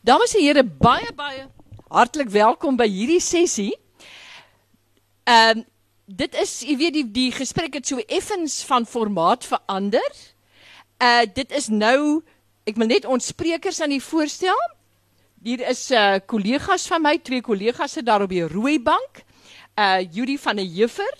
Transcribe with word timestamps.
Dames 0.00 0.32
en 0.32 0.40
here, 0.40 0.62
baie 0.64 1.10
baie 1.12 1.42
hartlik 1.92 2.30
welkom 2.32 2.78
by 2.78 2.86
hierdie 2.88 3.20
sessie. 3.20 3.74
Ehm 5.28 5.60
um, 5.60 5.66
dit 6.10 6.34
is, 6.42 6.54
jy 6.66 6.74
weet 6.80 6.94
die 6.96 7.04
die 7.14 7.28
gesprek 7.30 7.76
het 7.76 7.86
so 7.86 8.00
effens 8.08 8.56
van 8.66 8.86
formaat 8.88 9.44
verander. 9.46 10.16
Uh 11.04 11.26
dit 11.28 11.52
is 11.52 11.68
nou 11.68 12.22
ek 12.64 12.80
wil 12.80 12.88
net 12.88 13.04
ons 13.04 13.28
sprekers 13.28 13.82
aan 13.84 13.92
die 13.92 14.00
voorstel. 14.00 14.64
Hier 15.44 15.60
is 15.68 15.84
uh 15.92 16.16
kollegas 16.24 16.88
van 16.88 17.04
my, 17.04 17.18
twee 17.20 17.44
kollegas 17.44 17.98
sit 17.98 18.08
daar 18.08 18.24
op 18.24 18.32
die 18.32 18.46
rooi 18.48 18.78
bank. 18.80 19.20
Uh 19.76 20.00
Judy 20.00 20.38
van 20.40 20.64
der 20.64 20.66
Juffer, 20.80 21.12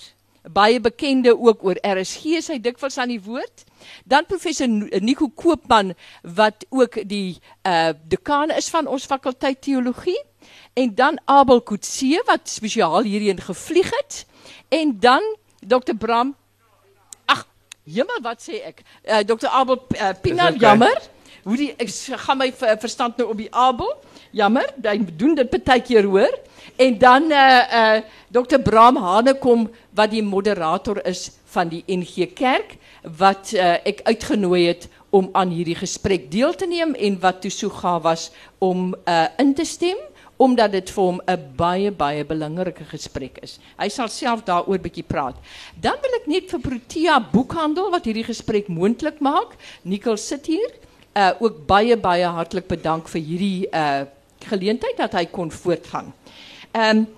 baie 0.48 0.80
bekende 0.80 1.36
ook 1.36 1.68
oor 1.68 1.76
RSG, 1.84 2.40
sy 2.48 2.56
dikwels 2.56 2.96
aan 2.96 3.12
die 3.12 3.20
woord. 3.28 3.68
Dan 4.04 4.26
professor 4.26 4.68
Nico 5.00 5.28
Koopman 5.28 5.94
wat 6.22 6.66
ook 6.68 7.08
die 7.08 7.38
uh 7.66 7.92
dekaan 8.08 8.50
is 8.50 8.70
van 8.70 8.86
ons 8.86 9.04
fakulteit 9.04 9.62
teologie 9.62 10.18
en 10.72 10.94
dan 10.94 11.20
Abel 11.24 11.62
Kutse 11.62 12.22
wat 12.26 12.48
spesiaal 12.48 13.02
hierheen 13.02 13.40
gevlieg 13.40 13.90
het 13.90 14.26
en 14.68 14.96
dan 15.00 15.22
Dr 15.60 15.94
Bram 15.98 16.34
Ag, 17.26 17.46
jemma 17.82 18.18
wat 18.22 18.42
sê 18.42 18.60
ek? 18.72 18.82
Uh 19.04 19.22
Dr 19.26 19.48
Abel 19.48 19.78
uh, 19.96 20.12
Pina 20.22 20.50
jammer. 20.52 20.98
Hoe 21.44 21.56
die 21.56 21.70
ek 21.80 21.88
gaan 22.24 22.38
my 22.40 22.50
verstand 22.52 23.16
nou 23.16 23.30
op 23.32 23.38
die 23.40 23.52
Abel. 23.54 23.88
Jammer, 24.30 24.68
hy 24.82 24.98
doen 25.18 25.34
dit 25.34 25.70
keer 25.86 26.06
hoor. 26.06 26.38
En 26.76 26.98
dan 26.98 27.30
uh 27.32 27.62
uh 27.74 28.00
Dr 28.30 28.60
Bram 28.62 28.96
Hanekom 28.96 29.68
wat 29.90 30.10
die 30.10 30.22
moderator 30.22 31.00
is 31.06 31.30
van 31.50 31.68
die 31.68 31.82
NG 31.86 32.30
Kerk 32.34 32.76
wat 33.18 33.50
uh, 33.56 33.80
ek 33.82 34.04
uitgenooi 34.06 34.66
het 34.68 34.86
om 35.10 35.30
aan 35.32 35.50
hierdie 35.50 35.74
gesprek 35.74 36.28
deel 36.30 36.54
te 36.54 36.68
neem 36.68 36.94
en 36.94 37.16
wat 37.20 37.40
toe 37.42 37.50
so 37.50 37.98
was 38.02 38.30
om 38.58 38.94
uh, 39.08 39.26
in 39.38 39.54
te 39.54 39.64
stem 39.64 39.96
omdat 40.36 40.72
dit 40.72 40.90
vir 40.90 41.04
hom 41.04 41.20
'n 41.26 41.52
baie 41.56 41.90
baie 41.90 42.24
belangrike 42.24 42.84
gesprek 42.84 43.38
is. 43.42 43.58
Hy 43.76 43.88
sal 43.88 44.08
self 44.08 44.44
daaroor 44.44 44.78
bietjie 44.78 45.04
praat. 45.04 45.36
Dan 45.80 45.98
wil 46.00 46.14
ek 46.20 46.26
net 46.26 46.50
vir 46.50 46.60
Protea 46.60 47.20
Boekhandel 47.20 47.90
wat 47.90 48.04
hierdie 48.04 48.24
gesprek 48.24 48.68
moontlik 48.68 49.20
maak, 49.20 49.56
Nicole 49.82 50.16
sit 50.16 50.46
hier, 50.46 50.70
uh, 51.16 51.32
ook 51.40 51.66
baie 51.66 51.96
baie 51.96 52.24
hartlik 52.24 52.68
bedank 52.68 53.08
vir 53.08 53.20
hierdie 53.20 53.68
uh, 53.68 54.06
geleentheid 54.44 54.96
dat 54.96 55.12
hy 55.12 55.26
kon 55.26 55.52
voortgaan. 55.52 56.14
Ehm 56.72 56.96
um, 56.96 57.08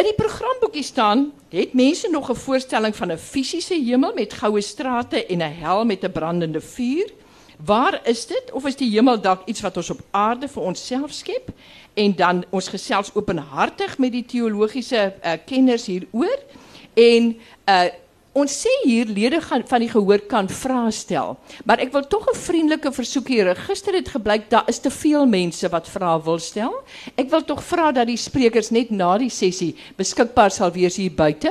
In 0.00 0.06
die 0.06 0.16
programboekie 0.16 0.82
staan, 0.82 1.32
het 1.52 1.72
mense 1.76 2.08
nog 2.08 2.30
'n 2.30 2.34
voorstelling 2.34 2.96
van 2.96 3.12
'n 3.12 3.18
fisiese 3.18 3.74
hemel 3.74 4.12
met 4.14 4.32
goue 4.32 4.60
strate 4.60 5.26
en 5.26 5.38
'n 5.38 5.56
hel 5.60 5.84
met 5.84 6.04
'n 6.04 6.12
brandende 6.12 6.60
vuur? 6.60 7.12
Waar 7.64 8.00
is 8.04 8.26
dit 8.26 8.52
of 8.52 8.66
is 8.66 8.76
die 8.76 8.90
hemel 8.90 9.20
dalk 9.20 9.42
iets 9.44 9.60
wat 9.60 9.76
ons 9.76 9.90
op 9.90 10.00
aarde 10.10 10.48
vir 10.48 10.62
onsself 10.62 11.12
skep? 11.12 11.48
En 11.94 12.16
dan 12.16 12.44
ons 12.50 12.68
gesels 12.68 13.14
openhartig 13.14 13.98
met 13.98 14.12
die 14.12 14.24
teologiese 14.24 15.14
uh, 15.24 15.32
kenners 15.46 15.86
hieroor 15.86 16.38
en 16.94 17.40
uh 17.68 17.84
Ons 18.30 18.52
sê 18.62 18.70
hier 18.84 19.08
lede 19.10 19.40
gaan 19.42 19.64
van 19.66 19.82
die 19.82 19.88
gehoor 19.90 20.20
kan 20.30 20.46
vrae 20.46 20.92
stel. 20.94 21.32
Maar 21.66 21.80
ek 21.82 21.90
wil 21.90 22.04
tog 22.06 22.28
'n 22.30 22.38
vriendelike 22.38 22.92
versoek 22.94 23.26
hier. 23.28 23.56
Gister 23.56 23.92
het 23.94 24.08
gebleik 24.08 24.50
daar 24.50 24.68
is 24.68 24.78
te 24.78 24.90
veel 24.90 25.26
mense 25.26 25.68
wat 25.68 25.88
vrae 25.88 26.22
wil 26.22 26.38
stel. 26.38 26.72
Ek 27.16 27.28
wil 27.30 27.42
tog 27.42 27.62
vra 27.62 27.90
dat 27.92 28.06
die 28.06 28.16
sprekers 28.16 28.70
net 28.70 28.90
na 28.90 29.18
die 29.18 29.30
sessie 29.30 29.74
beskikbaar 29.96 30.50
sal 30.50 30.70
wees 30.70 30.96
hier 30.96 31.10
buite. 31.10 31.50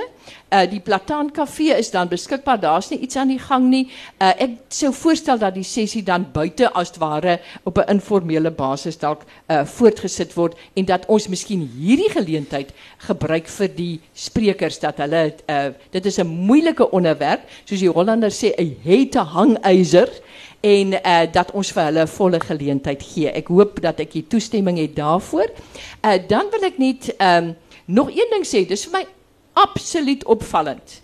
Uh 0.49 0.65
die 0.65 0.79
Plataan 0.79 1.31
Kafee 1.31 1.77
is 1.77 1.91
dan 1.91 2.07
beskikbaar. 2.09 2.59
Daar's 2.59 2.89
nie 2.89 2.99
iets 2.99 3.15
aan 3.15 3.29
die 3.29 3.39
gang 3.39 3.67
nie. 3.69 3.83
Uh 4.17 4.31
ek 4.41 4.55
sou 4.73 4.89
voorstel 4.93 5.37
dat 5.37 5.53
die 5.53 5.63
sessie 5.63 6.01
dan 6.03 6.25
buite 6.33 6.71
as 6.73 6.91
ware 6.97 7.39
op 7.63 7.77
'n 7.77 7.89
informele 7.93 8.51
basis 8.51 8.97
dalk 8.97 9.21
uh 9.47 9.65
voortgesit 9.65 10.33
word 10.33 10.57
en 10.73 10.85
dat 10.85 11.05
ons 11.05 11.27
miskien 11.27 11.69
hierdie 11.77 12.09
geleentheid 12.09 12.73
gebruik 12.97 13.47
vir 13.47 13.67
die 13.75 13.99
sprekers 14.13 14.79
dat 14.79 14.97
hulle 14.97 15.33
uh 15.49 15.69
dit 15.91 16.05
is 16.05 16.17
'n 16.17 16.27
moeilike 16.27 16.91
onderwerp, 16.91 17.41
soos 17.65 17.79
die 17.79 17.89
Hollanders 17.89 18.43
sê 18.43 18.53
'n 18.57 18.75
hete 18.83 19.19
hangyzer 19.19 20.09
en 20.61 20.93
uh 20.93 21.25
dat 21.31 21.51
ons 21.51 21.71
vir 21.71 21.83
hulle 21.83 22.07
volle 22.07 22.39
geleentheid 22.39 23.03
gee. 23.03 23.29
Ek 23.29 23.47
hoop 23.47 23.81
dat 23.81 23.99
ek 23.99 24.11
die 24.11 24.27
toestemming 24.27 24.77
het 24.77 24.95
daarvoor. 24.95 25.47
Uh 26.03 26.17
dan 26.27 26.49
wil 26.51 26.63
ek 26.63 26.77
net 26.77 27.13
um 27.21 27.55
nog 27.85 28.09
een 28.09 28.29
ding 28.31 28.45
sê. 28.45 28.67
Dis 28.67 28.85
vir 28.85 28.99
my 28.99 29.05
absoluut 29.53 30.25
opvallend 30.25 31.01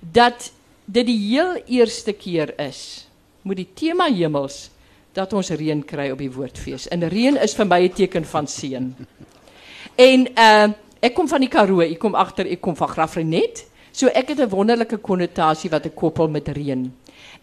dat 0.00 0.52
dit 0.84 1.06
die 1.06 1.18
heel 1.18 1.56
eerste 1.66 2.12
keer 2.12 2.52
is 2.60 3.08
met 3.42 3.56
die 3.56 3.68
tema 3.74 4.08
hemels 4.12 4.70
dat 5.14 5.32
ons 5.32 5.52
reën 5.54 5.84
kry 5.86 6.08
op 6.10 6.18
die 6.18 6.32
woordfees. 6.32 6.88
En 6.92 7.06
reën 7.08 7.36
is 7.36 7.54
vir 7.54 7.66
my 7.66 7.80
'n 7.84 7.92
teken 7.92 8.24
van 8.24 8.46
seën. 8.46 8.94
En 9.96 10.26
uh 10.38 10.72
ek 11.04 11.14
kom 11.14 11.28
van 11.28 11.40
die 11.40 11.48
Karoo, 11.48 11.80
ek 11.80 11.98
kom 11.98 12.14
agter, 12.14 12.46
ek 12.46 12.60
kom 12.60 12.76
van 12.76 12.88
Graafrenet. 12.88 13.66
So 13.92 14.06
ek 14.06 14.28
het 14.28 14.40
'n 14.40 14.48
wonderlike 14.48 14.96
konnotasie 14.96 15.70
wat 15.70 15.86
ek 15.86 15.94
koppel 15.94 16.28
met 16.28 16.48
reën. 16.48 16.92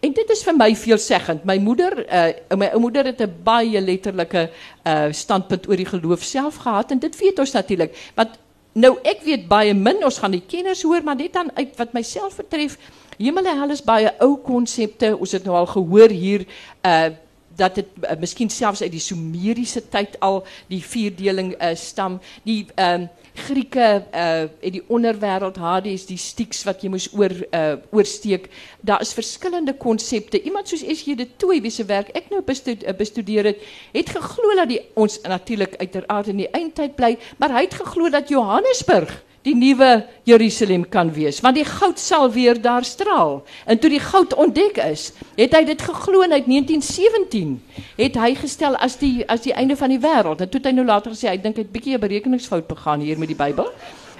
En 0.00 0.12
dit 0.12 0.30
is 0.30 0.42
vir 0.42 0.56
my 0.56 0.74
veelzeggend. 0.76 1.44
My 1.44 1.58
moeder, 1.58 1.94
uh, 2.10 2.56
my 2.58 2.70
moeder 2.76 3.04
het 3.04 3.20
'n 3.20 3.34
baie 3.44 3.80
letterlike 3.80 4.50
uh 4.84 5.12
standpunt 5.12 5.68
oor 5.68 5.76
die 5.76 5.86
geloof 5.86 6.22
self 6.22 6.56
gehad 6.56 6.90
en 6.90 6.98
dit 6.98 7.18
weet 7.18 7.38
ons 7.38 7.52
natuurlik. 7.52 7.96
Want 8.14 8.38
Nou 8.72 8.94
ek 9.04 9.20
weet 9.26 9.48
baie 9.50 9.74
min, 9.76 10.00
ons 10.04 10.18
gaan 10.22 10.32
die 10.32 10.44
kenners 10.48 10.82
hoor, 10.86 11.04
maar 11.04 11.18
dit 11.18 11.32
dan 11.32 11.50
uit 11.58 11.74
wat 11.76 11.92
myself 11.92 12.38
betref, 12.40 12.78
hemel 13.18 13.50
en 13.50 13.58
hel 13.60 13.74
is 13.74 13.84
baie 13.84 14.12
ou 14.24 14.36
konsepte. 14.40 15.12
Ons 15.12 15.34
het 15.36 15.44
nou 15.44 15.56
al 15.56 15.68
gehoor 15.74 16.14
hier 16.14 16.46
uh 16.86 17.12
dat 17.52 17.74
dit 17.76 17.88
uh, 18.00 18.14
miskien 18.16 18.48
selfs 18.48 18.80
uit 18.80 18.94
die 18.94 19.02
Sumeriese 19.02 19.82
tyd 19.92 20.14
al 20.24 20.38
die 20.70 20.78
vierdeling 20.80 21.50
uh, 21.58 21.74
stam. 21.76 22.16
Die 22.48 22.62
ehm 22.80 23.04
uh, 23.04 23.21
Grieke 23.34 24.04
uh 24.12 24.44
in 24.60 24.74
die 24.76 24.82
onderwêreld 24.92 25.56
Hades 25.56 26.04
die 26.06 26.18
Styx 26.20 26.62
wat 26.68 26.82
jy 26.84 26.90
moes 26.92 27.08
oor 27.16 27.32
uh 27.32 27.78
oorsteek. 27.90 28.50
Daar 28.80 29.00
is 29.00 29.14
verskillende 29.16 29.74
konsepte. 29.74 30.42
Iemand 30.42 30.68
soos 30.68 30.84
S.J. 30.84 31.16
de 31.16 31.28
Tooy 31.36 31.62
wie 31.64 31.72
se 31.72 31.84
werk 31.88 32.12
ek 32.16 32.28
nou 32.30 32.42
uh, 32.42 32.94
bestudeer 32.98 33.44
het, 33.44 33.64
het 33.92 34.12
geglo 34.12 34.54
dat 34.56 34.68
die 34.68 34.80
ons 34.94 35.20
natuurlik 35.24 35.76
uiteraard 35.80 36.28
in 36.28 36.44
die 36.44 36.50
eindtyd 36.50 36.96
bly, 36.96 37.16
maar 37.38 37.54
hy 37.56 37.64
het 37.64 37.74
geglo 37.80 38.10
dat 38.12 38.28
Johannesburg 38.28 39.22
die 39.46 39.54
nuwe 39.58 40.06
Jerusalem 40.28 40.84
kan 40.88 41.12
wees 41.12 41.40
want 41.42 41.58
die 41.58 41.66
goud 41.66 41.98
sal 41.98 42.30
weer 42.30 42.60
daar 42.62 42.84
straal. 42.84 43.42
En 43.66 43.78
toe 43.78 43.90
die 43.90 44.02
goud 44.02 44.34
ontdek 44.34 44.78
is 44.86 45.10
het 45.36 45.54
hy 45.56 45.64
dit 45.68 45.82
geglo 45.82 46.22
uit 46.22 46.46
1917 46.46 47.56
het 47.98 48.18
hy 48.22 48.34
gestel 48.38 48.76
as 48.76 48.98
die 49.02 49.22
as 49.26 49.42
die 49.46 49.54
einde 49.54 49.76
van 49.76 49.90
die 49.90 50.00
wêreld 50.02 50.40
en 50.40 50.50
toe 50.50 50.60
het 50.60 50.70
hy 50.70 50.74
nou 50.78 50.86
later 50.86 51.14
gesê 51.14 51.30
hy 51.30 51.38
dink 51.42 51.58
hy 51.58 51.66
het 51.66 51.72
bietjie 51.72 51.96
'n 51.96 52.04
berekeningsfout 52.04 52.66
begaan 52.68 53.00
hier 53.00 53.18
met 53.18 53.28
die 53.28 53.38
Bybel. 53.38 53.72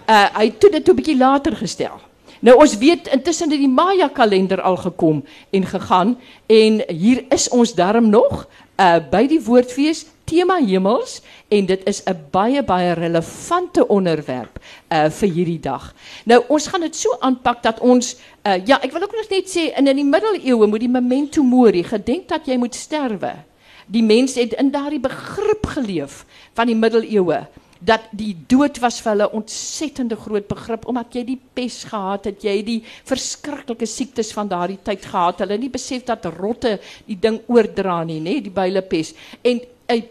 Uh, 0.08 0.26
hy 0.34 0.44
het 0.50 0.60
toe 0.60 0.70
dit 0.70 0.84
toe 0.84 0.94
bietjie 0.94 1.16
later 1.16 1.56
gestel. 1.56 2.00
Nou 2.42 2.56
ons 2.58 2.74
weet 2.78 3.06
intussen 3.14 3.50
het 3.50 3.60
die 3.62 3.70
Maya 3.70 4.08
kalender 4.08 4.60
al 4.60 4.76
gekom 4.76 5.22
en 5.50 5.66
gegaan 5.66 6.16
en 6.46 6.82
hier 6.88 7.24
is 7.30 7.48
ons 7.48 7.74
darm 7.74 8.08
nog 8.10 8.48
uh, 8.80 8.98
by 9.10 9.26
die 9.30 9.38
woordfees 9.40 10.06
tema 10.32 10.56
hemels 10.64 11.20
en 11.52 11.68
dit 11.68 11.84
is 11.88 12.02
'n 12.08 12.16
baie 12.30 12.62
baie 12.64 12.92
relevante 12.92 13.86
onderwerp 13.88 14.58
uh 14.88 15.10
vir 15.10 15.28
hierdie 15.28 15.60
dag. 15.60 15.94
Nou 16.24 16.40
ons 16.48 16.66
gaan 16.66 16.80
dit 16.80 16.96
so 16.96 17.16
aanpak 17.20 17.62
dat 17.62 17.80
ons 17.80 18.16
uh 18.46 18.56
ja, 18.64 18.80
ek 18.80 18.92
wil 18.92 19.02
ook 19.02 19.16
nog 19.16 19.30
net 19.30 19.48
sê 19.48 19.76
in 19.76 19.86
in 19.86 19.96
die 19.96 20.04
middeleeue 20.04 20.66
moet 20.66 20.80
die 20.80 20.96
memento 21.00 21.42
mori 21.42 21.84
gedenk 21.84 22.28
dat 22.28 22.46
jy 22.46 22.56
moet 22.56 22.74
sterwe. 22.74 23.34
Die 23.86 24.02
mense 24.02 24.40
het 24.40 24.52
in 24.52 24.70
daardie 24.70 25.00
begrip 25.00 25.66
geleef 25.66 26.24
van 26.54 26.66
die 26.66 26.76
middeleeue 26.76 27.46
dat 27.82 28.00
die 28.14 28.36
dood 28.46 28.78
was 28.78 29.00
vir 29.02 29.10
hulle 29.10 29.30
ontsettende 29.34 30.16
groot 30.16 30.46
begrip 30.48 30.86
omdat 30.86 31.14
jy 31.14 31.24
die 31.24 31.40
pes 31.54 31.82
gehad 31.90 32.24
het, 32.30 32.44
jy 32.46 32.62
die 32.62 32.78
verskriklike 33.04 33.86
siektes 33.86 34.32
van 34.32 34.48
daardie 34.48 34.78
tyd 34.86 35.04
gehad. 35.04 35.42
Hulle 35.42 35.56
het 35.56 35.60
nie 35.60 35.70
besef 35.70 36.04
dat 36.06 36.28
rotte 36.38 36.78
die 37.06 37.18
ding 37.18 37.40
oordra 37.50 38.04
nie, 38.04 38.20
nê, 38.22 38.38
die 38.40 38.54
byle 38.54 38.82
pes. 38.86 39.14
En 39.42 39.60
'n 39.90 40.02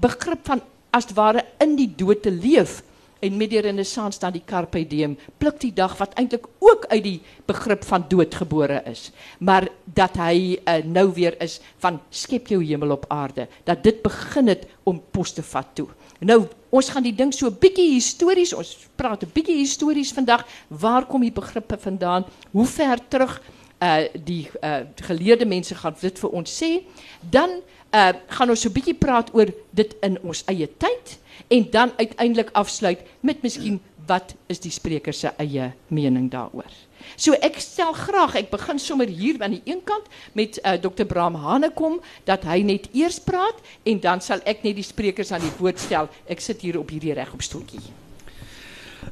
begrip 0.00 0.46
van 0.46 0.62
as 0.90 1.10
ware 1.14 1.44
in 1.62 1.76
die 1.76 1.90
dood 1.96 2.22
te 2.22 2.30
leef. 2.30 2.82
En 3.18 3.34
met 3.34 3.50
die 3.50 3.58
renessans 3.58 4.20
dan 4.22 4.30
die 4.36 4.44
carpe 4.46 4.84
diem 4.86 5.16
pluk 5.42 5.56
die 5.58 5.72
dag 5.74 5.96
wat 5.98 6.12
eintlik 6.20 6.44
ook 6.62 6.84
uit 6.86 7.02
die 7.02 7.16
begrip 7.50 7.82
van 7.84 8.04
dood 8.08 8.34
gebore 8.34 8.78
is. 8.86 9.08
Maar 9.42 9.66
dat 9.84 10.20
hy 10.22 10.54
uh, 10.54 10.76
nou 10.86 11.08
weer 11.16 11.34
is 11.42 11.58
van 11.82 11.98
skep 12.14 12.46
jou 12.46 12.62
hemel 12.62 12.94
op 12.94 13.08
aarde 13.10 13.48
dat 13.66 13.82
dit 13.82 13.98
begin 14.02 14.54
het 14.54 14.68
om 14.86 15.02
pos 15.10 15.34
toe. 15.34 15.88
Nou 16.20 16.46
ons 16.70 16.90
gaan 16.90 17.02
die 17.02 17.14
ding 17.14 17.32
so 17.34 17.50
bietjie 17.50 17.94
histories 17.94 18.52
ons 18.54 18.76
praat 18.94 19.22
'n 19.22 19.30
bietjie 19.34 19.58
histories 19.58 20.12
vandag. 20.12 20.46
Waar 20.68 21.06
kom 21.06 21.20
die 21.20 21.32
begrippe 21.32 21.78
vandaan? 21.78 22.24
Hoe 22.52 22.66
ver 22.66 22.98
terug 23.08 23.40
uh 23.80 24.06
die 24.24 24.50
uh 24.62 24.80
geleerde 25.06 25.46
mense 25.46 25.74
gaan 25.74 25.96
dit 26.00 26.18
vir 26.18 26.30
ons 26.30 26.62
sê 26.62 26.82
dan 27.30 27.60
uh 27.94 28.12
gaan 28.28 28.50
ons 28.50 28.60
so 28.60 28.70
'n 28.70 28.98
praat 28.98 29.34
oor 29.34 29.48
dit 29.70 29.96
in 30.02 30.18
ons 30.22 30.44
eie 30.46 30.68
tyd 30.78 31.18
en 31.48 31.70
dan 31.70 31.92
uiteindelik 31.96 32.50
afsluit 32.52 32.98
met 33.20 33.42
miskien 33.42 33.80
wat 34.08 34.34
is 34.48 34.60
die 34.64 34.72
spreker 34.72 35.12
se 35.12 35.30
eie 35.36 35.72
mening 35.92 36.30
daaroor? 36.32 36.72
So 37.16 37.36
ek 37.44 37.60
stel 37.62 37.92
graag, 37.96 38.36
ek 38.40 38.50
begin 38.50 38.80
sommer 38.82 39.08
hier 39.08 39.38
aan 39.42 39.56
die 39.56 39.62
een 39.68 39.82
kant 39.84 40.08
met 40.32 40.58
uh, 40.62 40.74
Dr. 40.80 41.06
Bram 41.08 41.36
Hanekom 41.38 42.00
dat 42.28 42.44
hy 42.48 42.62
net 42.66 42.88
eers 42.96 43.20
praat 43.20 43.60
en 43.84 44.00
dan 44.00 44.24
sal 44.24 44.42
ek 44.48 44.64
net 44.66 44.78
die 44.80 44.86
sprekers 44.86 45.32
aan 45.32 45.44
die 45.44 45.54
woord 45.60 45.80
stel. 45.80 46.10
Ek 46.28 46.40
sit 46.40 46.64
hier 46.64 46.80
op 46.80 46.90
hierdie 46.90 47.16
regop 47.16 47.44
stoeltjie. 47.44 48.07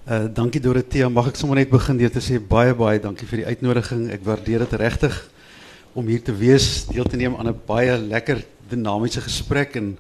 Uh 0.07 0.27
dankie 0.35 0.61
Dorothea, 0.61 1.09
mag 1.09 1.29
ek 1.31 1.39
sommer 1.39 1.59
net 1.61 1.71
begin 1.71 1.99
deur 1.99 2.11
te 2.11 2.23
sê 2.23 2.41
baie 2.43 2.75
baie 2.75 2.99
dankie 3.03 3.27
vir 3.27 3.43
die 3.43 3.49
uitnodiging. 3.55 4.09
Ek 4.15 4.25
waardeer 4.27 4.65
dit 4.67 4.75
regtig 4.81 5.15
om 5.95 6.07
hier 6.11 6.23
te 6.23 6.35
wees, 6.35 6.87
deel 6.91 7.07
te 7.07 7.17
neem 7.17 7.37
aan 7.39 7.49
'n 7.51 7.61
baie 7.67 7.97
lekker 7.99 8.43
dinamiese 8.71 9.21
gesprek 9.23 9.77
en 9.77 9.97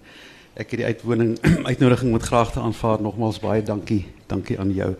ek 0.56 0.70
het 0.70 0.78
die 0.80 0.88
uitwoning 0.90 1.36
uitnodiging 1.70 2.12
met 2.12 2.22
graagte 2.22 2.60
aanvaar. 2.60 3.02
Nogmaals 3.02 3.40
baie 3.40 3.62
dankie. 3.62 4.06
Dankie 4.26 4.58
aan 4.58 4.74
jou. 4.74 4.94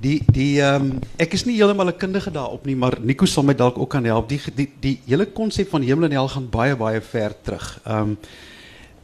Die 0.00 0.22
die 0.32 0.60
ehm 0.60 0.90
um, 0.92 0.98
ek 1.16 1.36
is 1.36 1.44
nie 1.44 1.56
heeltemal 1.56 1.92
'n 1.92 2.00
kundige 2.00 2.30
daarop 2.30 2.66
nie, 2.66 2.76
maar 2.76 2.98
Nico 3.00 3.26
sal 3.26 3.44
my 3.44 3.54
dalk 3.54 3.78
ook 3.78 3.90
kan 3.90 4.04
help. 4.04 4.28
Die 4.28 4.40
die 4.54 4.70
die 4.80 5.00
hele 5.06 5.26
konsep 5.26 5.68
van 5.68 5.82
hemel 5.82 6.04
en 6.04 6.16
hel 6.16 6.28
gaan 6.28 6.48
baie 6.50 6.76
baie 6.76 7.00
ver 7.00 7.32
terug. 7.42 7.80
Ehm 7.84 8.16
um, 8.16 8.18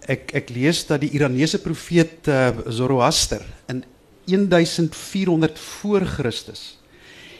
ek 0.08 0.32
ek 0.34 0.50
lees 0.50 0.86
dat 0.86 1.00
die 1.00 1.10
Iranese 1.10 1.58
profeet 1.58 2.28
uh, 2.28 2.50
Zoroaster 2.66 3.44
in 3.68 3.84
1400 4.30 5.58
voor 5.58 6.00
Christus 6.00 6.78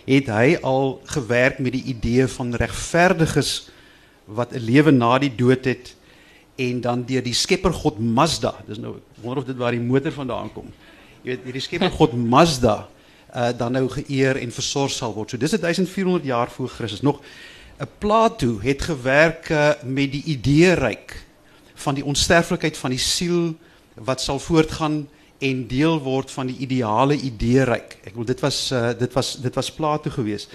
het 0.05 0.27
hy 0.33 0.57
al 0.63 1.01
gewerk 1.05 1.59
met 1.59 1.73
die 1.73 1.85
idee 1.93 2.27
van 2.27 2.55
regverdiges 2.55 3.69
wat 4.25 4.53
'n 4.53 4.65
lewe 4.65 4.91
na 4.91 5.19
die 5.19 5.35
dood 5.35 5.65
het 5.65 5.95
en 6.57 6.81
dan 6.81 7.05
deur 7.05 7.23
die 7.23 7.35
skepper 7.35 7.73
God 7.73 7.99
Mazda. 7.99 8.55
Dis 8.67 8.79
nou 8.79 8.97
wonder 9.23 9.43
of 9.43 9.45
dit 9.45 9.57
waar 9.57 9.71
die 9.73 9.81
motor 9.81 10.13
vandaan 10.13 10.53
kom. 10.53 10.73
Jy 11.23 11.31
weet 11.31 11.45
hierdie 11.45 11.63
skepper 11.63 11.91
God 11.91 12.13
Mazda 12.15 12.89
uh, 13.35 13.49
dan 13.57 13.73
nou 13.73 13.89
geëer 13.89 14.37
en 14.37 14.53
versorg 14.53 14.91
sal 14.91 15.15
word. 15.15 15.31
So 15.31 15.37
dis 15.37 15.51
1400 15.51 16.25
jaar 16.25 16.51
voor 16.51 16.69
Christus. 16.69 17.01
Nog 17.01 17.21
'n 17.81 17.89
Plato 17.99 18.61
het 18.61 18.83
gewerk 18.83 19.49
uh, 19.49 19.73
met 19.85 20.13
die 20.13 20.23
idee 20.25 20.73
ryk 20.73 21.25
van 21.75 21.95
die 21.95 22.05
onsterflikheid 22.05 22.77
van 22.77 22.91
die 22.91 22.99
siel 22.99 23.55
wat 23.95 24.21
sal 24.21 24.39
voortgaan 24.39 25.09
en 25.41 25.65
deel 25.69 25.99
word 26.05 26.31
van 26.31 26.51
die 26.51 26.59
ideale 26.67 27.17
idee 27.17 27.65
ryk. 27.65 27.97
Ek 28.05 28.15
wil 28.15 28.29
dit 28.29 28.41
was 28.45 28.59
uh, 28.77 28.91
dit 28.99 29.13
was 29.17 29.35
dit 29.41 29.55
was 29.57 29.73
Plato 29.73 30.13
geweest. 30.13 30.53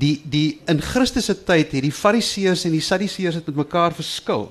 Die 0.00 0.14
die 0.24 0.60
in 0.70 0.80
Christus 0.80 1.26
se 1.28 1.34
tyd 1.34 1.74
het 1.74 1.82
die 1.84 1.92
Fariseërs 1.92 2.64
en 2.68 2.76
die 2.76 2.84
Sadduseërs 2.84 3.40
het 3.40 3.50
met 3.50 3.62
mekaar 3.64 3.96
verskil. 3.96 4.48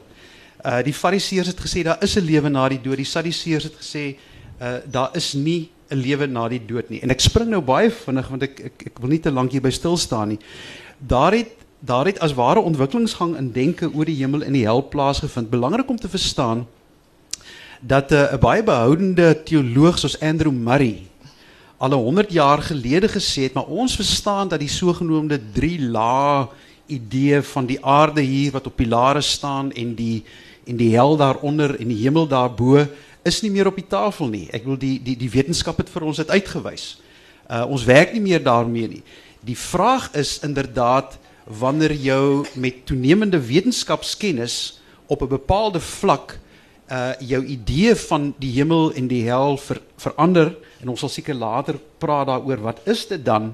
Uh 0.60 0.82
die 0.84 0.94
Fariseërs 0.94 1.54
het 1.54 1.64
gesê 1.64 1.84
daar 1.88 2.04
is 2.04 2.18
'n 2.18 2.26
lewe 2.26 2.50
na 2.50 2.68
die 2.70 2.82
dood. 2.82 2.98
Die 2.98 3.08
Sadduseërs 3.08 3.70
het 3.72 3.78
gesê 3.80 4.06
uh 4.60 4.78
daar 4.86 5.16
is 5.16 5.34
nie 5.34 5.70
'n 5.90 5.96
lewe 5.96 6.28
na 6.28 6.48
die 6.50 6.66
dood 6.66 6.90
nie. 6.90 7.02
En 7.02 7.10
ek 7.10 7.20
spring 7.20 7.50
nou 7.50 7.62
baie 7.62 7.92
vinnig 7.92 8.28
want 8.28 8.44
ek 8.44 8.60
ek 8.60 8.84
ek 8.86 9.00
wil 9.00 9.10
nie 9.10 9.20
te 9.20 9.32
lank 9.32 9.52
hier 9.52 9.62
by 9.62 9.72
stil 9.72 9.98
staan 9.98 10.28
nie. 10.28 10.40
Daar 11.00 11.32
het 11.32 11.56
daar 11.80 12.06
het 12.06 12.20
as 12.20 12.34
ware 12.36 12.60
ontwikkelingsgang 12.60 13.38
in 13.38 13.52
denke 13.52 13.88
oor 13.94 14.06
die 14.06 14.16
hemel 14.16 14.44
en 14.44 14.54
die 14.54 14.66
hel 14.66 14.84
plaasgevind. 14.88 15.50
Belangrik 15.50 15.90
om 15.90 15.98
te 15.98 16.10
verstaan 16.10 16.68
dat 17.80 18.12
'n 18.12 18.14
uh, 18.14 18.38
baie 18.40 18.64
behoudende 18.64 19.44
teoloog 19.44 20.00
soos 20.00 20.20
Andrew 20.20 20.52
Murray 20.52 21.10
al 21.80 21.94
100 21.94 22.32
jaar 22.32 22.62
gelede 22.62 23.08
gesê 23.08 23.42
het, 23.48 23.54
maar 23.54 23.66
ons 23.72 23.96
verstaan 23.96 24.48
dat 24.48 24.60
die 24.60 24.70
sogenaamde 24.70 25.40
3 25.54 25.82
lae 25.82 26.48
idee 26.86 27.42
van 27.42 27.66
die 27.66 27.86
aarde 27.86 28.22
hier 28.22 28.52
wat 28.52 28.68
op 28.68 28.76
pilare 28.76 29.22
staan 29.22 29.72
en 29.72 29.96
die 29.96 30.24
en 30.66 30.76
die 30.78 30.92
hel 30.94 31.16
daaronder 31.18 31.80
en 31.80 31.88
die 31.88 32.02
hemel 32.04 32.28
daarbo 32.28 32.86
is 33.24 33.42
nie 33.42 33.52
meer 33.52 33.68
op 33.68 33.76
die 33.76 33.88
tafel 33.88 34.28
nie. 34.28 34.50
Ek 34.52 34.66
wil 34.68 34.78
die 34.78 35.00
die 35.04 35.16
die 35.18 35.30
wetenskap 35.32 35.78
het 35.78 35.90
vir 35.90 36.04
ons 36.04 36.20
dit 36.20 36.30
uitgewys. 36.30 37.00
Uh 37.48 37.64
ons 37.66 37.88
werk 37.88 38.14
nie 38.14 38.22
meer 38.22 38.44
daarmee 38.44 38.88
nie. 38.88 39.02
Die 39.40 39.58
vraag 39.58 40.12
is 40.20 40.40
inderdaad 40.44 41.18
wanneer 41.48 41.94
jou 41.94 42.46
met 42.54 42.86
toenemende 42.86 43.40
wetenskapskennis 43.40 44.82
op 45.08 45.22
'n 45.22 45.28
bepaalde 45.28 45.80
vlak 45.80 46.40
uh 46.92 47.14
jou 47.20 47.44
idee 47.46 47.96
van 47.96 48.34
die 48.42 48.52
hemel 48.52 48.94
en 48.94 49.08
die 49.08 49.24
hel 49.28 49.58
ver, 49.58 49.82
verander 49.98 50.56
en 50.82 50.90
ons 50.90 51.00
sal 51.00 51.10
seker 51.10 51.38
later 51.38 51.78
praat 52.02 52.28
daaroor 52.28 52.64
wat 52.66 52.82
is 52.90 53.06
dit 53.08 53.26
dan 53.26 53.54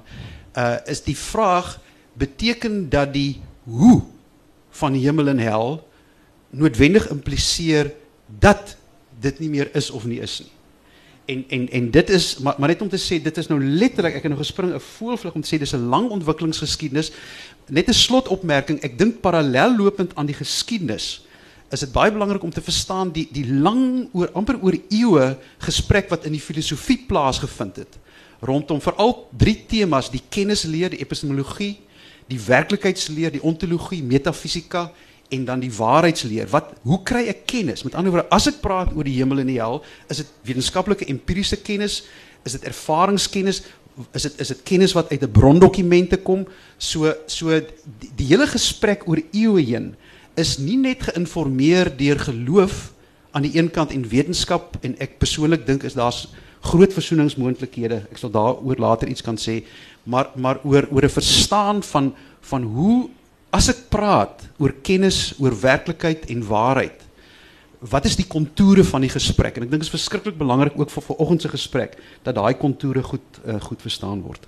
uh 0.55 0.77
is 0.85 1.03
die 1.03 1.17
vraag 1.17 1.79
beteken 2.15 2.89
dat 2.89 3.13
die 3.13 3.41
hoe 3.63 4.01
van 4.69 4.93
hemel 4.93 5.27
en 5.27 5.39
hel 5.39 5.87
noodwendig 6.49 7.09
impliseer 7.11 7.91
dat 8.39 8.77
dit 9.19 9.39
nie 9.39 9.49
meer 9.49 9.69
is 9.75 9.89
of 9.91 10.05
nie 10.05 10.19
is 10.23 10.39
nie. 10.39 10.51
En 11.25 11.43
en 11.49 11.69
en 11.69 11.91
dit 11.91 12.09
is 12.09 12.37
maar 12.37 12.55
maar 12.57 12.69
net 12.69 12.81
om 12.81 12.89
te 12.89 13.01
sê 13.01 13.19
dit 13.21 13.37
is 13.37 13.47
nou 13.49 13.59
letterlik 13.59 14.15
ek 14.15 14.27
het 14.27 14.31
nou 14.31 14.39
gespring 14.39 14.73
'n 14.73 14.79
voelvlug 14.79 15.33
om 15.33 15.41
te 15.41 15.55
sê 15.55 15.59
dis 15.59 15.73
'n 15.73 15.89
lang 15.89 16.09
ontwikkelingsgeskiedenis. 16.09 17.11
Net 17.67 17.89
'n 17.89 17.93
slotopmerking, 17.93 18.79
ek 18.83 18.97
dink 18.97 19.21
parallel 19.21 19.75
lopend 19.75 20.15
aan 20.15 20.25
die 20.25 20.37
geskiedenis 20.37 21.24
is 21.75 21.83
dit 21.83 21.91
baie 21.91 22.13
belangrik 22.13 22.43
om 22.43 22.53
te 22.53 22.63
verstaan 22.63 23.11
die 23.11 23.27
die 23.35 23.45
lang 23.51 24.07
oor 24.15 24.31
amper 24.33 24.57
oor 24.63 24.77
eeue 24.89 25.35
gesprek 25.65 26.09
wat 26.13 26.25
in 26.25 26.35
die 26.37 26.43
filosofie 26.43 27.01
plaasgevind 27.09 27.83
het 27.83 27.99
rondom 28.45 28.81
veral 28.83 29.15
drie 29.31 29.57
temas 29.67 30.11
die 30.13 30.21
kennisleer, 30.29 30.93
die 30.93 31.01
epistemologie, 31.01 31.75
die 32.29 32.39
werklikheidsleer, 32.41 33.33
die 33.33 33.43
ontologie, 33.45 34.01
metafisika 34.03 34.89
en 35.33 35.45
dan 35.47 35.61
die 35.63 35.71
waarheidsleer. 35.73 36.49
Wat 36.51 36.73
hoe 36.85 36.99
kry 37.07 37.25
ek 37.31 37.45
kennis? 37.49 37.83
Met 37.85 37.95
ander 37.97 38.13
woorde, 38.13 38.29
as 38.33 38.49
ek 38.51 38.61
praat 38.61 38.93
oor 38.93 39.07
die 39.07 39.15
hemel 39.17 39.41
en 39.41 39.49
die 39.49 39.57
hel, 39.57 39.79
is 40.11 40.21
dit 40.21 40.35
wetenskaplike 40.45 41.07
empiriese 41.09 41.57
kennis? 41.65 42.03
Is 42.45 42.57
dit 42.57 42.67
ervaringskennis? 42.69 43.63
Is 44.13 44.27
dit 44.27 44.41
is 44.43 44.51
dit 44.51 44.63
kennis 44.67 44.93
wat 44.93 45.09
uit 45.09 45.23
'n 45.23 45.31
brondokumente 45.31 46.17
kom? 46.17 46.45
So 46.77 47.13
so 47.25 47.49
die, 47.49 48.11
die 48.15 48.27
hele 48.27 48.47
gesprek 48.47 49.07
oor 49.07 49.21
eeue 49.31 49.63
heen 49.63 49.95
is 50.35 50.57
nie 50.57 50.77
net 50.77 51.03
geïnformeer 51.07 51.91
deur 51.97 52.19
geloof 52.19 52.91
aan 53.35 53.43
die 53.47 53.55
een 53.57 53.71
kant 53.71 53.91
en 53.91 54.07
wetenskap 54.07 54.77
en 54.81 54.95
ek 55.03 55.17
persoonlik 55.19 55.65
dink 55.67 55.83
is 55.83 55.97
daar's 55.97 56.25
groot 56.65 56.93
versoeningsmoontlikhede. 56.95 58.05
Ek 58.11 58.19
sal 58.19 58.31
daaroor 58.33 58.79
later 58.81 59.09
iets 59.11 59.23
kan 59.25 59.37
sê, 59.37 59.61
maar 60.03 60.31
maar 60.35 60.61
oor 60.63 60.87
oor 60.91 61.05
'n 61.05 61.17
verstaan 61.17 61.83
van 61.83 62.13
van 62.41 62.63
hoe 62.63 63.09
as 63.51 63.69
ek 63.69 63.89
praat 63.89 64.47
oor 64.57 64.73
kennis, 64.83 65.33
oor 65.39 65.53
werklikheid 65.61 66.25
en 66.29 66.47
waarheid. 66.47 67.01
Wat 67.79 68.05
is 68.05 68.15
die 68.15 68.27
kontoure 68.27 68.83
van 68.83 69.01
die 69.01 69.09
gesprek? 69.09 69.57
En 69.57 69.63
ek 69.63 69.69
dink 69.69 69.83
dit 69.83 69.89
is 69.91 69.99
verskriklik 69.99 70.37
belangrik 70.37 70.79
ook 70.79 70.89
vir 70.89 71.03
vanoggend 71.03 71.41
se 71.41 71.49
gesprek 71.49 71.97
dat 72.23 72.35
daai 72.35 72.53
kontoure 72.53 73.03
goed 73.03 73.39
uh, 73.45 73.61
goed 73.61 73.81
verstaan 73.81 74.21
word. 74.21 74.47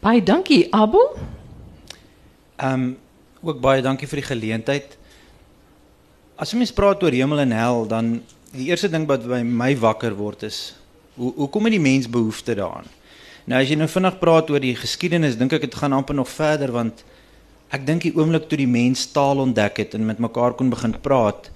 Baie 0.00 0.22
dankie, 0.22 0.66
Abo. 0.72 1.18
Ehm 2.56 2.72
um, 2.72 2.96
ook 3.42 3.60
baie 3.60 3.82
dankie 3.82 4.08
vir 4.08 4.22
die 4.22 4.30
geleentheid. 4.30 4.98
As 6.38 6.54
mens 6.54 6.72
praat 6.72 7.02
oor 7.02 7.14
hemel 7.14 7.44
en 7.46 7.52
hel, 7.52 7.86
dan 7.86 8.18
die 8.52 8.70
eerste 8.70 8.90
ding 8.90 9.06
wat 9.06 9.26
by 9.28 9.42
my 9.42 9.74
wakker 9.76 10.14
word 10.16 10.42
is 10.48 10.78
hoe 11.18 11.32
hoe 11.36 11.48
kom 11.50 11.68
die 11.70 11.82
mens 11.82 12.08
behoefte 12.10 12.54
daaraan? 12.54 12.86
Nou 13.48 13.60
as 13.62 13.70
jy 13.70 13.78
nou 13.80 13.88
vinnig 13.90 14.18
praat 14.20 14.50
oor 14.52 14.62
die 14.62 14.76
geskiedenis, 14.76 15.38
dink 15.40 15.54
ek 15.56 15.66
dit 15.66 15.78
gaan 15.80 15.96
amper 15.96 16.16
nog 16.16 16.30
verder 16.30 16.72
want 16.74 17.02
ek 17.74 17.84
dink 17.88 18.06
die 18.06 18.14
oomblik 18.16 18.46
toe 18.48 18.60
die 18.60 18.70
mens 18.70 19.06
taal 19.12 19.42
ontdek 19.42 19.82
het 19.82 19.96
en 19.98 20.06
met 20.08 20.22
mekaar 20.22 20.56
kon 20.56 20.70
begin 20.72 20.94
praat 21.04 21.50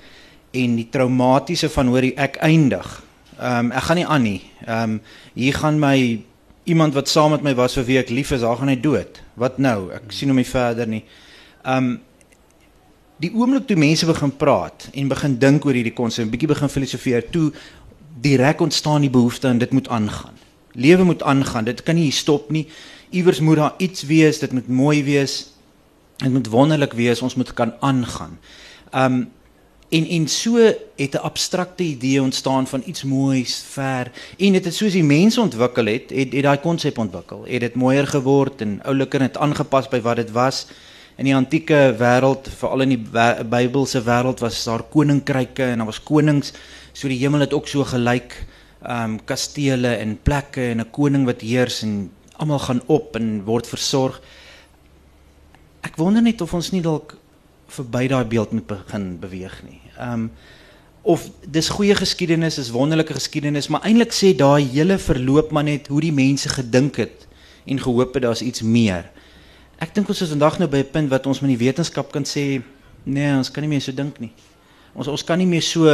en 0.53 0.77
die 0.77 0.89
traumatiese 0.93 1.71
van 1.73 1.89
hoor 1.93 2.05
ek 2.11 2.37
eindig. 2.45 2.91
Ehm 3.39 3.71
um, 3.71 3.73
ek 3.73 3.89
gaan 3.89 4.01
nie 4.01 4.09
aan 4.09 4.27
nie. 4.27 4.41
Ehm 4.67 4.83
um, 4.83 5.01
hier 5.35 5.57
gaan 5.57 5.81
my 5.81 5.97
iemand 6.65 6.95
wat 6.95 7.09
saam 7.09 7.33
met 7.33 7.43
my 7.43 7.55
was 7.59 7.75
vir 7.79 7.87
wie 7.89 7.99
ek 7.99 8.11
lief 8.11 8.33
is, 8.33 8.43
haar 8.43 8.59
gaan 8.61 8.71
hy 8.71 8.79
dood. 8.79 9.23
Wat 9.35 9.59
nou? 9.59 9.91
Ek 9.95 10.13
sien 10.13 10.31
hom 10.31 10.39
nie 10.39 10.47
verder 10.47 10.87
nie. 10.87 11.05
Um, 11.67 12.01
die 13.23 13.31
oomblik 13.35 13.67
toe 13.67 13.77
mense 13.77 14.07
begin 14.07 14.37
praat 14.37 14.89
en 14.93 15.09
begin 15.09 15.39
dink 15.39 15.65
oor 15.65 15.77
hierdie 15.79 15.95
konsep, 15.95 16.31
bietjie 16.31 16.51
begin 16.51 16.69
filosofeer, 16.69 17.29
toe 17.31 17.53
direk 18.23 18.61
ontstaan 18.61 19.01
die 19.01 19.11
behoefte 19.11 19.49
en 19.49 19.59
dit 19.59 19.71
moet 19.71 19.89
aangaan. 19.89 20.35
Lewe 20.73 21.05
moet 21.05 21.23
aangaan. 21.23 21.65
Dit 21.65 21.83
kan 21.83 21.95
nie 21.95 22.11
stop 22.13 22.51
nie. 22.51 22.67
Iewers 23.11 23.41
moet 23.41 23.57
daar 23.57 23.75
iets 23.77 24.03
wees. 24.03 24.39
Dit 24.39 24.53
moet 24.53 24.69
mooi 24.69 25.05
wees. 25.05 25.53
Dit 26.17 26.33
moet 26.33 26.49
wonderlik 26.49 26.93
wees. 26.93 27.23
Ons 27.23 27.35
moet 27.35 27.53
kan 27.53 27.75
aangaan. 27.81 28.39
Um 28.95 29.31
en 29.93 30.07
en 30.09 30.29
so 30.29 30.57
het 30.97 31.15
'n 31.15 31.17
abstrakte 31.17 31.83
idee 31.83 32.23
ontstaan 32.23 32.67
van 32.67 32.83
iets 32.87 33.03
moois 33.03 33.65
ver 33.69 34.11
en 34.39 34.53
dit 34.53 34.65
het 34.65 34.75
soos 34.75 34.93
die 34.93 35.05
mense 35.05 35.41
ontwikkel 35.41 35.87
het, 35.87 36.11
het 36.11 36.33
het 36.33 36.43
daai 36.43 36.61
konsep 36.61 36.99
ontwikkel. 36.99 37.45
Het 37.45 37.61
dit 37.61 37.75
mooier 37.75 38.07
geword 38.07 38.61
en 38.61 38.83
ouliker 38.83 39.21
en 39.21 39.27
het 39.27 39.37
aangepas 39.37 39.89
by 39.89 40.01
wat 40.01 40.17
dit 40.17 40.31
was. 40.31 40.67
In 41.21 41.29
die 41.29 41.35
antieke 41.37 41.93
wêreld, 42.01 42.49
veral 42.57 42.87
in 42.87 42.95
die 42.95 43.03
Bybelse 43.45 44.01
wêreld 44.07 44.41
was 44.41 44.65
daar 44.65 44.83
koninkryke 44.83 45.65
en 45.65 45.83
daar 45.83 45.91
was 45.91 46.03
konings. 46.03 46.53
So 46.93 47.09
die 47.09 47.21
hemel 47.21 47.45
het 47.45 47.53
ook 47.53 47.69
so 47.69 47.85
gelyk 47.85 48.39
um 48.83 49.19
kastele 49.25 49.95
en 50.03 50.17
plekke 50.23 50.71
en 50.71 50.81
'n 50.81 50.91
koning 50.91 51.25
wat 51.25 51.41
heers 51.41 51.83
en 51.83 52.11
almal 52.37 52.59
gaan 52.59 52.83
op 52.87 53.17
en 53.17 53.45
word 53.45 53.67
versorg. 53.67 54.21
Ek 55.83 55.97
wonder 55.97 56.23
net 56.23 56.41
of 56.41 56.55
ons 56.55 56.71
nie 56.73 56.83
dalk 56.83 57.17
verby 57.69 58.09
daai 58.09 58.25
beeld 58.25 58.53
moet 58.53 58.67
begin 58.67 59.19
beweeg 59.21 59.63
nie. 59.63 59.81
Um 60.01 60.31
of 61.03 61.31
dis 61.47 61.69
goeie 61.69 61.95
geskiedenis, 61.95 62.59
is 62.59 62.71
wonderlike 62.71 63.13
geskiedenis, 63.13 63.69
maar 63.69 63.83
eintlik 63.83 64.13
sê 64.13 64.37
daai 64.37 64.63
hele 64.71 64.99
verloop 64.99 65.51
maar 65.51 65.65
net 65.65 65.89
hoe 65.91 66.01
die 66.01 66.13
mense 66.13 66.49
gedink 66.49 66.97
het 66.97 67.27
en 67.67 67.81
gehoop 67.81 68.15
het 68.15 68.23
daar's 68.23 68.43
iets 68.43 68.63
meer. 68.63 69.11
Ek 69.83 69.91
dink 69.97 70.07
ons 70.13 70.21
is 70.23 70.31
vandag 70.31 70.61
nou 70.61 70.69
by 70.71 70.79
'n 70.85 70.93
punt 70.95 71.11
wat 71.11 71.27
ons 71.27 71.41
met 71.43 71.51
die 71.51 71.65
wetenskap 71.67 72.13
kan 72.13 72.23
sê 72.23 72.63
nee, 73.05 73.33
ons 73.35 73.51
kan 73.51 73.63
nie 73.63 73.69
meer 73.69 73.81
so 73.81 73.91
dink 73.91 74.21
nie. 74.21 74.31
Ons 74.95 75.09
ons 75.09 75.25
kan 75.25 75.39
nie 75.39 75.47
meer 75.47 75.63
so 75.63 75.91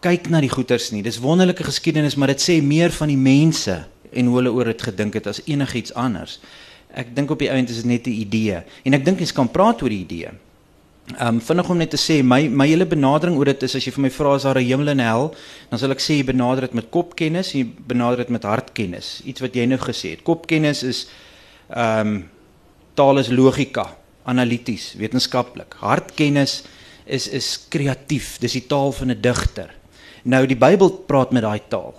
kyk 0.00 0.28
na 0.30 0.40
die 0.40 0.50
goeters 0.50 0.90
nie. 0.90 1.02
Dis 1.02 1.20
wonderlike 1.22 1.62
geskiedenis, 1.62 2.16
maar 2.16 2.28
dit 2.28 2.40
sê 2.40 2.62
meer 2.62 2.90
van 2.90 3.08
die 3.08 3.16
mense 3.16 3.86
en 4.12 4.26
hoe 4.26 4.36
hulle 4.36 4.50
oor 4.50 4.64
dit 4.64 4.82
gedink 4.82 5.14
het 5.14 5.26
as 5.26 5.40
enigiets 5.46 5.94
anders. 5.94 6.40
Ek 6.90 7.14
dink 7.14 7.30
op 7.30 7.38
die 7.38 7.50
ount 7.50 7.70
is 7.70 7.76
dit 7.76 7.84
net 7.86 8.06
'n 8.06 8.10
idee 8.10 8.64
en 8.84 8.94
ek 8.94 9.04
dink 9.04 9.20
jy 9.20 9.32
kan 9.32 9.48
praat 9.48 9.82
oor 9.82 9.90
die 9.90 10.02
idee. 10.02 10.30
Um, 11.20 11.40
vinnig 11.40 11.70
om 11.70 11.78
net 11.78 11.90
te 11.90 11.96
sê 11.96 12.24
my 12.24 12.48
my 12.48 12.66
hele 12.66 12.84
benadering 12.84 13.36
oor 13.36 13.44
dit 13.44 13.62
is 13.62 13.76
as 13.76 13.84
jy 13.84 13.92
vir 13.92 14.02
my 14.02 14.10
vra 14.10 14.34
is 14.34 14.42
daar 14.42 14.58
'n 14.58 14.66
hemel 14.66 14.88
en 14.88 14.98
hel, 14.98 15.34
dan 15.70 15.78
sal 15.78 15.90
ek 15.92 16.00
sê 16.00 16.18
jy 16.18 16.24
benader 16.24 16.62
dit 16.62 16.74
met 16.74 16.90
kopkennis, 16.90 17.52
jy 17.52 17.64
benader 17.86 18.16
dit 18.16 18.28
met 18.28 18.42
hartkennis. 18.42 19.22
Iets 19.24 19.40
wat 19.40 19.54
jy 19.54 19.66
nou 19.66 19.78
gesê 19.78 20.10
het. 20.10 20.24
Kopkennis 20.24 20.82
is 20.82 21.06
um, 21.70 22.28
taal 22.96 23.20
is 23.20 23.30
logika, 23.30 23.90
analities, 24.26 24.94
wetenskaplik. 24.98 25.76
Hartkennis 25.82 26.62
is 27.04 27.28
is 27.28 27.52
kreatief. 27.70 28.36
Dis 28.42 28.56
die 28.58 28.66
taal 28.66 28.92
van 28.92 29.10
'n 29.10 29.20
digter. 29.20 29.70
Nou 30.24 30.46
die 30.46 30.58
Bybel 30.58 30.90
praat 31.06 31.30
met 31.32 31.42
daai 31.42 31.60
taal. 31.68 31.94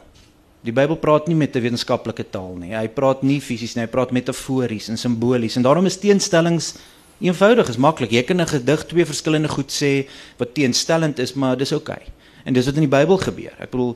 Die 0.62 0.74
Bybel 0.74 0.98
praat 0.98 1.28
nie 1.28 1.36
met 1.36 1.56
'n 1.56 1.62
wetenskaplike 1.62 2.30
taal 2.30 2.56
nie. 2.60 2.76
Hy 2.76 2.88
praat 2.88 3.24
nie 3.24 3.40
fisies 3.40 3.76
nie, 3.76 3.86
hy 3.86 3.90
praat 3.90 4.12
metafories 4.12 4.90
en 4.90 4.98
simbolies 4.98 5.56
en 5.56 5.64
daarom 5.64 5.86
is 5.86 5.98
teenstellings 5.98 6.76
eenvoudig, 7.20 7.70
is 7.70 7.78
maklik. 7.78 8.12
Jy 8.12 8.24
kan 8.24 8.42
'n 8.42 8.48
gedig 8.48 8.86
twee 8.86 9.06
verskillende 9.06 9.48
goed 9.48 9.72
sê 9.72 10.10
wat 10.38 10.54
teenstellend 10.54 11.20
is, 11.20 11.34
maar 11.34 11.58
dis 11.58 11.72
oukei. 11.72 11.96
Okay. 11.96 12.14
En 12.46 12.54
dis 12.54 12.66
wat 12.66 12.76
in 12.76 12.86
die 12.88 12.98
Bybel 12.98 13.18
gebeur. 13.18 13.54
Ek 13.60 13.72
bedoel 13.72 13.96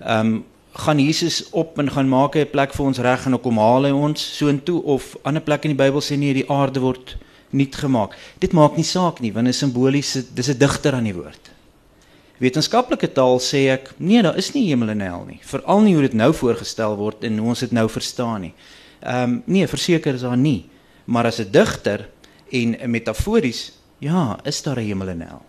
ehm 0.00 0.26
um, 0.26 0.44
gaan 0.74 0.98
Jesus 0.98 1.50
op 1.50 1.78
en 1.78 1.90
gaan 1.90 2.08
maak 2.08 2.36
'n 2.36 2.50
plek 2.50 2.74
vir 2.74 2.86
ons 2.86 2.98
reg 2.98 3.24
en 3.24 3.30
dan 3.30 3.40
kom 3.40 3.58
haal 3.58 3.84
hy 3.84 3.90
ons 3.90 4.36
soontoe 4.36 4.82
of 4.82 5.16
ander 5.22 5.42
plek 5.42 5.64
in 5.64 5.76
die 5.76 5.84
Bybel 5.84 6.00
sê 6.00 6.18
nee, 6.18 6.34
die 6.34 6.50
aarde 6.50 6.80
word 6.80 7.16
nuut 7.50 7.74
gemaak. 7.74 8.16
Dit 8.38 8.52
maak 8.52 8.76
nie 8.76 8.84
saak 8.84 9.20
nie, 9.20 9.32
want 9.32 9.46
dit 9.46 9.54
is 9.54 9.60
simbolies, 9.60 10.12
dis 10.34 10.48
'n 10.48 10.58
digter 10.58 10.94
aan 10.94 11.04
die 11.04 11.14
woord. 11.14 11.50
Wetenskaplike 12.38 13.12
taal 13.12 13.38
sê 13.38 13.70
ek, 13.70 13.94
nee, 13.98 14.22
daar 14.22 14.36
is 14.36 14.52
nie 14.54 14.66
hemel 14.66 14.88
en 14.88 15.00
hel 15.00 15.24
nie, 15.24 15.40
veral 15.42 15.80
nie 15.80 15.94
hoe 15.94 16.02
dit 16.02 16.14
nou 16.14 16.32
voorgestel 16.32 16.96
word 16.96 17.24
en 17.24 17.38
hoe 17.38 17.48
ons 17.48 17.60
dit 17.60 17.72
nou 17.72 17.88
verstaan 17.88 18.40
nie. 18.40 18.54
Ehm 19.00 19.22
um, 19.22 19.42
nee, 19.46 19.66
verseker 19.66 20.14
is 20.14 20.20
daar 20.20 20.36
nie, 20.36 20.66
maar 21.04 21.26
as 21.26 21.38
'n 21.38 21.50
digter 21.50 22.08
en 22.50 22.90
metafories, 22.90 23.72
ja, 23.98 24.38
is 24.44 24.62
daar 24.62 24.76
'n 24.76 24.86
hemel 24.86 25.08
en 25.08 25.20
hel. 25.20 25.42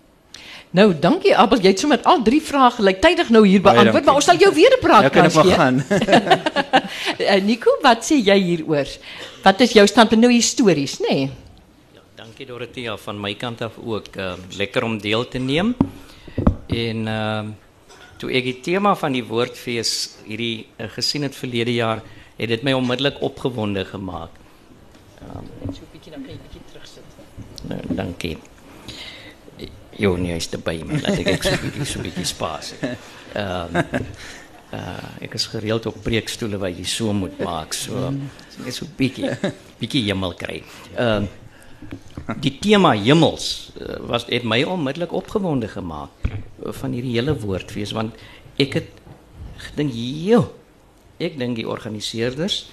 Nou, 0.75 0.89
dankie 0.99 1.31
Abel, 1.39 1.61
jy 1.63 1.71
het 1.71 1.79
sommer 1.79 2.01
al 2.09 2.19
drie 2.25 2.41
vrae 2.43 2.67
gelyktydig 2.75 3.29
nou 3.31 3.45
hier 3.47 3.61
beantwoord, 3.63 4.03
maar 4.07 4.17
ons 4.19 4.25
sal 4.27 4.39
jou 4.41 4.51
weer 4.53 4.73
'n 4.75 4.81
praat 4.81 5.11
kan 5.11 5.29
gee. 5.31 5.49
Ja, 5.49 5.55
kan 5.55 5.79
ek 5.79 5.87
maar 5.87 6.81
gaan. 7.29 7.43
Nico, 7.47 7.77
wat 7.81 8.03
sê 8.03 8.17
jy 8.19 8.35
hieroor? 8.39 8.89
Wat 9.43 9.61
is 9.61 9.71
jou 9.71 9.85
standpunt 9.87 10.21
nou 10.21 10.31
histories, 10.33 10.99
nê? 10.99 11.15
Nee? 11.15 11.29
Dankie 12.15 12.45
Dorothea 12.45 12.97
van 12.97 13.21
my 13.21 13.33
kant 13.35 13.61
af 13.61 13.77
ook 13.77 14.17
uh, 14.17 14.33
lekker 14.57 14.83
om 14.83 14.97
deel 14.99 15.27
te 15.27 15.37
neem. 15.37 15.75
En 16.67 17.07
uh 17.07 17.43
toe 18.17 18.31
ek 18.31 18.43
die 18.43 18.59
tema 18.63 18.95
van 18.95 19.11
die 19.11 19.23
woordfees 19.23 20.15
hierdie 20.23 20.67
uh, 20.79 20.87
gesien 20.87 21.23
het 21.27 21.35
verlede 21.35 21.73
jaar, 21.73 21.99
het 22.37 22.49
dit 22.49 22.63
my 22.63 22.71
onmiddellik 22.73 23.21
opgewonde 23.21 23.85
gemaak. 23.85 24.31
Um, 25.21 25.71
so 25.73 25.83
'n 25.83 25.91
bietjie 25.91 26.11
dan 26.11 26.23
kan 26.23 26.31
jy 26.31 26.39
bietjie 26.47 26.63
terugsit. 26.71 27.03
Nou, 27.67 27.81
dankie. 27.95 28.37
Jo, 29.97 30.15
nee, 30.15 30.35
is 30.35 30.49
erbij, 30.49 30.83
maar 30.83 31.01
laat 31.01 31.23
ek 31.23 31.43
so 31.43 31.55
'n 31.55 31.61
bietjie 31.61 31.85
so 31.85 31.99
'n 31.99 32.03
bietjie 32.03 32.25
spaas. 32.25 32.73
Ehm 33.33 33.75
uh 34.75 35.23
ek 35.23 35.33
is 35.33 35.45
gereeld 35.47 35.85
op 35.85 36.01
preekstoele 36.03 36.57
waar 36.57 36.73
jy 36.73 36.83
so 36.83 37.13
moet 37.13 37.37
maak, 37.39 37.73
so 37.73 38.11
net 38.63 38.73
so 38.75 38.85
'n 38.85 38.93
bietjie 38.97 39.31
bietjie 39.79 40.03
hemel 40.09 40.33
kry. 40.33 40.63
Ehm 40.95 41.23
uh, 41.23 41.43
die 42.41 42.57
tema 42.59 42.93
hemels 42.97 43.71
uh, 43.77 43.99
was 44.09 44.25
het 44.29 44.43
my 44.43 44.63
onmiddellik 44.63 45.13
opgewonde 45.13 45.67
gemaak 45.67 46.09
uh, 46.25 46.71
van 46.73 46.95
hierdie 46.95 47.13
hele 47.17 47.35
woordfees 47.37 47.93
want 47.93 48.15
ek 48.57 48.79
het 48.79 48.89
gedink 49.69 49.93
joh 49.93 50.47
ek 51.21 51.37
dink 51.39 51.59
die 51.59 51.67
organiseerders 51.69 52.65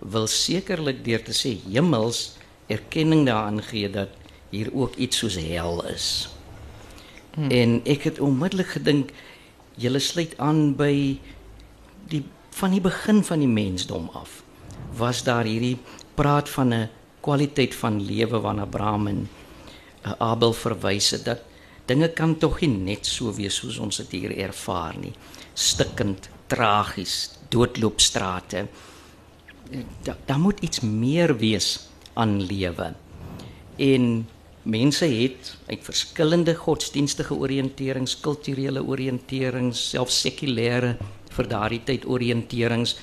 wil 0.00 0.26
sekerlik 0.26 1.04
deur 1.04 1.22
te 1.24 1.36
sê 1.36 1.54
hemels 1.68 2.36
erkenning 2.72 3.26
daaraan 3.28 3.62
gee 3.62 3.88
dat 3.90 4.10
hier 4.50 4.70
ook 4.74 4.96
iets 4.96 5.18
soos 5.22 5.36
hel 5.40 5.80
is. 5.90 6.28
Hmm. 7.36 7.50
En 7.52 7.80
ek 7.84 8.08
het 8.08 8.20
onmiddellik 8.20 8.74
gedink 8.78 9.12
julle 9.76 10.00
sluit 10.00 10.32
aan 10.40 10.72
by 10.76 11.18
die 12.08 12.24
van 12.56 12.72
die 12.72 12.80
begin 12.80 13.20
van 13.24 13.42
die 13.44 13.50
mensdom 13.50 14.08
af 14.16 14.40
was 14.96 15.20
daar 15.26 15.44
hierdie 15.44 15.76
praat 16.16 16.48
van 16.48 16.72
'n 16.74 16.88
kwaliteit 17.20 17.74
van 17.74 18.00
lewe 18.00 18.40
waarna 18.40 18.62
Abraham 18.62 19.06
en 19.06 19.28
uh, 20.06 20.12
Abel 20.18 20.52
verwys 20.52 21.10
het 21.10 21.24
dat 21.24 21.40
dinge 21.84 22.08
kan 22.08 22.38
tog 22.38 22.60
nie 22.60 22.68
net 22.68 23.06
so 23.06 23.32
wees 23.34 23.58
soos 23.60 23.78
ons 23.78 23.96
dit 23.96 24.10
hier 24.10 24.32
ervaar 24.38 24.96
nie. 24.98 25.12
Stikkend, 25.54 26.28
tragies, 26.46 27.38
doodloopstrate. 27.48 28.66
Daar 30.02 30.16
da 30.26 30.36
moet 30.38 30.60
iets 30.60 30.80
meer 30.80 31.36
wees 31.36 31.88
aan 32.14 32.42
lewe. 32.42 32.94
En 33.76 34.28
mense 34.66 35.06
het 35.06 35.52
uit 35.70 35.84
verskillende 35.86 36.54
godsdienstige 36.58 37.34
oriënterings, 37.34 38.16
kulturele 38.20 38.82
oriënterings, 38.82 39.78
selfs 39.92 40.18
sekulêre 40.26 40.96
vir 41.36 41.48
daardie 41.50 41.84
tyd 41.86 42.06
oriënterings 42.10 42.96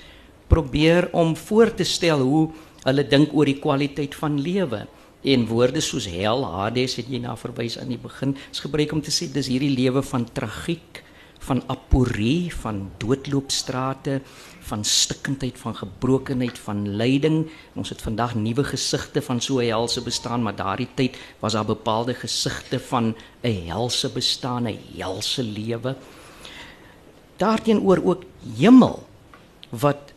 probeer 0.51 1.07
om 1.15 1.35
voor 1.39 1.71
te 1.73 1.87
stel 1.87 2.19
hoe 2.19 2.49
Hulle 2.83 3.05
dink 3.07 3.31
oor 3.31 3.47
die 3.47 3.59
kwaliteit 3.63 4.15
van 4.19 4.35
lewe. 4.43 4.83
En 5.23 5.45
woorde 5.47 5.79
soos 5.79 6.03
hel, 6.11 6.43
Hades 6.43 6.97
het 6.99 7.07
jy 7.07 7.21
na 7.23 7.35
verwys 7.39 7.77
aan 7.79 7.93
die 7.93 7.99
begin, 8.01 8.35
is 8.51 8.59
gebruik 8.59 8.91
om 8.91 8.99
te 9.03 9.13
sê 9.13 9.29
dis 9.31 9.47
hierdie 9.47 9.71
lewe 9.71 10.03
van 10.03 10.25
tragiek, 10.35 10.99
van 11.43 11.63
aporie, 11.67 12.53
van 12.55 12.91
doodloopstrate, 12.97 14.21
van 14.63 14.83
stikkindheid, 14.87 15.57
van 15.59 15.75
gebrokenheid, 15.75 16.59
van 16.59 16.85
lyding. 16.95 17.43
Ons 17.75 17.91
het 17.91 18.01
vandag 18.01 18.35
nuwe 18.39 18.63
gesigte 18.63 19.21
van 19.21 19.41
so 19.41 19.59
'n 19.59 19.67
helse 19.67 20.01
bestaan, 20.01 20.43
maar 20.43 20.55
daardie 20.55 20.87
tyd 20.95 21.17
was 21.39 21.53
daar 21.53 21.65
bepaalde 21.65 22.13
gesigte 22.13 22.79
van 22.79 23.15
'n 23.43 23.67
helse 23.67 24.09
bestaan, 24.09 24.67
'n 24.67 24.79
helse 24.95 25.43
lewe. 25.43 25.95
Daarteenoor 27.37 28.01
ook 28.03 28.23
hemel 28.57 29.07
wat 29.69 30.13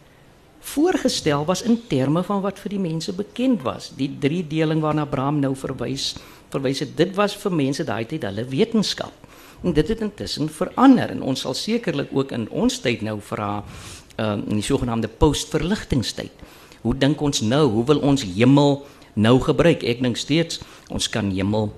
voorgestel 0.60 1.44
was 1.44 1.62
in 1.62 1.86
terme 1.86 2.22
van 2.22 2.40
wat 2.40 2.58
vir 2.58 2.70
die 2.70 2.82
mense 2.82 3.12
bekend 3.12 3.62
was. 3.62 3.92
Die 3.96 4.16
drie 4.18 4.46
deling 4.46 4.80
waarna 4.80 5.06
Abraham 5.06 5.38
nou 5.40 5.54
verwys, 5.56 6.14
verwys 6.48 6.78
het 6.78 6.96
dit 6.96 7.14
was 7.14 7.36
vir 7.36 7.52
mense 7.52 7.84
daai 7.84 8.06
tyd 8.06 8.22
hulle 8.22 8.44
wetenskap. 8.44 9.25
En 9.62 9.72
dit 9.72 9.88
het 9.88 10.00
intussen 10.00 10.48
verander 10.48 11.10
en 11.10 11.22
ons 11.22 11.40
sal 11.40 11.54
sekerlik 11.54 12.12
ook 12.12 12.32
in 12.32 12.48
ons 12.50 12.80
tyd 12.80 13.02
nou 13.02 13.20
vra 13.20 13.64
um, 14.16 14.42
in 14.48 14.60
die 14.60 14.66
sogenaamde 14.66 15.08
postverligtingstyd. 15.08 16.44
Hoe 16.82 16.94
dink 16.94 17.20
ons 17.20 17.40
nou? 17.40 17.66
Hoe 17.70 17.84
wil 17.84 17.98
ons 17.98 18.22
hemel 18.22 18.84
nou 19.14 19.40
gebruik? 19.40 19.82
Ek 19.82 20.02
dink 20.02 20.16
steeds 20.16 20.60
ons 20.90 21.08
kan 21.08 21.30
hemel 21.30 21.72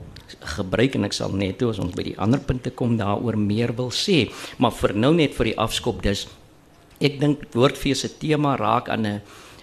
gebruik 0.58 0.94
en 0.94 1.06
ek 1.08 1.14
sal 1.16 1.32
net 1.32 1.56
toe 1.58 1.70
as 1.70 1.78
ons 1.80 1.94
by 1.96 2.04
die 2.10 2.18
ander 2.20 2.40
punte 2.40 2.70
kom 2.70 2.98
daaroor 2.98 3.38
meer 3.40 3.72
wil 3.72 3.88
sê, 3.94 4.28
maar 4.58 4.74
vir 4.76 4.92
nou 4.94 5.14
net 5.16 5.32
vir 5.38 5.52
die 5.52 5.58
afskop 5.58 6.02
dis 6.04 6.26
Ek 6.98 7.20
dink 7.22 7.44
woordfees 7.54 8.02
se 8.02 8.10
tema 8.18 8.56
raak 8.58 8.88
aan 8.90 9.06
'n 9.06 9.20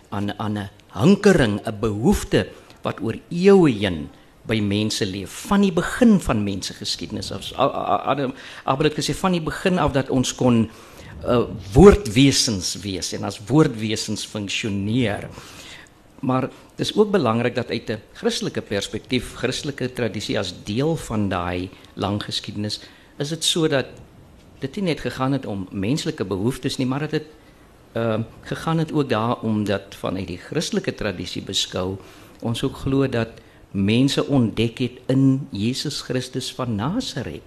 aan 0.09 0.31
aan 0.39 0.57
'n 0.57 0.69
hankering, 0.95 1.59
'n 1.59 1.79
behoefte 1.79 2.47
wat 2.83 3.01
oor 3.03 3.19
eeue 3.29 3.71
heen 3.71 4.09
by 4.47 4.59
mense 4.61 5.05
leef 5.05 5.33
van 5.49 5.61
die 5.65 5.73
begin 5.73 6.19
van 6.21 6.43
mense 6.43 6.73
geskiedenis 6.77 7.31
af. 7.33 7.51
Maar 7.57 8.89
ek 8.91 9.01
sê 9.01 9.15
van 9.17 9.31
die 9.37 9.43
begin 9.43 9.79
af 9.81 9.95
dat 9.95 10.11
ons 10.13 10.33
kon 10.37 10.65
uh, 11.25 11.43
woordwesens 11.73 12.75
wees 12.83 13.13
en 13.17 13.25
as 13.25 13.39
woordwesens 13.49 14.25
funksioneer. 14.29 15.29
Maar 16.25 16.49
dis 16.77 16.93
ook 16.95 17.11
belangrik 17.11 17.55
dat 17.55 17.69
uit 17.69 17.89
'n 17.89 18.01
Christelike 18.13 18.61
perspektief, 18.61 19.33
Christelike 19.35 19.93
tradisie 19.93 20.39
as 20.39 20.53
deel 20.63 20.95
van 20.95 21.29
daai 21.29 21.69
lang 21.93 22.23
geskiedenis, 22.23 22.79
is 23.17 23.29
dit 23.29 23.43
sodat 23.43 23.85
dit 24.59 24.75
nie 24.75 24.83
net 24.83 24.99
gegaan 24.99 25.31
het 25.31 25.45
om 25.45 25.67
menslike 25.71 26.25
behoeftes 26.25 26.77
nie, 26.77 26.87
maar 26.87 26.99
dit 26.99 27.11
het 27.11 27.27
ehm 27.95 28.19
uh, 28.19 28.25
gegaan 28.41 28.77
het 28.77 28.91
ook 28.91 29.09
daaroor 29.09 29.63
dat 29.63 29.95
vanuit 29.95 30.27
die 30.27 30.37
Christelike 30.37 30.95
tradisie 30.95 31.41
beskou 31.41 31.97
ons 32.41 32.63
ook 32.63 32.75
glo 32.75 33.07
dat 33.07 33.29
mense 33.75 34.23
ontdek 34.23 34.79
het 34.79 34.99
in 35.11 35.47
Jesus 35.51 35.99
Christus 36.07 36.47
van 36.55 36.77
Nasaret 36.79 37.43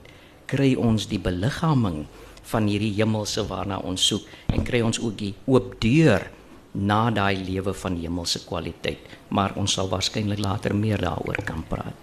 kry 0.49 0.75
ons 0.77 1.07
die 1.09 1.21
beliggaaming 1.21 2.05
van 2.49 2.69
hierdie 2.69 2.93
hemelse 2.97 3.45
waarna 3.49 3.81
ons 3.85 4.05
soek 4.11 4.29
en 4.53 4.65
kry 4.65 4.83
ons 4.85 5.01
ook 5.01 5.17
die 5.21 5.33
oop 5.49 5.75
deur 5.81 6.29
na 6.73 7.09
daai 7.11 7.41
lewe 7.41 7.73
van 7.73 7.97
hemelse 7.97 8.45
kwaliteit 8.45 9.17
maar 9.33 9.57
ons 9.57 9.73
sal 9.73 9.89
waarskynlik 9.89 10.41
later 10.41 10.77
meer 10.77 11.01
daaroor 11.01 11.41
kan 11.45 11.65
praat. 11.69 11.97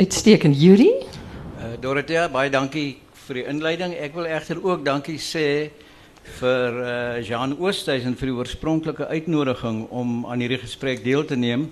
Uitstekend 0.00 0.56
Yuri. 0.60 0.90
Uh, 0.92 1.74
Dorothea 1.80 2.28
baie 2.32 2.50
dankie 2.50 2.98
vir 3.26 3.40
die 3.40 3.46
inleiding. 3.48 3.94
Ek 3.96 4.16
wil 4.16 4.28
egter 4.28 4.60
ook 4.60 4.84
dankie 4.84 5.18
sê 5.20 5.70
vir 6.38 6.78
uh, 6.80 7.20
Jean 7.24 7.56
Oosthuizen 7.58 8.16
vir 8.18 8.30
die 8.30 8.36
oorspronklike 8.36 9.08
uitnodiging 9.10 9.84
om 9.90 10.24
aan 10.26 10.42
hierdie 10.42 10.60
gesprek 10.62 11.04
deel 11.04 11.24
te 11.28 11.36
neem. 11.36 11.68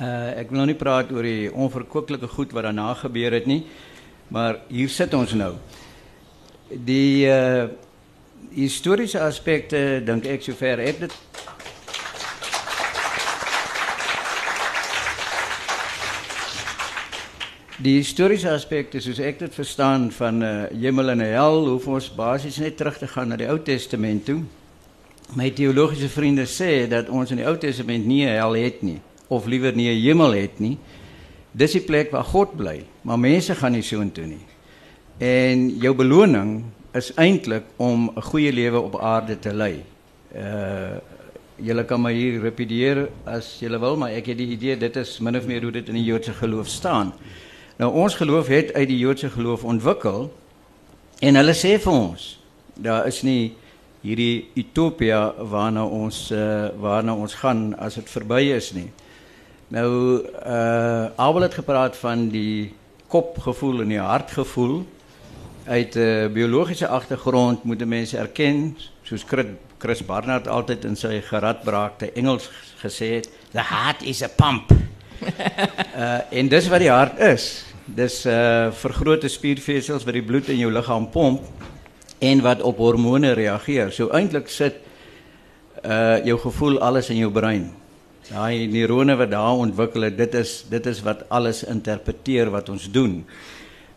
Uh, 0.00 0.32
ek 0.40 0.48
wil 0.48 0.62
nou 0.62 0.70
nie 0.70 0.78
praat 0.78 1.10
oor 1.12 1.26
die 1.26 1.50
onverkwikkelike 1.52 2.30
goed 2.32 2.54
wat 2.56 2.64
daarna 2.64 2.94
gebeur 2.96 3.34
het 3.36 3.44
nie, 3.44 3.60
maar 4.32 4.62
hier 4.72 4.88
sit 4.88 5.12
ons 5.12 5.34
nou. 5.36 5.50
Die 6.72 7.28
uh, 7.28 7.66
historiese 8.56 9.20
aspekte 9.20 10.00
dink 10.00 10.24
ek 10.24 10.46
sover 10.46 10.80
ek 10.80 11.04
dit 11.04 11.18
Die 17.82 17.98
historiese 17.98 18.48
aspekte 18.54 19.00
soos 19.02 19.20
ek 19.20 19.42
dit 19.42 19.52
verstaan 19.52 20.08
van 20.14 20.40
uh, 20.40 20.50
hemel 20.72 21.18
en 21.18 21.26
hel, 21.26 21.64
hoef 21.66 21.90
ons 21.90 22.10
basies 22.16 22.62
net 22.64 22.80
terug 22.80 22.96
te 22.96 23.12
gaan 23.12 23.34
na 23.34 23.36
die 23.36 23.50
Ou 23.50 23.60
Testament 23.60 24.24
toe. 24.24 24.40
My 25.36 25.52
teologiese 25.52 26.08
vriende 26.08 26.48
sê 26.48 26.86
dat 26.88 27.12
ons 27.12 27.34
in 27.34 27.42
die 27.42 27.48
Ou 27.50 27.58
Testament 27.60 28.08
nie 28.08 28.22
hel 28.24 28.56
het 28.56 28.86
nie 28.86 29.02
of 29.32 29.46
liewer 29.48 29.72
nie 29.74 29.88
'n 29.88 30.02
hemel 30.02 30.34
het 30.36 30.60
nie. 30.60 30.76
Dis 31.52 31.72
die 31.72 31.84
plek 31.84 32.10
waar 32.10 32.24
God 32.24 32.56
bly, 32.56 32.84
maar 33.02 33.18
mense 33.18 33.54
gaan 33.54 33.72
nie 33.72 33.82
soontoe 33.82 34.26
nie. 34.26 34.44
En 35.18 35.68
jou 35.78 35.94
beloning 35.94 36.64
is 36.92 37.12
eintlik 37.14 37.64
om 37.76 38.10
'n 38.16 38.22
goeie 38.22 38.52
lewe 38.52 38.80
op 38.80 39.00
aarde 39.00 39.38
te 39.38 39.52
lei. 39.52 39.84
Uh 40.34 41.00
julle 41.62 41.84
kan 41.84 42.00
my 42.00 42.12
hier 42.12 42.40
repedieer 42.42 43.08
as 43.24 43.58
julle 43.60 43.78
wil, 43.78 43.96
maar 43.96 44.10
ek 44.10 44.26
het 44.26 44.38
die 44.38 44.50
idee 44.56 44.76
dit 44.76 44.96
is 44.96 45.20
min 45.20 45.36
of 45.36 45.46
meer 45.46 45.62
hoe 45.62 45.70
dit 45.70 45.88
in 45.88 45.94
die 45.94 46.04
Joodse 46.04 46.32
geloof 46.32 46.68
staan. 46.68 47.12
Nou 47.78 47.92
ons 47.92 48.14
geloof 48.14 48.46
het 48.46 48.72
uit 48.72 48.88
die 48.88 48.98
Joodse 48.98 49.30
geloof 49.30 49.64
ontwikkel 49.64 50.32
en 51.20 51.34
hulle 51.34 51.54
sê 51.54 51.78
vir 51.78 51.92
ons 51.92 52.38
daar 52.74 53.06
is 53.06 53.22
nie 53.22 53.52
hierdie 54.02 54.48
utopia 54.58 55.34
waarna 55.38 55.84
ons 55.86 56.30
uh, 56.34 56.72
waarna 56.80 57.14
ons 57.14 57.34
gaan 57.34 57.70
as 57.78 58.00
dit 58.00 58.10
verby 58.10 58.40
is 58.56 58.72
nie. 58.74 58.88
Nou 59.72 60.20
uh 60.46 61.04
Abel 61.16 61.40
het 61.40 61.54
gepraat 61.54 61.96
van 61.96 62.28
die 62.28 62.74
kopgevoel 63.08 63.80
en 63.80 63.88
die 63.88 64.00
hartgevoel 64.00 64.82
uit 65.64 65.94
'n 65.94 65.98
uh, 65.98 66.26
biologiese 66.28 66.88
agtergrond 66.88 67.64
moet 67.64 67.86
mense 67.86 68.18
erken 68.18 68.76
soos 69.02 69.24
Chris 69.78 70.04
Barnard 70.04 70.48
altyd 70.48 70.84
in 70.84 70.96
sy 70.96 71.20
geradbraakte 71.20 72.12
Engels 72.12 72.50
gesê 72.84 73.06
het 73.14 73.30
the 73.52 73.62
heart 73.62 74.02
is 74.02 74.22
a 74.22 74.28
pump 74.28 74.72
uh, 74.72 76.20
en 76.38 76.48
dis 76.48 76.68
wat 76.68 76.80
die 76.80 76.90
hart 76.90 77.18
is. 77.18 77.64
Dis 77.84 78.26
uh 78.26 78.68
vergrote 78.72 79.28
spiervesels 79.28 80.04
wat 80.04 80.14
die 80.14 80.22
bloed 80.24 80.48
in 80.48 80.58
jou 80.58 80.72
liggaam 80.72 81.10
pomp 81.10 81.40
en 82.18 82.40
wat 82.40 82.60
op 82.60 82.76
hormone 82.76 83.32
reageer. 83.32 83.92
So 83.92 84.08
eintlik 84.08 84.48
sit 84.48 84.74
uh 85.84 86.24
jou 86.24 86.38
gevoel 86.38 86.78
alles 86.80 87.08
in 87.08 87.16
jou 87.16 87.32
brein. 87.32 87.81
Daai 88.28 88.68
neurone 88.70 89.16
wat 89.18 89.32
daar 89.32 89.58
ontwikkel 89.58 90.06
dit 90.14 90.34
is 90.38 90.64
dit 90.70 90.86
is 90.86 91.00
wat 91.02 91.24
alles 91.28 91.64
interpreteer 91.66 92.50
wat 92.54 92.68
ons 92.70 92.86
doen. 92.90 93.24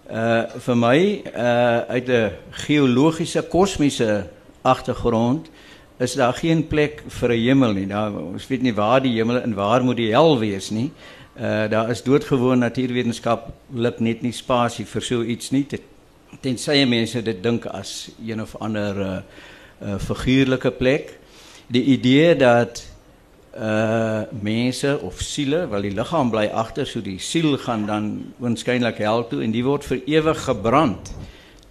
Uh 0.10 0.46
vir 0.65 0.77
my 0.77 0.98
uh 1.29 1.79
uit 1.94 2.10
'n 2.10 2.32
geologiese 2.65 3.41
kosmiese 3.41 4.25
agtergrond 4.62 5.50
is 6.00 6.13
daar 6.13 6.34
geen 6.34 6.67
plek 6.67 7.03
vir 7.08 7.29
'n 7.29 7.39
hemel 7.39 7.74
nie. 7.74 7.88
Daar 7.88 8.13
ons 8.13 8.48
weet 8.48 8.62
nie 8.62 8.74
waar 8.74 9.01
die 9.01 9.13
hemel 9.13 9.41
en 9.41 9.53
waar 9.53 9.84
moet 9.84 9.98
die 9.98 10.12
hel 10.12 10.39
wees 10.39 10.70
nie. 10.70 10.91
Uh 11.38 11.70
daar 11.70 11.89
is 11.89 12.03
doodgewoon 12.03 12.60
natuurwetenskap 12.60 13.53
luk 13.74 14.00
net 14.00 14.22
nie 14.22 14.32
spasie 14.32 14.86
vir 14.86 15.01
so 15.01 15.22
iets 15.22 15.51
nie. 15.51 15.67
Tensy 16.41 16.86
mense 16.86 17.22
dit 17.22 17.44
dink 17.44 17.65
as 17.65 18.10
een 18.25 18.41
of 18.41 18.55
ander 18.55 19.00
uh, 19.00 19.17
uh 19.82 20.00
figuurlike 20.00 20.72
plek. 20.72 21.20
Die 21.67 21.84
idee 21.84 22.36
dat 22.36 22.95
uh 23.56 24.24
mense 24.42 25.00
of 25.00 25.22
siele, 25.22 25.68
wel 25.72 25.82
die 25.88 25.94
liggaam 25.96 26.30
bly 26.30 26.50
agter, 26.52 26.86
so 26.86 27.02
die 27.02 27.20
siel 27.20 27.58
gaan 27.58 27.86
dan 27.88 28.10
waarskynlik 28.44 28.98
hel 29.00 29.24
toe 29.30 29.44
en 29.44 29.52
die 29.52 29.64
word 29.64 29.86
vir 29.88 30.02
ewig 30.06 30.42
gebrand. 30.44 31.14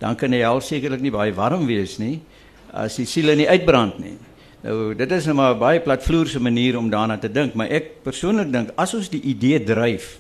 Dan 0.00 0.16
kan 0.16 0.32
die 0.32 0.40
hel 0.40 0.60
sekerlik 0.64 1.04
nie 1.04 1.12
baie 1.12 1.34
warm 1.36 1.66
wees 1.66 1.98
nie 1.98 2.20
as 2.74 2.96
die 2.98 3.06
siele 3.06 3.36
nie 3.36 3.46
uitbrand 3.46 3.98
nie. 4.02 4.16
Nou 4.64 4.94
dit 4.96 5.12
is 5.12 5.26
nou 5.28 5.36
maar 5.36 5.54
'n 5.54 5.58
baie 5.58 5.80
platvloerse 5.80 6.40
manier 6.40 6.78
om 6.78 6.90
daarna 6.90 7.18
te 7.18 7.28
dink, 7.28 7.54
maar 7.54 7.68
ek 7.68 8.02
persoonlik 8.02 8.52
dink 8.52 8.70
as 8.76 8.94
ons 8.94 9.08
die 9.08 9.20
idee 9.20 9.62
dryf 9.62 10.18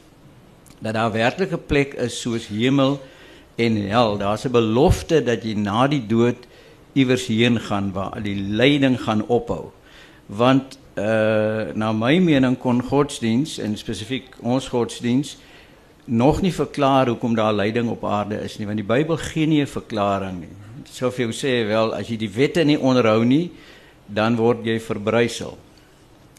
dat 0.80 0.94
daar 0.94 1.12
werklik 1.12 1.52
'n 1.52 1.66
plek 1.66 1.94
is 1.94 2.20
soos 2.20 2.46
hemel 2.46 3.00
en 3.56 3.76
hel, 3.88 4.18
daar's 4.18 4.44
'n 4.44 4.52
belofte 4.52 5.24
dat 5.24 5.42
jy 5.42 5.54
na 5.54 5.86
die 5.88 6.06
dood 6.06 6.36
iewers 6.92 7.26
heen 7.26 7.58
gaan 7.60 7.92
waar 7.92 8.22
die 8.22 8.36
lyding 8.36 9.00
gaan 9.00 9.26
ophou. 9.26 9.72
Want 10.26 10.78
uh 10.96 11.74
na 11.74 11.92
my 11.92 12.18
mening 12.18 12.58
kon 12.58 12.82
godsdiens 12.82 13.58
en 13.58 13.76
spesifiek 13.76 14.24
ons 14.42 14.68
godsdiens 14.68 15.36
nog 16.04 16.42
nie 16.42 16.52
verklaar 16.52 17.08
hoekom 17.08 17.34
daar 17.34 17.52
lyding 17.52 17.88
op 17.88 18.04
aarde 18.04 18.36
is 18.44 18.58
nie, 18.58 18.66
want 18.66 18.78
die 18.78 18.86
Bybel 18.86 19.16
gee 19.16 19.46
nie 19.46 19.62
'n 19.62 19.66
verklaring 19.66 20.40
nie 20.40 20.64
sou 20.94 21.10
vir 21.10 21.26
jou 21.26 21.34
sê 21.34 21.52
wel 21.66 21.94
as 21.96 22.08
jy 22.10 22.18
die 22.20 22.30
wette 22.30 22.64
nie 22.66 22.78
onderhou 22.78 23.24
nie, 23.26 23.50
dan 24.06 24.36
word 24.38 24.64
jy 24.66 24.78
verbrysel. 24.82 25.56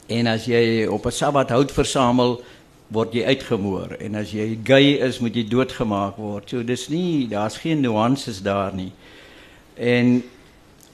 En 0.07 0.29
as 0.31 0.45
jy 0.47 0.85
op 0.87 1.05
'n 1.05 1.11
Sabbat 1.11 1.49
hout 1.49 1.71
versamel, 1.71 2.41
word 2.87 3.13
jy 3.13 3.23
uitgemoor 3.25 3.97
en 3.99 4.15
as 4.15 4.31
jy 4.31 4.57
gay 4.63 5.01
is, 5.01 5.19
moet 5.19 5.35
jy 5.35 5.43
doodgemaak 5.43 6.17
word. 6.17 6.49
So 6.49 6.63
dis 6.63 6.89
nie, 6.89 7.27
daar's 7.27 7.57
geen 7.57 7.81
nuances 7.81 8.41
daar 8.41 8.73
nie. 8.73 8.91
En 9.75 10.23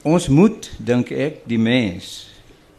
ons 0.02 0.28
moet 0.28 0.70
dink 0.78 1.10
ek 1.10 1.46
die 1.46 1.58
mens 1.58 2.31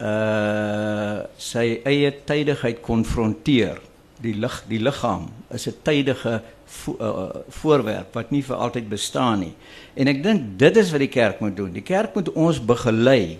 uh 0.03 1.23
sy 1.37 1.79
eie 1.87 2.11
tydigheid 2.27 2.81
konfronteer. 2.83 3.79
Die 4.23 4.33
lig, 4.39 4.55
die 4.69 4.79
liggaam 4.79 5.29
is 5.51 5.67
'n 5.67 5.75
tydige 5.83 6.41
vo 6.65 6.95
uh, 6.99 7.41
voorwerp 7.49 8.13
wat 8.13 8.31
nie 8.31 8.43
vir 8.43 8.55
altyd 8.55 8.89
bestaan 8.89 9.39
nie. 9.39 9.53
En 9.95 10.07
ek 10.07 10.23
dink 10.23 10.57
dit 10.59 10.77
is 10.77 10.91
wat 10.91 11.03
die 11.03 11.11
kerk 11.11 11.39
moet 11.39 11.55
doen. 11.57 11.71
Die 11.73 11.85
kerk 11.85 12.15
moet 12.15 12.31
ons 12.33 12.59
begelei 12.59 13.37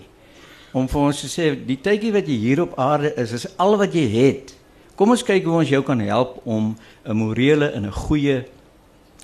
om 0.74 0.88
vir 0.90 1.00
ons 1.00 1.20
te 1.20 1.30
sê 1.30 1.52
die 1.54 1.78
tydjie 1.78 2.12
wat 2.14 2.28
jy 2.28 2.36
hier 2.38 2.62
op 2.64 2.78
aarde 2.78 3.14
is, 3.20 3.32
is 3.32 3.46
al 3.62 3.76
wat 3.78 3.94
jy 3.94 4.06
het. 4.10 4.54
Kom 4.98 5.10
ons 5.10 5.24
kyk 5.26 5.46
hoe 5.46 5.60
ons 5.62 5.70
jou 5.70 5.82
kan 5.82 6.00
help 6.00 6.40
om 6.44 6.76
'n 7.04 7.16
morele 7.16 7.70
en 7.74 7.86
'n 7.86 7.92
goeie 7.92 8.44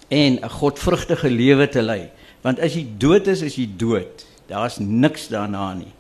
en 0.09 0.39
'n 0.39 0.49
godvrugtige 0.49 1.31
lewe 1.31 1.69
te 1.69 1.83
lei. 1.83 2.11
Want 2.43 2.61
as 2.61 2.75
jy 2.75 2.87
dood 2.99 3.27
is, 3.27 3.43
is 3.43 3.57
jy 3.57 3.69
dood. 3.77 4.27
Daar's 4.49 4.79
niks 4.79 5.29
daarna 5.29 5.75
nie. 5.75 5.93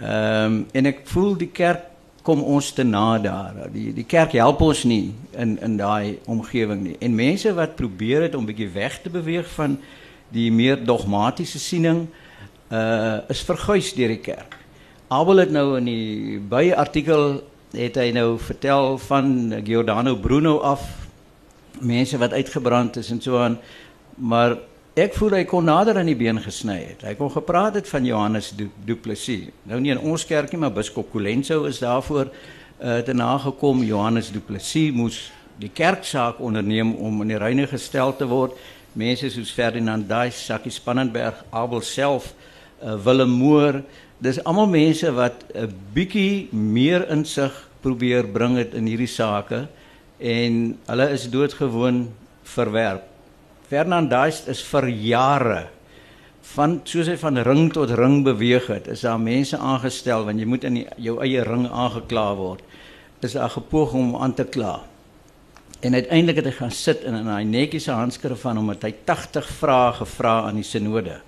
Ehm 0.00 0.44
um, 0.44 0.66
en 0.72 0.86
ek 0.86 1.02
voel 1.12 1.34
die 1.36 1.50
kerk 1.52 1.88
kom 2.22 2.42
ons 2.42 2.72
te 2.72 2.84
na 2.84 3.18
daar. 3.18 3.66
Die 3.72 3.92
die 3.92 4.06
kerk 4.08 4.32
help 4.32 4.60
ons 4.64 4.84
nie 4.88 5.12
in 5.36 5.58
in 5.60 5.76
daai 5.76 6.18
omgewing 6.24 6.82
nie. 6.82 6.96
En 7.00 7.14
mense 7.14 7.52
wat 7.54 7.76
probeer 7.76 8.22
het 8.28 8.34
om 8.34 8.46
bietjie 8.48 8.70
weg 8.72 9.00
te 9.02 9.10
beweeg 9.10 9.48
van 9.56 9.78
die 10.32 10.50
meer 10.52 10.80
dogmatiese 10.84 11.58
siening 11.58 12.06
uh 12.70 13.18
is 13.28 13.44
verguis 13.44 13.92
deur 13.94 14.14
die 14.14 14.24
kerk. 14.24 14.56
Abel 15.08 15.42
het 15.42 15.50
nou 15.50 15.76
in 15.76 15.84
die 15.90 16.38
baie 16.38 16.76
artikel 16.76 17.42
het 17.74 17.96
hy 17.98 18.10
nou 18.14 18.38
vertel 18.38 18.98
van 18.98 19.52
Giordano 19.66 20.16
Bruno 20.16 20.58
af 20.58 20.86
mense 21.80 22.18
wat 22.18 22.32
uitgebrand 22.32 22.96
is 22.96 23.10
en 23.10 23.20
so 23.20 23.38
aan 23.38 23.58
maar 24.16 24.56
ek 24.98 25.14
voel 25.14 25.36
hy 25.38 25.44
kon 25.46 25.64
nader 25.64 25.98
aan 26.00 26.08
die 26.10 26.18
been 26.18 26.40
gesny 26.42 26.78
het. 26.82 27.04
Hy 27.06 27.14
kon 27.18 27.30
gepraat 27.30 27.76
het 27.78 27.88
van 27.88 28.06
Johannes 28.06 28.50
du 28.56 28.66
Duplessis. 28.86 29.50
Nou 29.70 29.78
nie 29.80 29.92
in 29.94 30.02
ons 30.02 30.24
kerk 30.26 30.50
nie, 30.52 30.58
maar 30.58 30.74
biskop 30.74 31.12
Colenso 31.12 31.64
is 31.68 31.78
daarvoor 31.78 32.30
uh, 32.30 32.98
te 33.06 33.14
nagekom. 33.14 33.84
Johannes 33.86 34.32
Duplessis 34.34 34.90
moes 34.94 35.20
die 35.60 35.70
kerksaak 35.70 36.40
onderneem 36.40 36.94
om 36.96 37.22
in 37.22 37.34
die 37.34 37.38
reine 37.38 37.68
gestel 37.70 38.16
te 38.16 38.26
word. 38.26 38.56
Mense 38.98 39.30
soos 39.30 39.52
Ferdinand 39.54 40.08
Duis, 40.08 40.38
Sakkie 40.46 40.72
Spannenberg, 40.74 41.44
Abel 41.54 41.84
self, 41.86 42.32
uh, 42.82 42.96
Willem 43.04 43.30
Moor, 43.38 43.82
dis 44.18 44.40
almal 44.44 44.66
mense 44.68 45.12
wat 45.14 45.44
'n 45.54 45.68
uh, 45.68 45.68
bietjie 45.94 46.48
meer 46.50 47.06
insig 47.10 47.54
probeer 47.80 48.26
bring 48.26 48.58
het 48.58 48.74
in 48.74 48.86
hierdie 48.86 49.08
sake 49.08 49.68
en 50.18 50.78
hulle 50.86 51.06
is 51.10 51.30
doodgewoon 51.30 52.10
verwerp. 52.42 53.09
Fernand 53.70 54.10
Daist 54.10 54.48
is 54.50 54.64
vir 54.66 54.88
jare 54.90 55.58
van 56.56 56.80
soos 56.90 57.06
hy 57.06 57.14
van 57.20 57.38
ring 57.46 57.68
tot 57.70 57.92
ring 57.94 58.24
beweeg 58.26 58.64
het, 58.66 58.88
is 58.90 59.04
daar 59.06 59.20
mense 59.22 59.54
aangestel 59.54 60.24
want 60.26 60.42
jy 60.42 60.46
moet 60.50 60.64
in 60.66 60.80
die, 60.80 60.86
jou 60.98 61.20
eie 61.22 61.44
ring 61.46 61.68
aangekla 61.68 62.24
word. 62.34 62.64
Is 63.22 63.36
daar 63.38 63.52
gepoog 63.54 63.94
om 63.94 64.16
aan 64.18 64.34
te 64.34 64.48
kla. 64.48 64.80
En 65.86 65.94
uiteindelik 65.94 66.40
het 66.40 66.48
hy 66.50 66.54
gaan 66.56 66.74
sit 66.74 67.04
in 67.06 67.14
'n 67.14 67.30
daai 67.30 67.44
netjiese 67.44 67.94
handskrif 67.94 68.42
van 68.42 68.56
hom 68.56 68.74
het 68.74 68.82
hy 68.82 68.92
80 69.06 69.46
vrae 69.60 69.92
gevra 70.00 70.34
aan 70.48 70.58
die 70.58 70.66
sinode. 70.66 71.20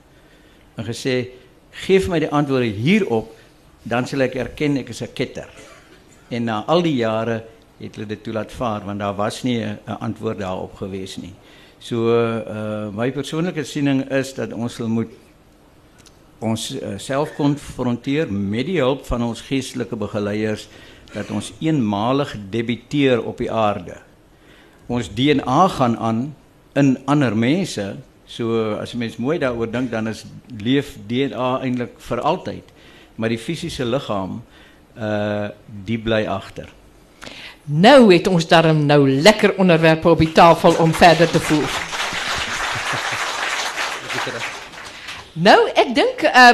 En 0.77 0.85
gesê: 0.85 1.29
"Geef 1.71 2.09
my 2.09 2.19
die 2.19 2.33
antwoorde 2.33 2.75
hierop, 2.75 3.31
dan 3.83 4.07
sal 4.07 4.21
ek 4.21 4.35
erken 4.35 4.77
ek 4.79 4.89
is 4.89 5.03
'n 5.03 5.15
ketter." 5.15 5.49
En 6.29 6.45
na 6.45 6.65
al 6.67 6.83
die 6.83 6.97
jare 6.97 7.45
het 7.79 7.95
hulle 7.95 8.07
dit 8.07 8.23
toelaat 8.23 8.53
vaar 8.53 8.85
want 8.85 8.99
daar 8.99 9.15
was 9.15 9.43
nie 9.43 9.63
'n 9.63 9.79
antwoord 10.01 10.39
daarop 10.39 10.75
gewees 10.75 11.17
nie. 11.17 11.35
So 11.83 12.07
uh 12.15 12.95
my 12.95 13.11
persoonlike 13.11 13.65
siening 13.67 14.05
is 14.15 14.31
dat 14.37 14.53
ons 14.55 14.77
sal 14.79 14.87
moet 14.87 15.11
ons 16.43 16.67
uh, 16.75 16.95
self 16.99 17.33
konfronteer 17.35 18.31
met 18.31 18.69
die 18.69 18.79
hulp 18.79 19.03
van 19.07 19.23
ons 19.27 19.43
geestelike 19.47 19.99
begeleiers 19.99 20.69
dat 21.13 21.31
ons 21.35 21.51
eenmalig 21.63 22.37
debiteer 22.51 23.23
op 23.23 23.43
die 23.43 23.51
aarde. 23.51 23.99
Ons 24.87 25.11
DNA 25.11 25.67
gaan 25.75 25.97
aan 25.99 26.23
in 26.79 26.97
ander 27.11 27.35
mense. 27.37 27.85
So 28.27 28.77
as 28.79 28.95
jy 28.95 29.03
mens 29.03 29.19
mooi 29.19 29.41
daaroor 29.43 29.71
dink 29.71 29.91
dan 29.91 30.11
is 30.11 30.23
leef 30.63 30.95
DNA 31.11 31.51
eintlik 31.67 31.99
vir 31.99 32.23
altyd. 32.23 32.71
Maar 33.19 33.35
die 33.35 33.43
fisiese 33.43 33.87
liggaam 33.87 34.39
uh 34.95 35.51
die 35.87 35.99
bly 35.99 36.23
agter. 36.31 36.71
Nou 37.65 38.11
het 38.11 38.27
ons 38.27 38.47
darm 38.49 38.87
nou 38.87 39.05
lekker 39.11 39.55
onderwerpe 39.55 40.09
op 40.09 40.19
die 40.19 40.33
tafel 40.33 40.75
om 40.83 40.93
verder 40.93 41.31
te 41.31 41.41
voer. 41.41 41.71
Nou, 45.33 45.57
ek 45.79 45.95
dink 45.97 46.25
uh 46.29 46.49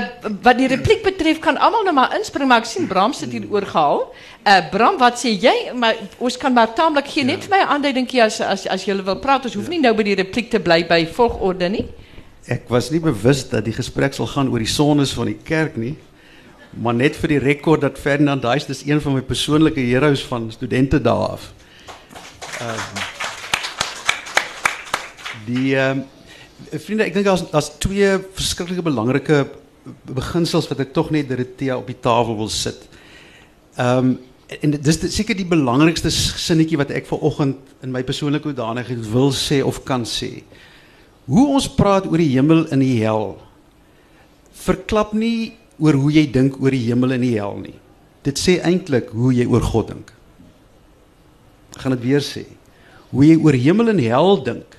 wat 0.45 0.59
die 0.61 0.69
repliek 0.71 1.01
betref 1.03 1.41
kan 1.43 1.57
almal 1.59 1.83
nou 1.83 1.95
maar 1.97 2.13
inspring, 2.15 2.47
maar 2.47 2.61
ek 2.63 2.69
sien 2.69 2.87
Bram 2.87 3.15
sit 3.17 3.33
hier 3.33 3.49
oorgehaal. 3.51 4.05
Uh 4.45 4.59
Bram, 4.71 4.99
wat 5.01 5.19
sê 5.19 5.33
jy? 5.33 5.73
Maar 5.75 5.97
ons 6.23 6.37
kan 6.37 6.53
maar 6.53 6.75
taamlik 6.77 7.09
gee 7.11 7.25
net 7.25 7.43
vir 7.49 7.57
my 7.57 7.63
'n 7.65 7.73
aanduidingkie 7.75 8.23
as 8.23 8.41
as 8.41 8.67
as 8.67 8.85
jy 8.85 8.95
wil 9.03 9.19
praat. 9.19 9.45
Ons 9.45 9.55
hoef 9.55 9.69
nie 9.69 9.81
nou 9.81 9.95
by 9.95 10.03
die 10.03 10.15
repliek 10.15 10.51
te 10.51 10.61
bly 10.61 10.85
by 10.87 11.07
volgorde 11.07 11.69
nie. 11.69 11.87
Ek 12.47 12.69
was 12.69 12.91
nie 12.91 13.01
bewus 13.01 13.49
dat 13.49 13.65
die 13.65 13.73
gesprek 13.73 14.15
sal 14.15 14.27
gaan 14.27 14.49
oor 14.49 14.59
die 14.59 14.75
sondes 14.77 15.13
van 15.13 15.27
die 15.27 15.41
kerk 15.45 15.77
nie. 15.77 15.97
Maar 16.71 16.95
net 16.95 17.17
vir 17.17 17.33
die 17.35 17.41
rekord 17.43 17.81
dat 17.81 17.99
Ferdinand 17.99 18.43
Duis 18.43 18.67
dis 18.69 18.85
een 18.87 19.01
van 19.01 19.17
my 19.17 19.23
persoonlike 19.25 19.81
heroes 19.81 20.25
van 20.29 20.51
studente 20.53 21.01
dae 21.01 21.33
af. 21.33 21.53
Ehm 22.61 23.07
die 25.49 25.77
ehm 25.77 26.05
vriende, 26.75 27.07
ek 27.07 27.15
dink 27.15 27.25
daar's 27.25 27.45
daar's 27.51 27.71
twee 27.81 28.11
verskriklike 28.37 28.83
belangrike 28.85 29.47
beginsels 30.05 30.69
wat 30.69 30.83
ek 30.85 30.93
tog 30.93 31.13
net 31.15 31.29
Dorothea 31.31 31.79
op 31.79 31.87
die 31.89 32.01
tafel 32.01 32.37
wil 32.37 32.51
sit. 32.53 32.89
Ehm 33.77 34.17
en 34.49 34.73
dis 34.73 34.97
seker 35.13 35.37
die 35.37 35.49
belangrikste 35.49 36.09
sinnetjie 36.11 36.79
wat 36.81 36.93
ek 36.97 37.09
vanoggend 37.09 37.75
in 37.85 37.93
my 37.93 38.01
persoonlike 38.03 38.49
hoedanigheid 38.49 39.03
wil 39.13 39.29
sê 39.37 39.61
of 39.65 39.83
kan 39.85 40.07
sê. 40.09 40.43
Hoe 41.29 41.51
ons 41.53 41.69
praat 41.69 42.07
oor 42.09 42.17
die 42.17 42.31
hemel 42.33 42.65
en 42.73 42.81
die 42.81 42.97
hel 43.03 43.35
verklap 44.65 45.13
nie 45.13 45.53
oor 45.79 45.95
hoe 45.95 46.13
jy 46.13 46.27
dink 46.33 46.59
oor 46.61 46.75
die 46.75 46.87
hemel 46.89 47.15
en 47.17 47.25
die 47.25 47.37
hel 47.37 47.59
nie. 47.63 47.77
Dit 48.27 48.41
sê 48.41 48.59
eintlik 48.67 49.13
hoe 49.15 49.33
jy 49.35 49.47
oor 49.47 49.63
God 49.63 49.93
dink. 49.93 50.13
Ek 51.77 51.85
gaan 51.85 51.95
dit 51.95 52.07
weer 52.09 52.25
sê. 52.25 52.45
Hoe 53.13 53.25
jy 53.25 53.37
oor 53.41 53.57
hemel 53.57 53.95
en 53.95 54.03
hel 54.03 54.43
dink 54.45 54.77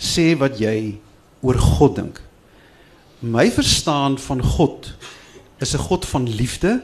sê 0.00 0.32
wat 0.40 0.58
jy 0.60 0.98
oor 1.44 1.58
God 1.60 1.96
dink. 1.96 2.20
My 3.20 3.50
verstaan 3.52 4.18
van 4.18 4.40
God 4.42 4.94
is 5.60 5.74
'n 5.74 5.78
God 5.78 6.06
van 6.06 6.24
liefde 6.28 6.82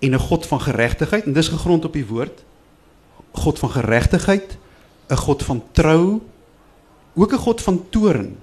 en 0.00 0.14
'n 0.14 0.18
God 0.18 0.46
van 0.46 0.60
geregtigheid 0.60 1.26
en 1.26 1.32
dis 1.32 1.48
gegrond 1.48 1.84
op 1.84 1.92
die 1.92 2.06
woord 2.06 2.44
God 3.34 3.58
van 3.58 3.70
geregtigheid, 3.70 4.56
'n 5.08 5.16
God 5.16 5.42
van 5.42 5.62
trou, 5.72 6.22
ook 7.14 7.32
'n 7.32 7.38
God 7.38 7.62
van 7.62 7.84
toorn 7.90 8.36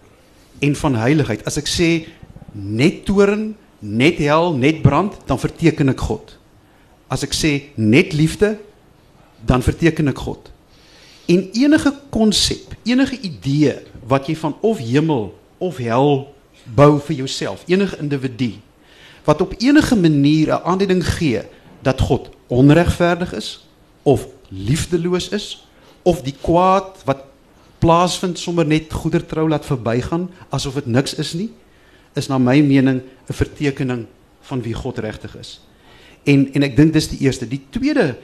en 0.60 0.76
van 0.76 0.96
heiligheid. 0.96 1.46
As 1.46 1.58
ek 1.58 1.68
sê 1.68 2.08
net 2.52 3.06
toorn, 3.06 3.56
net 3.80 4.18
hel, 4.22 4.54
net 4.54 4.82
brand, 4.82 5.16
dan 5.26 5.40
verteken 5.40 5.90
ek 5.94 6.00
God. 6.00 6.36
As 7.12 7.24
ek 7.24 7.36
sê 7.36 7.52
net 7.76 8.14
liefde, 8.14 8.56
dan 9.46 9.64
verteken 9.66 10.12
ek 10.12 10.20
God. 10.22 10.52
En 11.32 11.48
enige 11.54 11.94
konsep, 12.10 12.76
enige 12.84 13.18
idee 13.22 13.80
wat 14.08 14.28
jy 14.28 14.36
van 14.36 14.56
of 14.62 14.82
hemel 14.84 15.32
of 15.62 15.78
hel 15.78 16.34
bou 16.66 17.00
vir 17.00 17.24
jouself, 17.24 17.64
enige 17.70 17.98
individu 18.02 18.54
wat 19.24 19.42
op 19.42 19.54
enige 19.58 19.96
manier 19.96 20.48
'n 20.48 20.64
aanduiding 20.64 21.06
gee 21.06 21.42
dat 21.82 22.02
God 22.02 22.30
onregverdig 22.48 23.34
is 23.34 23.68
of 24.04 24.28
liefdeloos 24.50 25.30
is 25.30 25.68
of 26.02 26.22
die 26.22 26.36
kwaad 26.42 26.98
wat 27.06 27.24
plaasvind 27.80 28.40
sommer 28.40 28.66
net 28.66 28.94
goedertrou 28.94 29.50
laat 29.50 29.66
verbygaan 29.66 30.30
asof 30.50 30.74
dit 30.74 30.86
niks 30.86 31.16
is 31.16 31.34
nie, 31.34 31.50
is 32.15 32.28
na 32.28 32.38
my 32.38 32.62
mening 32.62 33.02
'n 33.30 33.34
vertekening 33.34 34.06
van 34.41 34.62
wie 34.62 34.74
God 34.74 34.97
regtig 34.97 35.36
is. 35.38 35.60
En 36.24 36.50
en 36.54 36.63
ek 36.63 36.76
dink 36.76 36.93
dis 36.93 37.08
die 37.08 37.19
eerste. 37.26 37.47
Die 37.47 37.62
tweede 37.69 38.15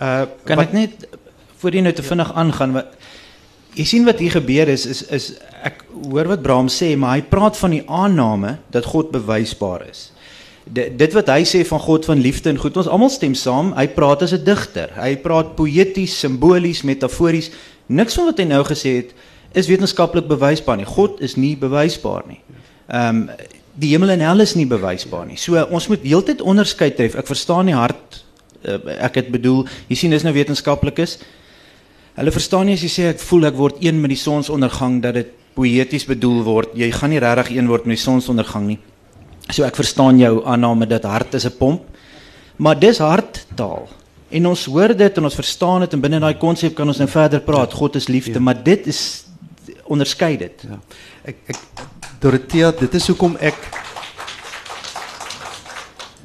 uh 0.00 0.24
kan 0.44 0.56
wat, 0.56 0.66
ek 0.66 0.72
net 0.72 1.08
voor 1.60 1.74
jy 1.74 1.80
nou 1.80 1.92
te 1.92 2.02
vinnig 2.02 2.32
aangaan 2.34 2.72
wat 2.72 2.96
jy 3.74 3.84
sien 3.84 4.04
wat 4.04 4.18
hier 4.18 4.34
gebeur 4.34 4.68
is 4.68 4.86
is 4.86 5.02
is 5.08 5.28
ek 5.62 5.84
hoor 6.10 6.28
wat 6.28 6.42
Braam 6.42 6.68
sê, 6.68 6.96
maar 6.96 7.16
hy 7.16 7.22
praat 7.22 7.56
van 7.56 7.70
die 7.70 7.84
aanname 7.86 8.58
dat 8.74 8.84
God 8.84 9.12
bewysbaar 9.14 9.86
is. 9.88 10.10
Dit 10.64 10.98
dit 10.98 11.14
wat 11.16 11.30
hy 11.32 11.42
sê 11.48 11.62
van 11.66 11.80
God 11.80 12.04
van 12.04 12.20
liefde 12.22 12.50
en 12.50 12.58
goed, 12.58 12.76
ons 12.76 12.90
almal 12.90 13.10
stem 13.10 13.34
saam. 13.38 13.72
Hy 13.78 13.86
praat 13.94 14.22
as 14.22 14.32
'n 14.32 14.44
digter. 14.44 14.90
Hy 14.94 15.16
praat 15.16 15.56
poëties, 15.56 16.18
simbolies, 16.18 16.82
metafories. 16.82 17.50
Niks 17.86 18.14
van 18.14 18.24
wat 18.24 18.38
hy 18.38 18.44
nou 18.44 18.62
gesê 18.64 18.96
het 18.96 19.14
is 19.52 19.68
wetenskaplik 19.68 20.26
bewysbaar 20.28 20.76
nie. 20.76 20.86
God 20.86 21.20
is 21.20 21.36
nie 21.36 21.56
bewysbaar 21.56 22.22
nie. 22.26 22.40
Ehm 22.92 23.24
um, 23.28 23.50
die 23.72 23.88
hemel 23.94 24.10
en 24.12 24.20
hel 24.20 24.44
is 24.44 24.52
nie 24.52 24.66
bewysbaar 24.68 25.24
nie. 25.24 25.38
So 25.40 25.56
ons 25.72 25.86
moet 25.88 26.02
heeltyd 26.04 26.42
onderskei 26.44 26.90
tref. 26.92 27.14
Ek 27.16 27.26
verstaan 27.26 27.70
die 27.70 27.76
hart 27.76 28.18
uh, 28.68 28.76
ek 29.06 29.16
het 29.22 29.30
bedoel, 29.32 29.62
jy 29.88 29.96
sien 29.96 30.12
dis 30.12 30.26
nou 30.26 30.34
wetenskaplik 30.36 31.00
is. 31.00 31.16
Hulle 32.18 32.34
verstaan 32.34 32.68
nie 32.68 32.76
as 32.76 32.84
jy 32.84 32.90
sê 32.92 33.06
ek 33.14 33.22
voel 33.24 33.48
ek 33.48 33.56
word 33.56 33.80
een 33.80 33.96
met 34.00 34.12
die 34.12 34.20
sonsondergang 34.20 35.00
dat 35.04 35.16
dit 35.16 35.32
poëties 35.56 36.04
bedoel 36.08 36.42
word. 36.44 36.76
Jy 36.76 36.90
gaan 36.92 37.12
nie 37.12 37.22
regtig 37.22 37.56
een 37.56 37.70
word 37.70 37.88
met 37.88 37.96
die 37.96 38.04
sonsondergang 38.04 38.68
nie. 38.74 38.78
So 39.48 39.64
ek 39.64 39.76
verstaan 39.80 40.20
jou 40.20 40.42
aanname 40.48 40.88
dat 40.88 41.08
hart 41.08 41.34
is 41.40 41.46
'n 41.46 41.56
pomp. 41.58 41.88
Maar 42.56 42.78
dis 42.78 42.98
harttaal. 42.98 43.88
En 44.30 44.46
ons 44.46 44.64
hoor 44.64 44.96
dit 44.96 45.16
en 45.16 45.24
ons 45.24 45.34
verstaan 45.34 45.80
dit 45.80 45.92
en 45.92 46.00
binne 46.00 46.20
daai 46.20 46.38
konsep 46.38 46.74
kan 46.74 46.88
ons 46.88 46.98
nou 46.98 47.08
verder 47.08 47.40
praat. 47.40 47.72
God 47.72 47.96
is 47.96 48.08
liefde, 48.08 48.38
ja. 48.38 48.40
maar 48.40 48.62
dit 48.62 48.86
is 48.86 49.24
onderskei 49.84 50.36
dit. 50.36 50.64
Ja. 50.68 50.78
Ek 51.24 51.36
ek 51.46 51.58
Dorothea, 52.22 52.68
dit 52.70 52.92
is 52.94 53.06
hoekom 53.10 53.32
ek 53.42 53.56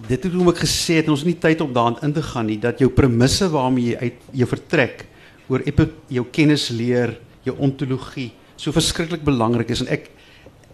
dit 0.06 0.14
het 0.14 0.28
hoekom 0.30 0.52
ek 0.52 0.60
gesê 0.62 1.00
het 1.00 1.08
ons 1.10 1.24
nie 1.26 1.34
tyd 1.42 1.64
om 1.66 1.72
daarin 1.74 1.98
in 2.06 2.12
te 2.14 2.22
gaan 2.22 2.46
nie 2.46 2.60
dat 2.62 2.78
jou 2.84 2.92
premisse 2.94 3.48
waarmee 3.50 3.96
jy 3.96 4.12
uit 4.12 4.28
jou 4.44 4.48
vertrek 4.52 5.02
oor 5.50 5.64
jou 5.66 6.26
kennis 6.30 6.68
leer, 6.70 7.16
jou 7.48 7.56
ontologie 7.66 8.30
so 8.54 8.70
verskriklik 8.76 9.26
belangrik 9.26 9.74
is 9.74 9.82
en 9.82 9.90
ek 9.98 10.06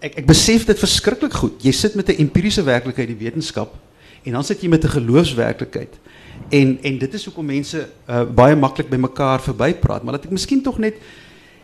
ek 0.03 0.19
ek 0.19 0.27
besef 0.27 0.67
dit 0.67 0.83
verskriklik 0.83 1.39
goed. 1.39 1.55
Jy 1.63 1.71
sit 1.71 1.95
met 1.95 2.09
'n 2.09 2.19
empiriese 2.19 2.63
werklikheid, 2.63 3.07
die 3.07 3.23
wetenskap, 3.23 3.71
en 4.25 4.33
dan 4.33 4.43
sit 4.43 4.59
jy 4.59 4.67
met 4.67 4.83
'n 4.83 4.99
geloofswerklikheid. 4.99 5.93
En 6.51 6.79
en 6.83 6.97
dit 6.97 7.13
is 7.13 7.25
hoekom 7.25 7.45
mense 7.45 7.79
uh, 8.09 8.25
baie 8.25 8.55
maklik 8.55 8.89
by 8.89 8.97
mekaar 8.97 9.39
verbypraat, 9.39 10.03
maar 10.03 10.19
dat 10.19 10.25
ek 10.25 10.35
miskien 10.35 10.61
tog 10.61 10.77
net 10.77 10.99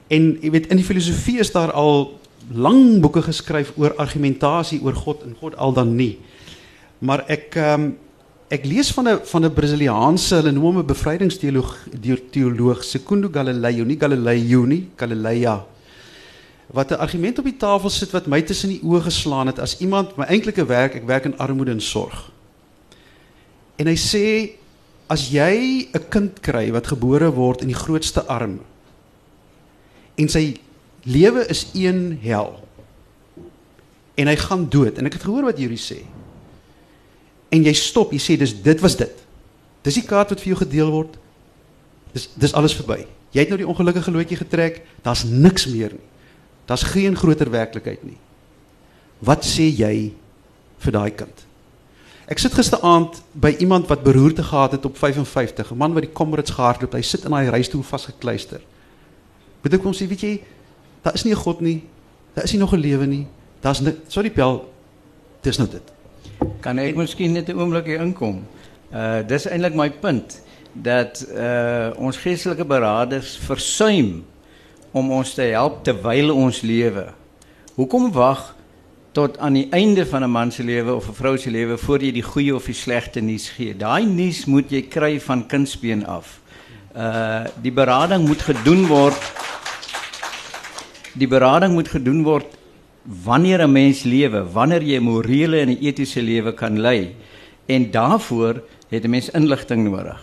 en 0.08 0.38
jy 0.42 0.50
weet 0.50 0.72
in 0.72 0.78
die 0.78 0.86
filosofie 0.86 1.40
is 1.40 1.52
daar 1.52 1.72
al 1.72 2.19
lang 2.52 3.00
boeke 3.02 3.22
geskryf 3.22 3.74
oor 3.78 3.96
argumentasie 3.98 4.82
oor 4.84 4.94
God 4.94 5.24
en 5.24 5.36
God 5.40 5.56
al 5.58 5.74
dan 5.74 5.96
nie. 5.96 6.18
Maar 7.00 7.26
ek 7.28 7.56
um, 7.56 7.98
ek 8.50 8.66
lees 8.66 8.92
van 8.92 9.08
'n 9.08 9.20
van 9.24 9.46
'n 9.46 9.54
Brasiliaanse, 9.54 10.36
hulle 10.36 10.52
noem 10.52 10.64
hom 10.64 10.78
'n 10.80 10.86
bevrydingsteoloog, 10.86 11.88
teoloog, 12.32 12.84
Segundo 12.84 13.30
Galileo, 13.32 13.84
nie 13.86 14.00
Galileo 14.00 14.66
nie, 14.66 14.90
Galilea 14.96 15.66
wat 16.70 16.92
'n 16.92 17.00
argument 17.00 17.38
op 17.38 17.44
die 17.44 17.58
tafel 17.58 17.90
sit 17.90 18.12
wat 18.12 18.28
my 18.28 18.42
tussen 18.42 18.70
die 18.70 18.82
oë 18.84 19.02
geslaan 19.02 19.48
het 19.48 19.60
as 19.60 19.78
iemand 19.80 20.16
my 20.18 20.26
eintlike 20.26 20.66
werk, 20.66 20.96
ek 20.96 21.06
werk 21.06 21.26
in 21.26 21.38
armoede 21.38 21.72
en 21.72 21.82
sorg. 21.82 22.32
En 23.76 23.88
hy 23.88 23.96
sê 23.96 24.50
as 25.08 25.30
jy 25.30 25.88
'n 25.94 26.10
kind 26.10 26.40
kry 26.40 26.72
wat 26.72 26.88
gebore 26.88 27.32
word 27.34 27.62
in 27.62 27.68
die 27.68 27.82
grootste 27.86 28.26
arm 28.26 28.60
en 30.16 30.30
sy 30.30 30.60
lewe 31.04 31.46
is 31.48 31.68
een 31.74 32.20
hel 32.22 32.58
en 34.20 34.28
hy 34.28 34.36
gaan 34.36 34.66
dood 34.70 34.98
en 35.00 35.08
ek 35.08 35.16
het 35.16 35.24
gehoor 35.24 35.48
wat 35.48 35.60
Yuri 35.62 35.80
sê. 35.80 36.02
En 37.50 37.64
jy 37.64 37.74
stop, 37.74 38.12
jy 38.14 38.20
sê 38.22 38.36
dis 38.38 38.54
dit 38.62 38.84
was 38.84 38.98
dit. 39.00 39.24
Dis 39.86 39.96
die 40.02 40.06
kaart 40.06 40.34
wat 40.34 40.44
vir 40.44 40.54
jou 40.54 40.60
gedeel 40.60 40.92
word. 40.92 41.16
Dis 42.14 42.28
dis 42.36 42.54
alles 42.58 42.76
verby. 42.76 43.06
Jy 43.32 43.46
het 43.46 43.52
nou 43.54 43.60
die 43.62 43.70
ongelukkige 43.70 44.12
loodjie 44.12 44.40
getrek, 44.40 44.82
daar's 45.06 45.24
niks 45.24 45.68
meer 45.70 45.94
nie. 45.96 46.08
Daar's 46.70 46.86
geen 46.86 47.16
groter 47.18 47.50
werklikheid 47.50 48.04
nie. 48.06 48.18
Wat 49.26 49.46
sê 49.46 49.70
jy 49.70 50.12
vir 50.84 50.96
daai 50.96 51.12
kind? 51.16 51.46
Ek 52.30 52.38
sit 52.38 52.54
gisteraand 52.54 53.18
by 53.34 53.56
iemand 53.58 53.88
wat 53.90 54.04
beroerte 54.06 54.44
gehad 54.46 54.76
het 54.78 54.86
op 54.86 54.98
55, 54.98 55.72
'n 55.72 55.78
man 55.78 55.94
wat 55.94 56.06
die 56.06 56.14
Comrades 56.14 56.54
gehardloop, 56.54 56.94
hy 56.94 57.02
sit 57.02 57.26
in 57.26 57.32
daai 57.32 57.50
reistool 57.50 57.82
vasgekluister. 57.84 58.62
Moet 59.64 59.74
ek 59.74 59.82
hom 59.82 59.94
sê, 59.94 60.08
weet 60.08 60.22
jy, 60.22 60.42
daar 61.02 61.14
is 61.14 61.24
nie 61.24 61.34
'n 61.34 61.38
God 61.38 61.62
nie. 61.62 61.84
Daar 62.34 62.44
is 62.44 62.52
nie 62.52 62.60
nog 62.60 62.74
'n 62.74 62.80
lewe 62.80 63.06
nie. 63.06 63.28
Daar's 63.62 63.82
sorry 64.08 64.30
Pel, 64.30 64.70
dis 65.42 65.58
nou 65.58 65.70
dit. 65.70 65.92
Kan 66.60 66.78
ek 66.78 66.96
miskien 66.96 67.32
net 67.32 67.50
'n 67.50 67.60
oomblik 67.60 67.86
hier 67.86 68.02
inkom? 68.02 68.44
Uh 68.94 69.22
dis 69.28 69.46
eintlik 69.48 69.76
my 69.76 69.90
punt 69.90 70.42
dat 70.74 71.26
uh 71.36 71.90
ons 71.98 72.18
geestelike 72.18 72.66
beraders 72.66 73.38
versuim 73.38 74.26
om 74.92 75.12
ons 75.12 75.34
te 75.34 75.42
help 75.42 75.84
terwyl 75.84 76.34
ons 76.34 76.62
lewe. 76.62 77.10
Hoekom 77.76 78.12
wag 78.12 78.56
tot 79.12 79.38
aan 79.38 79.54
die 79.54 79.68
einde 79.72 80.06
van 80.06 80.24
'n 80.24 80.32
man 80.32 80.52
se 80.52 80.64
lewe 80.64 80.94
of 80.94 81.08
'n 81.08 81.14
vrou 81.14 81.38
se 81.38 81.52
lewe 81.52 81.78
voor 81.78 82.02
jy 82.02 82.12
die 82.12 82.24
goeie 82.24 82.56
of 82.56 82.66
die 82.66 82.74
slegte 82.74 83.22
nuus 83.22 83.50
gee? 83.50 83.78
Daai 83.78 84.06
nuus 84.06 84.46
moet 84.46 84.70
jy 84.70 84.82
kry 84.82 85.20
van 85.20 85.48
kindsbeen 85.48 86.06
af. 86.06 86.40
Uh 86.96 87.46
die 87.62 87.72
berading 87.72 88.28
moet 88.28 88.42
gedoen 88.42 88.88
word. 88.88 89.22
Die 91.18 91.28
berading 91.28 91.74
moet 91.74 91.88
gedoen 91.90 92.24
word 92.24 92.58
wanneer 93.24 93.64
'n 93.66 93.72
mens 93.72 94.04
lewe, 94.04 94.44
wanneer 94.54 94.84
jy 94.84 95.00
morele 95.00 95.60
en 95.60 95.78
etiese 95.78 96.22
lewe 96.22 96.54
kan 96.54 96.80
lei. 96.80 97.16
En 97.66 97.92
daarvoor 97.92 98.62
het 98.90 99.04
'n 99.04 99.10
mens 99.10 99.30
inligting 99.30 99.90
nodig. 99.90 100.22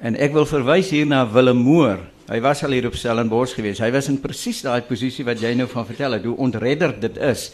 En 0.00 0.16
ek 0.16 0.32
wil 0.32 0.46
verwys 0.46 0.90
hier 0.90 1.06
na 1.06 1.32
Willem 1.32 1.56
Moore. 1.56 1.98
Hy 2.28 2.40
was 2.40 2.64
al 2.64 2.70
hier 2.70 2.86
op 2.86 2.94
Stellenbosch 2.94 3.54
geweest. 3.54 3.80
Hy 3.80 3.90
was 3.90 4.08
in 4.08 4.20
presies 4.20 4.62
daai 4.62 4.82
posisie 4.82 5.24
wat 5.24 5.40
jy 5.40 5.54
nou 5.54 5.68
van 5.68 5.86
vertel 5.86 6.12
het, 6.12 6.24
hoe 6.24 6.36
ontredder 6.36 7.00
dit 7.00 7.16
is 7.16 7.52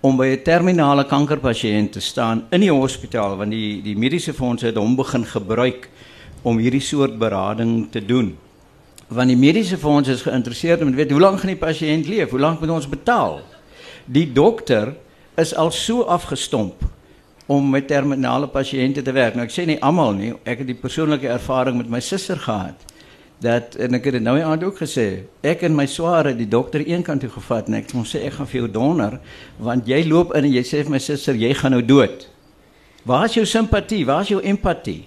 om 0.00 0.16
by 0.16 0.26
'n 0.26 0.42
terminale 0.42 1.04
kankerpasiënt 1.04 1.92
te 1.92 2.00
staan 2.00 2.44
in 2.50 2.60
die 2.60 2.72
hospitaal 2.72 3.36
want 3.36 3.50
die 3.50 3.82
die 3.82 3.96
mediese 3.96 4.32
fondse 4.32 4.66
het 4.66 4.76
hom 4.76 4.96
begin 4.96 5.24
gebruik 5.24 5.88
om 6.42 6.58
hierdie 6.58 6.80
soort 6.80 7.18
berading 7.18 7.90
te 7.90 8.04
doen. 8.04 8.36
Want 9.06 9.30
die 9.30 9.38
mediese 9.38 9.78
fondse 9.78 10.12
is 10.12 10.24
geïnteresseerd 10.26 10.82
om 10.82 10.90
te 10.90 10.96
weet 10.98 11.10
hoe 11.10 11.20
lank 11.20 11.38
gaan 11.38 11.52
die 11.52 11.60
pasiënt 11.60 12.08
leef? 12.10 12.30
Hoe 12.30 12.40
lank 12.40 12.60
moet 12.60 12.72
ons 12.74 12.88
betaal? 12.90 13.38
Die 14.04 14.26
dokter 14.32 14.96
is 15.38 15.54
al 15.54 15.70
so 15.70 16.02
afgestomp 16.10 16.82
om 17.46 17.70
met 17.70 17.86
terminale 17.86 18.48
pasiënte 18.50 19.02
te 19.06 19.14
werk. 19.14 19.36
Nou 19.38 19.46
ek 19.46 19.54
sê 19.54 19.66
nie 19.68 19.78
almal 19.78 20.16
nie. 20.18 20.32
Ek 20.42 20.64
het 20.64 20.66
die 20.66 20.78
persoonlike 20.78 21.30
ervaring 21.30 21.78
met 21.78 21.90
my 21.90 22.02
suster 22.02 22.40
gehad. 22.42 22.82
Dat 23.38 23.76
en 23.78 23.94
ek 23.94 24.08
het 24.08 24.18
dit 24.18 24.24
nou 24.26 24.40
aan 24.42 24.64
ook 24.66 24.80
gesê. 24.82 25.26
Ek 25.46 25.62
en 25.68 25.76
my 25.76 25.86
sware 25.86 26.34
die 26.34 26.48
dokter 26.50 26.82
eenkant 26.82 27.22
toe 27.22 27.30
gevat 27.30 27.70
en 27.70 27.78
ek 27.78 27.86
het 27.86 27.94
hom 27.94 28.06
sê 28.08 28.24
ek 28.26 28.40
gaan 28.40 28.50
vir 28.50 28.62
jou 28.64 28.70
donder 28.80 29.20
want 29.62 29.86
jy 29.86 30.02
loop 30.08 30.34
in 30.34 30.48
en 30.48 30.56
jy 30.56 30.64
sê 30.66 30.82
vir 30.82 30.96
my 30.96 31.02
suster 31.02 31.38
jy 31.38 31.52
gaan 31.54 31.76
nou 31.76 31.84
dood. 31.84 32.26
Waar 33.06 33.28
is 33.30 33.38
jou 33.38 33.46
simpatie? 33.46 34.02
Waar 34.08 34.26
is 34.26 34.34
jou 34.34 34.42
empatie? 34.42 35.04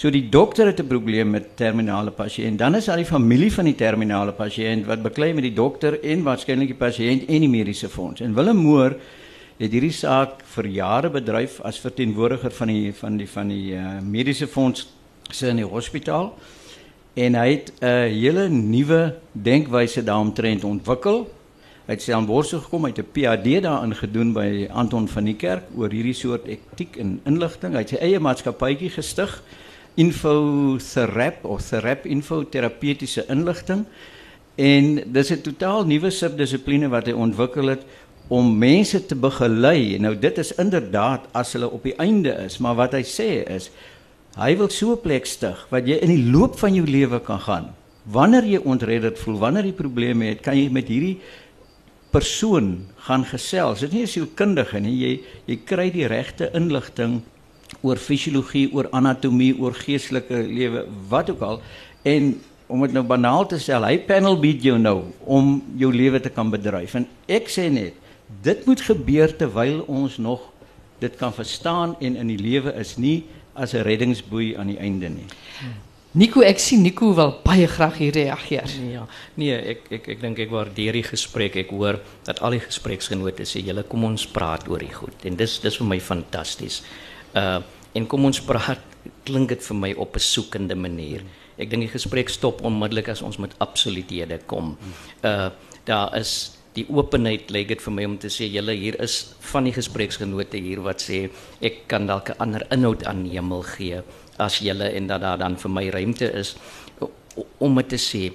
So 0.00 0.08
die 0.08 0.30
dokter 0.32 0.66
het 0.66 0.80
'n 0.80 0.86
probleem 0.86 1.30
met 1.30 1.56
terminale 1.56 2.10
pasiënt. 2.10 2.58
Dan 2.58 2.74
is 2.74 2.84
daar 2.84 2.96
die 2.96 3.04
familie 3.04 3.52
van 3.52 3.64
die 3.64 3.74
terminale 3.74 4.32
pasiënt 4.32 4.86
wat 4.86 5.02
beklei 5.02 5.32
met 5.34 5.42
die 5.42 5.52
dokter 5.52 6.02
en 6.02 6.22
waarskynlik 6.22 6.68
die 6.68 6.86
pasiënt 6.88 7.28
en 7.28 7.40
die 7.40 7.48
mediese 7.48 7.88
fonds. 7.88 8.20
En 8.20 8.34
Willem 8.34 8.56
Moore 8.56 8.96
het 9.58 9.70
hierdie 9.70 9.92
saak 9.92 10.30
vir 10.44 10.66
jare 10.66 11.10
bedryf 11.10 11.60
as 11.60 11.78
verteenwoordiger 11.78 12.50
van 12.50 12.68
die 12.68 12.94
van 12.94 13.16
die 13.16 13.28
van 13.28 13.48
die 13.48 13.74
uh, 13.74 14.00
mediese 14.00 14.46
fonds 14.46 14.88
se 15.30 15.48
in 15.48 15.56
die 15.56 15.64
hospitaal 15.64 16.34
en 17.14 17.34
hy 17.34 17.50
het 17.50 17.72
'n 17.80 17.84
uh, 17.84 18.08
hele 18.08 18.48
nuwe 18.48 19.16
denkwyse 19.32 20.04
daaromtrent 20.04 20.64
ontwikkel. 20.64 21.28
Hy 21.86 21.92
het 21.92 22.02
self 22.02 22.26
borsig 22.26 22.62
gekom 22.62 22.84
uit 22.84 22.98
'n 22.98 23.06
PhD 23.12 23.62
daarin 23.62 23.94
gedoen 23.94 24.32
by 24.32 24.68
Anton 24.72 25.08
van 25.08 25.24
die 25.24 25.36
Kerk 25.36 25.64
oor 25.76 25.90
hierdie 25.90 26.14
soort 26.14 26.46
etiek 26.46 26.96
en 26.96 27.20
inligting. 27.24 27.72
Hy 27.72 27.78
het 27.78 27.88
sy 27.88 27.96
eie 27.96 28.18
maatskappytjie 28.18 28.90
gestig, 28.90 29.42
Info 29.96 30.76
Therap 30.78 31.44
of 31.44 31.62
Therap 31.62 32.06
Info 32.06 32.44
terapeutiese 32.44 33.24
inligting. 33.28 33.84
En 34.56 35.12
dis 35.12 35.30
'n 35.30 35.40
totaal 35.42 35.86
nuwe 35.86 36.10
subdissipline 36.10 36.88
wat 36.88 37.06
hy 37.06 37.12
ontwikkel 37.12 37.66
het 37.66 37.82
om 38.28 38.58
mense 38.58 39.06
te 39.06 39.14
begelei. 39.14 39.98
Nou 39.98 40.14
dit 40.18 40.38
is 40.38 40.54
inderdaad 40.54 41.26
as 41.32 41.52
hulle 41.52 41.70
op 41.70 41.82
die 41.82 41.96
einde 41.96 42.30
is, 42.44 42.58
maar 42.58 42.74
wat 42.74 42.92
hy 42.92 43.02
sê 43.02 43.42
is 43.50 43.70
hy 44.38 44.56
wil 44.56 44.68
so 44.68 44.92
'n 44.92 45.00
plek 45.00 45.26
stig 45.26 45.66
wat 45.70 45.86
jy 45.86 45.98
in 45.98 46.14
die 46.14 46.30
loop 46.30 46.58
van 46.58 46.74
jou 46.74 46.86
lewe 46.86 47.20
kan 47.20 47.40
gaan. 47.40 47.74
Wanneer 48.04 48.44
jy 48.44 48.60
ontredderd 48.64 49.18
voel, 49.18 49.38
wanneer 49.38 49.64
jy 49.64 49.72
probleme 49.72 50.24
het, 50.24 50.40
kan 50.40 50.56
jy 50.56 50.70
met 50.70 50.88
hierdie 50.88 51.18
persoon 52.10 52.86
gaan 52.96 53.24
gesels. 53.24 53.80
Dit 53.80 53.92
is 53.92 53.98
nie 53.98 54.06
so 54.06 54.26
kundig 54.34 54.72
nie. 54.80 54.94
Jy 54.94 55.20
jy 55.46 55.56
kry 55.64 55.90
die 55.90 56.06
regte 56.06 56.50
inligting 56.54 57.22
oor 57.80 57.96
fisiologie, 57.96 58.68
oor 58.74 58.88
anatomie, 58.96 59.54
oor 59.58 59.74
geestelike 59.74 60.42
lewe, 60.46 60.84
wat 61.08 61.30
ook 61.30 61.42
al. 61.46 61.60
En 62.02 62.34
om 62.70 62.84
dit 62.86 62.94
nou 62.94 63.04
banaal 63.06 63.46
te 63.50 63.58
sê, 63.58 63.74
hy 63.82 63.96
panel 64.06 64.38
beat 64.40 64.62
jou 64.62 64.78
nou 64.78 65.10
om 65.26 65.56
jou 65.78 65.90
lewe 65.94 66.20
te 66.22 66.30
kan 66.30 66.50
bedryf. 66.52 66.94
En 66.98 67.06
ek 67.26 67.50
sê 67.50 67.66
net, 67.72 67.96
dit 68.44 68.66
moet 68.66 68.80
gebeur 68.86 69.32
terwyl 69.36 69.82
ons 69.90 70.18
nog 70.22 70.46
dit 71.00 71.14
kan 71.16 71.32
verstaan 71.34 71.96
en 72.00 72.18
in 72.20 72.30
die 72.30 72.38
lewe 72.40 72.74
is 72.78 72.96
nie 73.00 73.24
as 73.54 73.74
'n 73.74 73.82
reddingsboei 73.82 74.56
aan 74.56 74.66
die 74.66 74.78
einde 74.78 75.08
nie. 75.08 75.26
Nico, 76.12 76.40
ek 76.42 76.58
sien 76.58 76.82
Nico 76.82 77.14
wil 77.14 77.36
baie 77.44 77.66
graag 77.66 77.98
hier 77.98 78.12
reageer. 78.12 78.70
Ja, 78.92 79.04
nee, 79.34 79.54
ek 79.54 79.92
ek 79.94 80.08
ek 80.08 80.20
dink 80.20 80.38
ek 80.38 80.50
waardeer 80.50 80.92
die 80.92 81.04
gesprek. 81.06 81.56
Ek 81.56 81.70
hoor 81.70 82.00
dat 82.26 82.40
al 82.40 82.50
die 82.50 82.64
gespreksgenote 82.64 83.46
sê 83.46 83.62
julle 83.62 83.82
kom 83.82 84.04
ons 84.04 84.26
praat 84.26 84.68
oor 84.68 84.78
die 84.78 84.90
goed 84.92 85.24
en 85.24 85.36
dis 85.36 85.60
dis 85.60 85.76
vir 85.76 85.86
my 85.86 86.00
fantasties. 86.00 86.82
Uh 87.34 87.60
en 87.92 88.04
kom 88.06 88.22
ons 88.24 88.38
praat 88.46 88.78
klink 89.26 89.48
dit 89.50 89.64
vir 89.66 89.76
my 89.76 89.88
op 89.98 90.14
'n 90.14 90.22
soekende 90.22 90.76
manier. 90.78 91.24
Ek 91.58 91.70
dink 91.70 91.82
die 91.82 91.98
gesprek 91.98 92.28
stop 92.28 92.62
onmiddellik 92.62 93.08
as 93.08 93.22
ons 93.22 93.38
met 93.38 93.54
absoluthede 93.58 94.38
kom. 94.46 94.78
Uh 95.22 95.50
daar 95.84 96.16
is 96.16 96.60
die 96.76 96.86
openheid 96.88 97.50
lyk 97.50 97.68
dit 97.72 97.82
vir 97.82 97.92
my 97.92 98.04
om 98.06 98.16
te 98.18 98.30
sê 98.30 98.46
julle 98.46 98.74
hier 98.78 98.96
is 99.02 99.34
van 99.52 99.66
die 99.66 99.74
gespreksgenote 99.74 100.60
hier 100.62 100.82
wat 100.86 101.02
sê 101.02 101.28
ek 101.60 101.88
kan 101.90 102.06
dalk 102.06 102.30
'n 102.30 102.38
ander 102.38 102.66
inhoud 102.70 103.04
aan 103.04 103.24
die 103.24 103.34
hemel 103.34 103.62
gee 103.62 104.02
as 104.38 104.58
julle 104.58 104.88
en 104.94 105.06
dat 105.06 105.20
daar 105.20 105.38
dan 105.38 105.56
vir 105.56 105.70
my 105.70 105.88
ruimte 105.90 106.30
is 106.32 106.56
om 107.58 107.74
dit 107.74 107.88
te 107.88 107.98
sê 107.98 108.32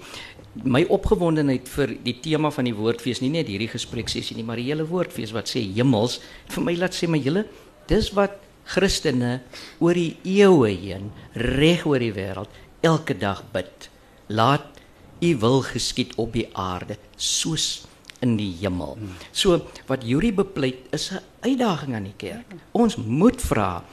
my 0.64 0.84
opgewondenheid 0.84 1.68
vir 1.68 1.96
die 2.04 2.20
tema 2.22 2.52
van 2.52 2.66
die 2.66 2.76
woordfees 2.76 3.22
nie 3.22 3.30
net 3.30 3.48
hierdie 3.48 3.72
gespreksessie 3.72 4.36
nie 4.36 4.44
maar 4.44 4.60
die 4.60 4.70
hele 4.70 4.88
woordfees 4.88 5.32
wat 5.32 5.48
sê 5.48 5.64
hemels 5.76 6.20
vir 6.50 6.64
my 6.64 6.76
laat 6.76 6.94
sê 6.94 7.08
my 7.08 7.20
julle 7.20 7.46
dis 7.88 8.12
wat 8.16 8.45
Christene 8.66 9.42
oor 9.80 9.94
die 9.94 10.18
eeue 10.24 10.72
heen 10.74 11.12
reg 11.34 11.86
oor 11.86 12.00
die 12.00 12.14
wêreld 12.14 12.50
elke 12.82 13.18
dag 13.18 13.44
bid 13.54 13.90
laat 14.28 14.82
u 15.22 15.36
wil 15.42 15.62
geskied 15.66 16.16
op 16.22 16.34
die 16.34 16.48
aarde 16.54 16.98
soos 17.16 17.86
in 18.26 18.36
die 18.40 18.52
hemel. 18.62 18.98
So 19.32 19.60
wat 19.90 20.06
Yuri 20.08 20.32
bepleit 20.34 20.88
is 20.96 21.12
'n 21.12 21.22
uitdaging 21.42 21.96
aan 21.96 22.10
die 22.10 22.18
kerk. 22.18 22.56
Ons 22.72 22.96
moet 22.96 23.42
vra, 23.42 23.84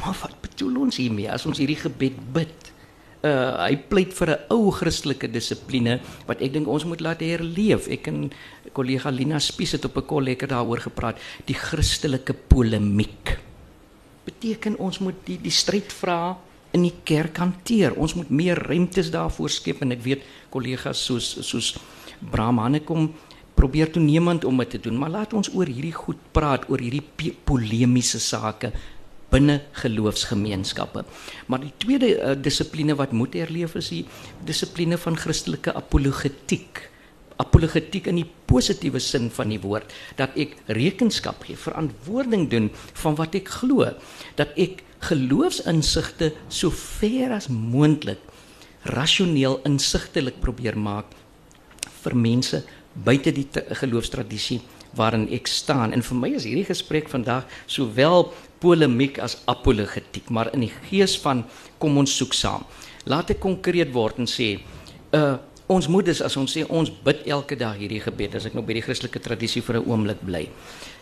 maar 0.00 0.16
wat 0.22 0.40
bedoel 0.40 0.80
ons 0.80 0.96
hiermee 0.96 1.30
as 1.30 1.46
ons 1.46 1.58
hierdie 1.58 1.80
gebed 1.80 2.16
bid? 2.32 2.72
Uh 3.22 3.68
hy 3.68 3.76
pleit 3.76 4.12
vir 4.14 4.28
'n 4.30 4.38
ou 4.48 4.70
Christelike 4.70 5.28
dissipline 5.28 6.00
wat 6.26 6.40
ek 6.40 6.52
dink 6.52 6.68
ons 6.68 6.84
moet 6.84 7.00
laat 7.00 7.20
herleef. 7.20 7.88
Ek 7.88 8.06
en 8.06 8.30
kollega 8.72 9.10
Lina 9.10 9.38
Spies 9.38 9.72
het 9.72 9.84
op 9.84 9.96
'n 9.96 10.06
kol 10.06 10.22
lekker 10.22 10.48
daaroor 10.48 10.80
gepraat, 10.80 11.18
die 11.44 11.54
Christelike 11.54 12.32
polemiek. 12.32 13.29
Beteken 14.30 14.78
ons 14.78 15.00
moet 15.02 15.18
die 15.26 15.38
die 15.42 15.54
stryd 15.54 15.92
vra 15.92 16.36
in 16.76 16.84
die 16.86 16.94
kerk 17.04 17.40
hanteer. 17.42 17.96
Ons 17.98 18.14
moet 18.14 18.30
meer 18.30 18.58
ruimtes 18.70 19.10
daarvoor 19.10 19.50
skep 19.50 19.82
en 19.82 19.96
ek 19.96 20.04
weet 20.06 20.26
kollegas 20.54 21.02
soos 21.08 21.34
soos 21.46 21.74
Bram 22.20 22.60
Hanekom 22.60 23.10
probeer 23.56 23.90
toenemend 23.92 24.44
om 24.48 24.60
dit 24.62 24.70
te 24.76 24.80
doen, 24.86 24.96
maar 24.96 25.12
laat 25.12 25.34
ons 25.36 25.50
oor 25.52 25.68
hierdie 25.68 25.96
goed 25.96 26.20
praat, 26.32 26.64
oor 26.70 26.80
hierdie 26.80 27.34
polemiese 27.44 28.20
sake 28.22 28.72
binne 29.30 29.60
geloofsgemeenskappe. 29.78 31.04
Maar 31.50 31.64
die 31.66 31.72
tweede 31.82 32.10
uh, 32.16 32.32
dissipline 32.34 32.96
wat 32.98 33.12
moet 33.14 33.36
herleef 33.38 33.76
is 33.78 33.90
die 33.92 34.04
dissipline 34.46 34.98
van 34.98 35.18
Christelike 35.18 35.74
apologetiek. 35.76 36.89
Apologetiek 37.40 38.10
in 38.10 38.20
die 38.20 38.28
positiewe 38.50 39.00
sin 39.00 39.30
van 39.32 39.52
die 39.52 39.60
woord 39.62 39.92
dat 40.18 40.36
ek 40.40 40.56
rekenskap 40.68 41.44
gee, 41.46 41.56
verantwoording 41.56 42.48
doen 42.52 42.68
van 43.02 43.16
wat 43.20 43.36
ek 43.38 43.48
glo, 43.60 43.88
dat 44.36 44.52
ek 44.60 44.84
geloofsinsigte 45.08 46.34
so 46.52 46.68
ver 46.74 47.32
as 47.38 47.48
moontlik 47.48 48.20
rasioneel 48.84 49.58
insigtelik 49.68 50.40
probeer 50.40 50.76
maak 50.76 51.08
vir 52.02 52.16
mense 52.16 52.62
buite 52.94 53.32
die 53.32 53.46
geloofstradisie 53.80 54.60
waarin 54.96 55.28
ek 55.32 55.48
staan. 55.48 55.94
En 55.94 56.02
vir 56.02 56.18
my 56.18 56.30
is 56.34 56.46
hierdie 56.48 56.68
gesprek 56.68 57.10
vandag 57.12 57.46
sowel 57.70 58.30
polemiek 58.60 59.20
as 59.22 59.38
apologetiek, 59.48 60.28
maar 60.30 60.50
in 60.54 60.66
die 60.66 60.72
gees 60.90 61.16
van 61.22 61.44
kom 61.78 62.00
ons 62.00 62.16
soek 62.16 62.34
saam. 62.36 62.66
Laat 63.08 63.32
ek 63.32 63.40
konkreet 63.40 63.94
word 63.94 64.20
en 64.20 64.28
sê, 64.28 64.58
uh 65.16 65.38
ons 65.70 65.86
moet 65.86 66.06
dus 66.06 66.20
as 66.26 66.34
ons 66.40 66.50
sê 66.50 66.64
ons 66.66 66.90
bid 66.90 67.22
elke 67.30 67.54
dag 67.58 67.76
hierdie 67.78 68.02
gebed, 68.02 68.34
as 68.34 68.48
ek 68.48 68.56
nou 68.56 68.64
by 68.66 68.74
die 68.74 68.82
Christelike 68.82 69.22
tradisie 69.22 69.62
vir 69.62 69.78
'n 69.78 69.86
oomblik 69.86 70.20
bly. 70.26 70.48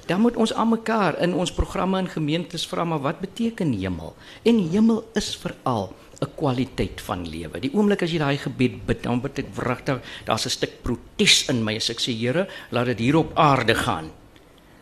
Dan 0.07 0.21
moet 0.21 0.37
ons 0.37 0.53
aan 0.53 0.69
mekaar 0.69 1.19
in 1.21 1.35
ons 1.35 1.53
programme 1.53 1.99
en 1.99 2.09
gemeentes 2.09 2.67
vra 2.67 2.85
maar 2.85 3.01
wat 3.01 3.21
beteken 3.21 3.73
hemel? 3.73 4.15
En 4.45 4.69
hemel 4.71 5.05
is 5.15 5.37
veral 5.37 5.95
'n 6.21 6.29
kwaliteit 6.37 7.01
van 7.01 7.29
lewe. 7.29 7.61
Die 7.61 7.73
oomblik 7.75 8.03
as 8.03 8.13
jy 8.13 8.19
daai 8.19 8.37
gebed 8.37 8.87
bid, 8.87 9.03
dan 9.03 9.21
bid 9.21 9.39
ek 9.39 9.55
wragtig, 9.55 10.01
daar's 10.25 10.47
'n 10.47 10.51
stuk 10.51 10.83
protes 10.83 11.49
in 11.49 11.65
my 11.65 11.77
as 11.77 11.91
ek 11.91 12.01
sê 12.01 12.13
Here, 12.13 12.49
laat 12.71 12.87
dit 12.87 12.99
hier 12.99 13.17
op 13.17 13.33
aarde 13.37 13.75
gaan 13.75 14.11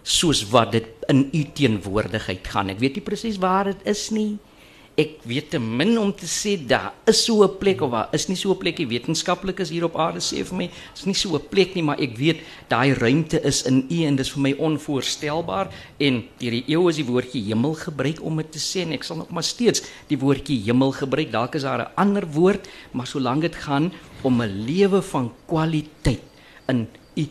soos 0.02 0.48
wat 0.50 0.72
dit 0.72 0.86
in 1.08 1.28
u 1.32 1.44
teenwoordigheid 1.52 2.46
gaan. 2.46 2.70
Ek 2.70 2.78
weet 2.78 2.94
nie 2.94 3.02
presies 3.02 3.38
waar 3.38 3.64
dit 3.64 3.80
is 3.84 4.10
nie 4.10 4.38
ek 4.96 5.20
weet 5.28 5.50
te 5.52 5.58
min 5.60 5.92
om 6.00 6.08
te 6.16 6.24
sê 6.24 6.54
daar 6.56 6.94
is 7.04 7.18
so 7.26 7.44
'n 7.44 7.58
plek 7.60 7.82
of 7.82 7.90
waar 7.90 8.08
is 8.12 8.28
nie 8.28 8.36
so 8.36 8.50
'n 8.52 8.58
plekie 8.58 8.86
wetenskaplik 8.88 9.60
is 9.60 9.68
hier 9.70 9.84
op 9.84 9.96
aarde 9.96 10.20
sê 10.20 10.42
vir 10.42 10.56
my 10.56 10.70
is 10.94 11.04
nie 11.04 11.14
so 11.14 11.36
'n 11.36 11.48
plek 11.50 11.74
nie 11.74 11.82
maar 11.82 12.00
ek 12.00 12.16
weet 12.16 12.40
daai 12.68 12.94
ruimte 12.94 13.38
is 13.44 13.62
in 13.66 13.84
u 13.90 14.04
en 14.04 14.16
dis 14.16 14.30
vir 14.30 14.40
my 14.40 14.52
onvoorstelbaar 14.58 15.68
en 15.98 16.24
deur 16.38 16.50
die 16.50 16.64
eeue 16.66 16.88
is 16.88 16.96
die 16.96 17.04
woordjie 17.04 17.44
hemel 17.44 17.74
gebruik 17.74 18.24
om 18.24 18.36
dit 18.36 18.52
te 18.52 18.58
sê 18.58 18.80
en 18.80 18.92
ek 18.92 19.04
sal 19.04 19.16
nog 19.16 19.30
maar 19.30 19.44
steeds 19.44 19.82
die 20.08 20.18
woordjie 20.18 20.64
hemel 20.64 20.92
gebruik 20.92 21.30
dalk 21.30 21.54
is 21.54 21.62
daar 21.62 21.80
'n 21.80 21.92
ander 21.96 22.26
woord 22.26 22.66
maar 22.92 23.06
solank 23.06 23.42
dit 23.42 23.54
gaan 23.54 23.92
om 24.22 24.40
'n 24.40 24.64
lewe 24.64 25.02
van 25.02 25.32
kwaliteit 25.46 26.22
in 26.68 26.88
u 27.16 27.24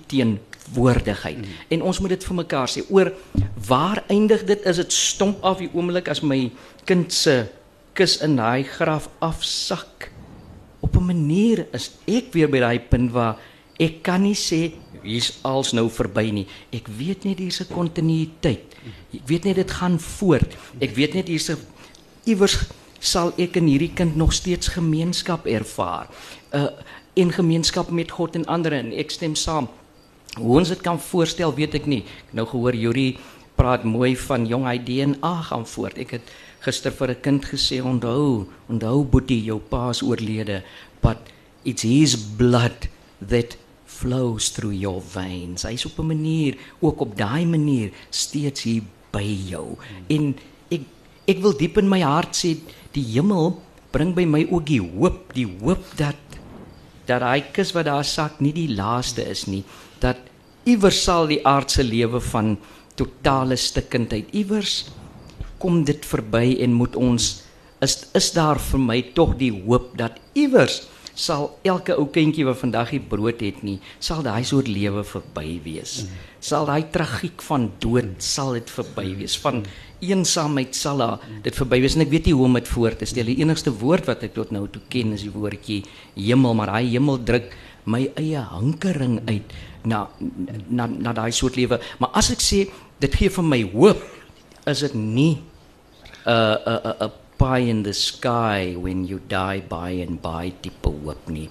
teenwoordigheid 0.65 1.38
mm. 1.38 1.43
en 1.69 1.82
ons 1.82 1.99
moet 1.99 2.10
dit 2.10 2.23
vir 2.23 2.36
mekaar 2.36 2.69
sê 2.69 2.84
oor 2.89 3.12
waar 3.67 4.04
eindig 4.10 4.45
dit 4.45 4.65
is 4.65 4.78
dit 4.82 4.93
stomp 4.93 5.43
af 5.43 5.62
die 5.62 5.69
oomblik 5.73 6.10
as 6.10 6.21
my 6.21 6.51
kind 6.86 7.13
se 7.13 7.45
kus 7.95 8.19
in 8.21 8.36
daai 8.36 8.63
graf 8.67 9.08
afsak. 9.23 10.12
Op 10.82 10.95
'n 10.95 11.06
manier 11.06 11.65
is 11.73 11.91
ek 12.06 12.34
weer 12.34 12.49
by 12.49 12.60
daai 12.60 12.80
punt 12.80 13.12
waar 13.12 13.38
ek 13.80 14.04
kan 14.04 14.21
nie 14.21 14.36
sê 14.36 14.73
hier's 15.04 15.39
als 15.43 15.73
nou 15.73 15.89
verby 15.89 16.32
nie. 16.32 16.47
Ek 16.71 16.88
weet 16.88 17.23
net 17.25 17.39
hier's 17.39 17.62
'n 17.62 17.73
kontinuïteit. 17.73 18.75
Ek 19.13 19.28
weet 19.28 19.43
net 19.45 19.56
dit 19.56 19.71
gaan 19.71 19.99
voort. 19.99 20.56
Ek 20.80 20.95
weet 20.95 21.13
net 21.13 21.28
hier's 21.28 21.51
iewers 22.25 22.67
sal 22.99 23.34
ek 23.38 23.56
en 23.58 23.67
hierdie 23.67 23.93
kind 23.93 24.15
nog 24.15 24.34
steeds 24.34 24.67
gemeenskap 24.67 25.45
ervaar. 25.45 26.08
'n 26.51 26.58
uh, 26.58 26.69
en 27.15 27.32
gemeenskap 27.32 27.89
met 27.89 28.12
God 28.12 28.36
en 28.36 28.45
ander 28.45 28.73
en 28.73 28.91
ek 28.91 29.12
stem 29.12 29.36
saam. 29.36 29.69
Hoe 30.36 30.58
ons 30.60 30.69
dit 30.69 30.82
kan 30.84 31.00
voorstel, 31.00 31.54
weet 31.56 31.76
ek 31.80 31.86
nie. 31.88 32.04
Ek 32.28 32.34
nou 32.36 32.45
gehoor 32.50 32.76
Yuri 32.76 33.17
praat 33.56 33.86
mooi 33.88 34.15
van 34.19 34.45
jong 34.50 34.65
hy 34.67 34.78
DNA 34.84 35.34
gaan 35.50 35.63
voort. 35.65 35.98
Ek 35.98 36.17
het 36.17 36.32
gister 36.65 36.91
vir 36.91 37.10
'n 37.12 37.21
kind 37.21 37.45
gesê 37.45 37.80
onthou, 37.82 38.48
onthou 38.69 39.06
boetie 39.06 39.43
jou 39.43 39.60
pa 39.60 39.89
is 39.89 40.02
oorlede, 40.02 40.63
but 41.02 41.17
it's 41.63 41.84
his 41.84 42.15
blood 42.15 42.89
that 43.21 43.58
flows 43.86 44.50
through 44.50 44.74
your 44.74 45.02
veins. 45.02 45.63
Hy's 45.63 45.86
op 45.86 46.00
'n 46.00 46.08
manier, 46.08 46.58
ook 46.82 47.02
op 47.02 47.17
daai 47.17 47.45
manier 47.45 47.91
steeds 48.10 48.63
hier 48.63 48.84
by 49.12 49.24
jou. 49.50 49.78
En 50.10 50.36
ek 50.69 50.82
ek 51.28 51.39
wil 51.39 51.54
diep 51.58 51.78
in 51.78 51.89
my 51.89 52.02
hart 52.02 52.36
sê 52.36 52.58
die 52.91 53.06
hemel 53.15 53.62
bring 53.91 54.13
by 54.13 54.26
my 54.26 54.48
ook 54.52 54.65
die 54.65 54.82
hoop, 54.82 55.34
die 55.34 55.48
hoop 55.62 55.84
dat 55.95 56.15
dat 57.06 57.21
hy 57.21 57.41
kus 57.54 57.71
wat 57.71 57.86
daar 57.86 58.04
sak 58.04 58.41
nie 58.41 58.52
die 58.52 58.76
laaste 58.76 59.21
is 59.30 59.45
nie, 59.45 59.63
dat 60.03 60.17
iewers 60.65 61.03
sal 61.03 61.27
die 61.29 61.41
aardse 61.45 61.84
lewe 61.84 62.21
van 62.31 62.55
totale 62.95 63.58
stikkindheid 63.60 64.31
iewers 64.34 64.86
kom 65.62 65.84
dit 65.88 66.05
verby 66.05 66.58
en 66.63 66.75
moet 66.79 66.95
ons 66.95 67.29
is 67.86 67.95
is 68.17 68.31
daar 68.36 68.60
vir 68.71 68.81
my 68.81 68.99
tog 69.17 69.36
die 69.39 69.51
hoop 69.53 69.93
dat 69.99 70.19
iewers 70.34 70.84
sal 71.15 71.47
elke 71.63 71.95
ou 71.95 72.05
kindjie 72.12 72.43
wat 72.43 72.60
vandag 72.60 72.91
die 72.91 72.99
brood 72.99 73.39
het 73.43 73.62
nie 73.63 73.77
sal 74.03 74.23
daai 74.25 74.43
soort 74.43 74.67
lewe 74.67 75.03
verby 75.08 75.60
wees. 75.63 76.03
Sal 76.43 76.67
daai 76.67 76.91
tragiek 76.91 77.41
van 77.47 77.69
dood 77.79 78.19
sal 78.23 78.53
dit 78.58 78.69
verby 78.69 79.08
wees. 79.21 79.38
Van 79.39 79.63
eensaamheid 80.03 80.75
sal 80.75 81.01
dit 81.45 81.55
verby 81.55 81.79
wees. 81.81 81.95
En 81.95 82.03
ek 82.03 82.12
weet 82.12 82.27
nie 82.27 82.36
hoe 82.36 82.49
om 82.49 82.60
dit 82.60 82.67
voor 82.67 82.97
te 82.99 83.08
stel. 83.08 83.31
Die 83.31 83.39
enigste 83.41 83.71
woord 83.71 84.12
wat 84.12 84.27
ek 84.27 84.36
tot 84.36 84.51
nou 84.51 84.67
toe 84.67 84.84
ken 84.91 85.15
is 85.15 85.23
die 85.23 85.31
woordjie 85.34 85.81
hemel 86.19 86.58
maar 86.60 86.75
daai 86.75 86.91
hemel 86.91 87.23
druk 87.23 87.55
my 87.86 88.04
eie 88.17 88.41
hankering 88.41 89.19
uit 89.30 89.54
na 89.86 90.08
na 90.69 90.88
na 90.88 91.13
daai 91.13 91.32
soort 91.32 91.56
lewe 91.56 91.80
maar 92.00 92.12
as 92.13 92.32
ek 92.34 92.41
sê 92.41 92.65
dit 93.00 93.19
gee 93.19 93.30
vir 93.30 93.45
my 93.45 93.62
hoop 93.74 94.02
is 94.65 94.82
dit 94.82 94.95
nie 94.95 95.38
'n 96.26 96.58
'n 96.65 96.95
'n 97.06 97.12
pie 97.38 97.69
in 97.69 97.84
the 97.84 97.93
sky 97.93 98.76
when 98.76 99.06
you 99.06 99.19
die 99.28 99.62
by 99.62 99.91
and 100.02 100.21
by 100.24 100.54
tipe 100.63 100.88
hoop 100.88 101.28
nie. 101.30 101.50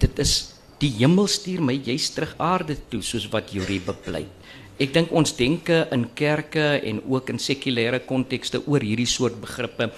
Dit 0.00 0.18
is 0.18 0.54
die 0.82 0.90
hemel 1.00 1.28
stuur 1.28 1.62
my 1.64 1.74
juis 1.74 2.10
terug 2.14 2.34
aarde 2.38 2.76
toe 2.90 3.02
soos 3.02 3.28
wat 3.32 3.52
Juri 3.52 3.80
bepleit. 3.84 4.30
Ek 4.78 4.92
dink 4.94 5.10
ons 5.10 5.34
denke 5.34 5.88
in 5.94 6.06
kerke 6.14 6.78
en 6.86 7.02
ook 7.02 7.32
in 7.34 7.40
sekulêre 7.42 7.98
kontekste 8.06 8.62
oor 8.66 8.84
hierdie 8.84 9.10
soort 9.10 9.40
begrippe 9.40 9.90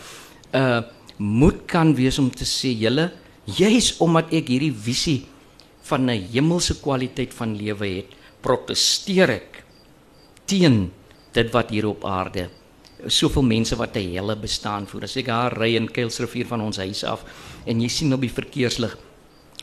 uh 0.56 0.80
moet 1.20 1.66
kan 1.68 1.90
wees 1.92 2.16
om 2.16 2.30
te 2.32 2.46
sê 2.48 2.70
julle 2.72 3.10
juis 3.44 3.90
omdat 4.00 4.30
ek 4.32 4.46
hierdie 4.48 4.72
visie 4.72 5.26
van 5.90 6.06
'n 6.10 6.30
hemelse 6.32 6.80
kwaliteit 6.80 7.34
van 7.34 7.56
lewe 7.56 7.88
het, 7.96 8.16
protesteer 8.40 9.30
ek 9.30 9.64
teen 10.46 10.90
dit 11.32 11.52
wat 11.52 11.70
hier 11.70 11.86
op 11.86 12.04
aarde 12.04 12.48
soveel 13.06 13.42
mense 13.42 13.76
wat 13.76 13.96
'n 13.96 14.10
hele 14.12 14.36
bestaan 14.36 14.86
voer. 14.86 15.02
As 15.02 15.16
ek 15.16 15.26
daar 15.26 15.52
ry 15.52 15.76
in 15.76 15.90
Kuilsrivier 15.90 16.46
van 16.46 16.60
ons 16.60 16.76
huis 16.76 17.04
af 17.04 17.24
en 17.66 17.80
jy 17.80 17.88
sien 17.88 18.12
op 18.12 18.20
die 18.20 18.32
verkeerslig 18.32 18.96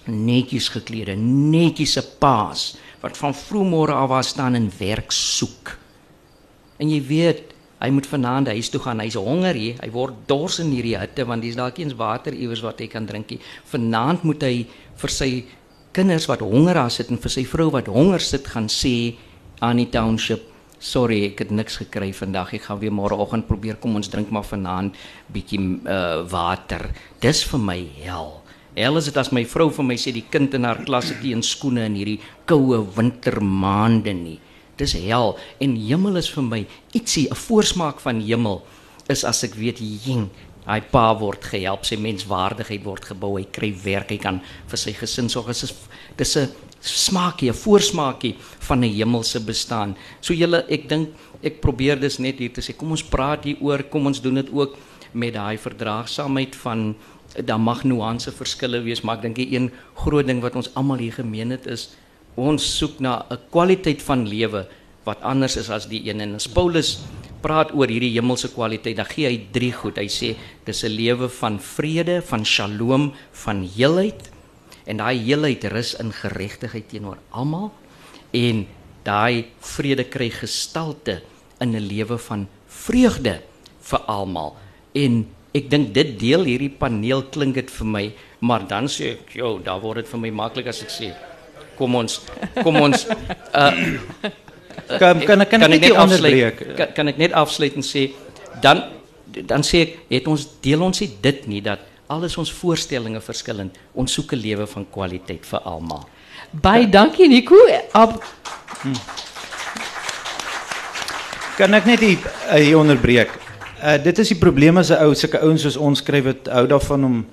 netjies 0.06 0.70
geklede, 0.70 1.16
netjies 1.16 1.98
'n 1.98 2.18
paas 2.20 2.78
wat 3.02 3.18
van 3.18 3.34
vroegmôre 3.34 3.94
af 3.94 4.10
waar 4.10 4.24
staan 4.24 4.56
en 4.56 4.72
werk 4.80 5.12
soek. 5.12 5.78
En 6.80 6.90
jy 6.90 7.02
weet, 7.02 7.54
hy 7.80 7.90
moet 7.90 8.08
vanaand 8.08 8.48
huis 8.48 8.70
toe 8.70 8.80
gaan. 8.80 9.00
Hy's 9.00 9.14
honger 9.14 9.54
hier. 9.54 9.76
Hy 9.82 9.90
word 9.92 10.14
dors 10.26 10.60
in 10.60 10.72
hierdie 10.72 10.98
hitte 10.98 11.26
want 11.26 11.42
dis 11.42 11.56
dalk 11.56 11.78
eens 11.78 11.94
water 11.94 12.34
iewers 12.34 12.62
wat 12.62 12.80
hy 12.80 12.88
kan 12.88 13.06
drink. 13.06 13.40
Vanaand 13.66 14.24
moet 14.24 14.42
hy 14.42 14.68
vir 14.96 15.10
sy 15.10 15.46
kinders 15.98 16.28
wat 16.30 16.46
honger 16.46 16.78
daar 16.78 16.94
sit 16.94 17.10
en 17.10 17.18
vir 17.22 17.34
sy 17.34 17.44
vrou 17.50 17.72
wat 17.74 17.90
honger 17.90 18.22
sit 18.22 18.46
gaan 18.54 18.70
sê 18.70 19.18
aan 19.66 19.82
die 19.82 19.90
township 19.90 20.54
Sorry, 20.78 21.24
ek 21.32 21.40
het 21.42 21.52
niks 21.58 21.80
gekry 21.82 22.12
vandag. 22.14 22.52
Ek 22.54 22.68
gaan 22.68 22.78
weer 22.78 22.94
môreoggend 22.94 23.48
probeer. 23.48 23.80
Kom 23.82 23.96
ons 23.98 24.12
drink 24.14 24.30
maar 24.30 24.46
vanaand 24.46 24.94
bietjie 25.34 25.58
uh 25.90 26.22
water. 26.30 26.92
Dis 27.18 27.42
vir 27.50 27.64
my 27.66 27.80
hel. 28.04 28.30
Hel 28.78 29.00
is 29.02 29.08
dit 29.10 29.18
as 29.18 29.32
my 29.34 29.42
vrou 29.50 29.72
vir 29.74 29.88
my 29.90 29.98
sê 29.98 30.14
die 30.14 30.28
kind 30.30 30.54
in 30.54 30.68
haar 30.70 30.84
klas 30.86 31.10
het 31.10 31.24
nie 31.26 31.34
in 31.34 31.42
skoene 31.42 31.88
in 31.90 31.98
hierdie 31.98 32.20
koue 32.46 32.84
wintermaande 32.94 34.14
nie. 34.14 34.38
Dis 34.78 34.94
hel 35.02 35.34
en 35.58 35.74
hemel 35.82 36.22
is 36.22 36.30
vir 36.30 36.46
my 36.46 36.62
ietsie, 36.94 37.26
'n 37.26 37.42
voorsmaak 37.48 37.98
van 38.00 38.22
hemel 38.22 38.62
is 39.10 39.24
as 39.24 39.44
ek 39.44 39.56
weet 39.58 39.80
jing 39.82 40.30
Hy 40.68 40.82
pa 40.92 41.14
word 41.16 41.46
gehelp, 41.48 41.86
sy 41.86 41.96
menswaardigheid 41.96 42.84
word 42.84 43.06
gebou, 43.06 43.38
hy 43.38 43.46
kry 43.46 43.72
werk, 43.86 44.12
hy 44.12 44.18
kan 44.18 44.42
vir 44.68 44.78
sy 44.78 44.94
gesin 44.94 45.30
sorg. 45.30 45.48
Dit 45.48 45.64
is 45.64 45.74
dis 46.18 46.38
'n 46.38 46.52
smaakie, 46.82 47.50
'n 47.50 47.54
voorsmaakie 47.54 48.36
van 48.68 48.84
'n 48.84 48.94
hemelse 48.94 49.40
bestaan. 49.40 49.96
So 50.22 50.34
julle, 50.34 50.66
ek 50.70 50.90
dink 50.90 51.10
ek 51.44 51.62
probeer 51.62 52.00
dis 52.00 52.20
net 52.20 52.40
hier 52.40 52.50
te 52.50 52.62
sê, 52.62 52.76
kom 52.76 52.92
ons 52.92 53.04
praat 53.04 53.44
hier 53.46 53.58
oor, 53.62 53.84
kom 53.84 54.08
ons 54.08 54.22
doen 54.22 54.36
dit 54.36 54.50
ook 54.52 54.78
met 55.14 55.34
daai 55.34 55.58
verdraagsaamheid 55.58 56.56
van 56.56 56.96
daar 57.46 57.60
mag 57.60 57.84
nuance 57.84 58.32
verskille 58.32 58.82
wees, 58.82 59.04
maar 59.04 59.18
ek 59.18 59.22
dink 59.22 59.36
die 59.36 59.56
een 59.56 59.72
groot 59.96 60.26
ding 60.26 60.42
wat 60.42 60.56
ons 60.56 60.70
almal 60.76 60.98
hier 60.98 61.14
gemeen 61.14 61.52
het 61.52 61.68
is 61.68 61.90
ons 62.36 62.64
soek 62.78 63.00
na 63.00 63.26
'n 63.30 63.38
kwaliteit 63.52 64.02
van 64.02 64.28
lewe 64.28 64.68
wat 65.04 65.22
anders 65.22 65.58
is 65.58 65.70
as 65.70 65.88
die 65.88 66.04
een 66.10 66.22
en 66.22 66.36
as 66.36 66.48
Paulus 66.48 67.00
praat 67.42 67.74
oor 67.74 67.88
hierdie 67.88 68.14
hemelse 68.16 68.50
kwaliteit, 68.54 68.98
dan 68.98 69.10
gee 69.10 69.28
hy 69.28 69.38
drie 69.52 69.72
goed. 69.72 69.98
Hy 69.98 70.08
sê 70.08 70.36
dis 70.66 70.84
'n 70.84 70.92
lewe 70.92 71.30
van 71.30 71.60
vrede, 71.60 72.22
van 72.22 72.46
shalom, 72.46 73.14
van 73.32 73.64
heelheid. 73.64 74.32
En 74.86 74.98
daai 74.98 75.18
heelheid 75.20 75.64
rus 75.66 75.96
in 76.00 76.12
geregtigheid 76.12 76.88
teenoor 76.90 77.18
almal. 77.32 77.72
En 78.34 78.68
daai 79.04 79.46
vrede 79.60 80.04
kry 80.04 80.30
gestalte 80.30 81.22
in 81.60 81.76
'n 81.76 81.88
lewe 81.88 82.18
van 82.18 82.48
vreugde 82.68 83.42
vir 83.82 84.00
almal. 84.08 84.56
En 84.94 85.28
ek 85.54 85.70
dink 85.70 85.94
dit 85.96 86.20
deel 86.20 86.44
hierdie 86.44 86.74
paneel 86.82 87.24
klink 87.34 87.56
dit 87.56 87.70
vir 87.72 87.88
my 87.88 88.06
maar 88.40 88.68
dan 88.70 88.90
sê 88.92 89.16
ek 89.16 89.34
jo 89.40 89.58
daar 89.64 89.82
word 89.82 90.04
dit 90.04 90.12
vir 90.12 90.22
my 90.26 90.32
maklik 90.44 90.70
as 90.70 90.84
ek 90.86 90.92
sê 90.94 91.14
kom 91.78 91.96
ons 91.98 92.20
kom 92.66 92.78
ons 92.82 93.08
uh, 93.10 93.72
kan 95.02 95.20
kan 95.20 95.46
kan, 95.46 95.60
kan 95.62 95.72
ek 95.74 95.82
net 95.82 95.96
afsluit 95.96 96.64
kan, 96.76 96.88
kan 96.96 97.08
ek 97.08 97.18
net 97.18 97.34
afsluit 97.34 97.76
en 97.76 97.86
sê 97.86 98.12
dan 98.62 98.84
dan 99.28 99.64
sê 99.64 99.82
ek 99.86 99.94
het 100.10 100.28
ons 100.28 100.48
deel 100.62 100.82
ons 100.82 101.00
dit 101.00 101.48
nie 101.48 101.62
dat 101.62 101.80
alles 102.08 102.38
ons 102.40 102.52
voorstellings 102.62 103.24
verskillend. 103.24 103.76
Ons 103.94 104.14
soek 104.16 104.34
'n 104.34 104.40
lewe 104.40 104.68
van 104.68 104.86
kwaliteit 104.92 105.46
vir 105.46 105.60
almal. 105.60 106.08
Baie 106.52 106.90
dankie 106.90 107.28
Nico. 107.28 107.56
Ab 107.92 108.24
hmm. 108.82 108.96
Kan 111.58 111.74
ek 111.74 111.86
net 111.86 112.00
hier, 112.00 112.18
uh, 112.50 112.54
hier 112.56 112.78
onderbreek? 112.78 113.30
Uh 113.84 113.98
dit 113.98 114.20
is 114.20 114.28
die 114.28 114.40
probleem 114.40 114.78
as 114.78 114.90
'n 114.90 115.04
ou 115.04 115.14
sulke 115.14 115.40
ouens 115.42 115.62
soos 115.62 115.78
ons 115.78 116.00
skryf 116.00 116.24
dit 116.24 116.48
hou 116.48 116.68
daarvan 116.68 117.04
om 117.04 117.26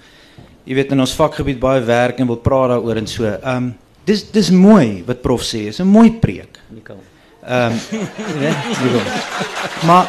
jy 0.64 0.74
weet 0.74 0.92
in 0.92 1.00
ons 1.00 1.14
vakgebied 1.14 1.60
baie 1.60 1.80
werk 1.80 2.18
en 2.18 2.26
wil 2.26 2.36
praat 2.36 2.68
daaroor 2.70 2.96
en 2.96 3.06
so. 3.06 3.24
Um 3.44 3.74
dis 4.04 4.30
dis 4.30 4.50
mooi 4.50 5.04
wat 5.06 5.22
prof 5.22 5.42
sê. 5.42 5.68
Is 5.68 5.80
'n 5.80 5.86
mooi 5.86 6.10
preek. 6.10 6.58
Nico. 6.70 7.13
Ehm 7.44 7.72
um, 7.72 9.04
Maar 9.86 10.08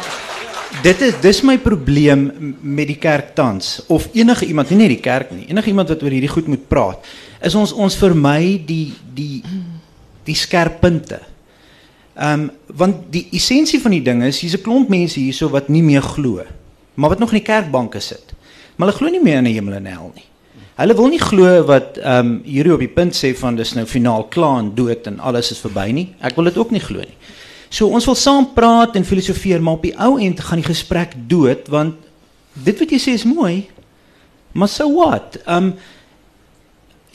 dit 0.82 1.00
is 1.00 1.14
dis 1.20 1.40
my 1.44 1.58
probleem 1.58 2.56
met 2.60 2.88
die 2.88 2.98
kerk 3.00 3.34
tans 3.34 3.82
of 3.86 4.08
enige 4.12 4.46
iemand 4.46 4.70
nie 4.70 4.78
net 4.78 4.92
die 4.92 5.00
kerk 5.04 5.30
nie 5.30 5.46
enige 5.48 5.68
iemand 5.72 5.88
wat 5.88 6.02
oor 6.02 6.12
hierdie 6.12 6.32
goed 6.32 6.48
moet 6.48 6.68
praat 6.68 7.04
is 7.44 7.54
ons 7.54 7.72
ons 7.72 7.96
vermy 7.96 8.62
die 8.66 8.92
die 9.14 9.42
die 10.26 10.34
skerp 10.34 10.80
punte. 10.80 11.20
Ehm 12.16 12.46
um, 12.46 12.50
want 12.66 13.04
die 13.12 13.26
essensie 13.36 13.80
van 13.80 13.94
die 13.94 14.02
ding 14.02 14.24
is 14.24 14.40
hier's 14.40 14.56
'n 14.56 14.62
klomp 14.62 14.88
mense 14.88 15.20
hierso 15.20 15.48
wat 15.52 15.68
nie 15.68 15.82
meer 15.82 16.02
glo 16.02 16.44
maar 16.94 17.10
wat 17.10 17.18
nog 17.18 17.32
in 17.32 17.38
die 17.38 17.48
kerkbanke 17.52 18.00
sit. 18.00 18.32
maar 18.76 18.88
hulle 18.88 18.98
glo 18.98 19.10
nie 19.10 19.22
meer 19.22 19.38
in 19.38 19.44
'n 19.44 19.52
hemel 19.52 19.74
en 19.74 19.86
hel 19.86 20.12
nie. 20.14 20.24
Hulle 20.76 20.92
wil 20.96 21.08
nie 21.08 21.20
glo 21.20 21.62
wat 21.70 21.96
ehm 22.02 22.18
um, 22.26 22.32
hierdie 22.44 22.74
op 22.74 22.82
die 22.84 22.92
punt 22.92 23.16
sê 23.16 23.30
van 23.38 23.56
dis 23.56 23.72
nou 23.78 23.86
finaal 23.88 24.26
klaar 24.32 24.58
en 24.60 24.74
dood 24.76 25.06
en 25.08 25.20
alles 25.24 25.50
is 25.54 25.62
verby 25.64 25.86
nie. 25.96 26.08
Ek 26.20 26.36
wil 26.36 26.50
dit 26.50 26.58
ook 26.60 26.72
nie 26.74 26.82
glo 26.84 27.00
nie. 27.00 27.16
So 27.72 27.88
ons 27.88 28.04
wil 28.04 28.18
saam 28.18 28.50
praat 28.54 28.96
en 28.96 29.04
filosofeer, 29.04 29.62
maar 29.62 29.78
op 29.78 29.86
die 29.86 29.94
ou 29.96 30.18
end 30.20 30.40
gaan 30.44 30.60
die 30.60 30.68
gesprek 30.68 31.16
dood 31.30 31.70
want 31.72 31.96
dit 32.52 32.76
wat 32.82 32.92
jy 32.92 33.00
sê 33.00 33.14
is 33.16 33.24
mooi. 33.24 33.66
Maar 34.52 34.68
so 34.68 34.88
what? 34.92 35.38
Ehm 35.46 35.70
um, 35.70 35.76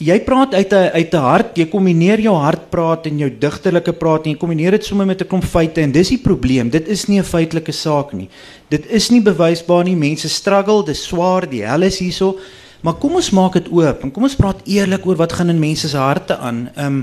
jy 0.02 0.16
praat 0.26 0.54
uit 0.58 0.72
'n 0.72 0.90
uit 0.98 1.14
'n 1.14 1.22
hart, 1.22 1.56
jy 1.56 1.66
kombineer 1.70 2.20
jou 2.20 2.34
hartpraat 2.34 3.06
en 3.06 3.18
jou 3.18 3.30
digterlike 3.30 3.92
praat 3.92 4.26
en 4.26 4.32
jy 4.32 4.38
kombineer 4.38 4.70
dit 4.72 4.84
sommer 4.84 5.06
met 5.06 5.22
'n 5.22 5.28
klomp 5.28 5.44
feite 5.44 5.80
en 5.80 5.92
dis 5.92 6.08
die 6.08 6.18
probleem. 6.18 6.68
Dit 6.70 6.88
is 6.88 7.06
nie 7.06 7.20
'n 7.20 7.24
feitelike 7.24 7.72
saak 7.72 8.12
nie. 8.12 8.28
Dit 8.68 8.86
is 8.90 9.10
nie 9.10 9.22
bewysbaar 9.22 9.84
nie. 9.84 9.94
Mense 9.94 10.28
struggle, 10.28 10.84
dis 10.84 11.06
swaar, 11.06 11.48
die 11.48 11.62
hel 11.62 11.82
is 11.82 11.98
hierso. 11.98 12.38
Maar 12.82 12.94
kom 12.98 13.14
ons 13.14 13.30
maak 13.30 13.58
dit 13.58 13.68
oop 13.70 14.02
en 14.02 14.10
kom 14.10 14.26
ons 14.26 14.38
praat 14.38 14.62
eerlik 14.66 15.06
oor 15.06 15.18
wat 15.20 15.32
gaan 15.38 15.52
in 15.52 15.60
mense 15.62 15.88
se 15.88 15.98
harte 15.98 16.36
aan. 16.36 16.68
Ehm 16.74 17.02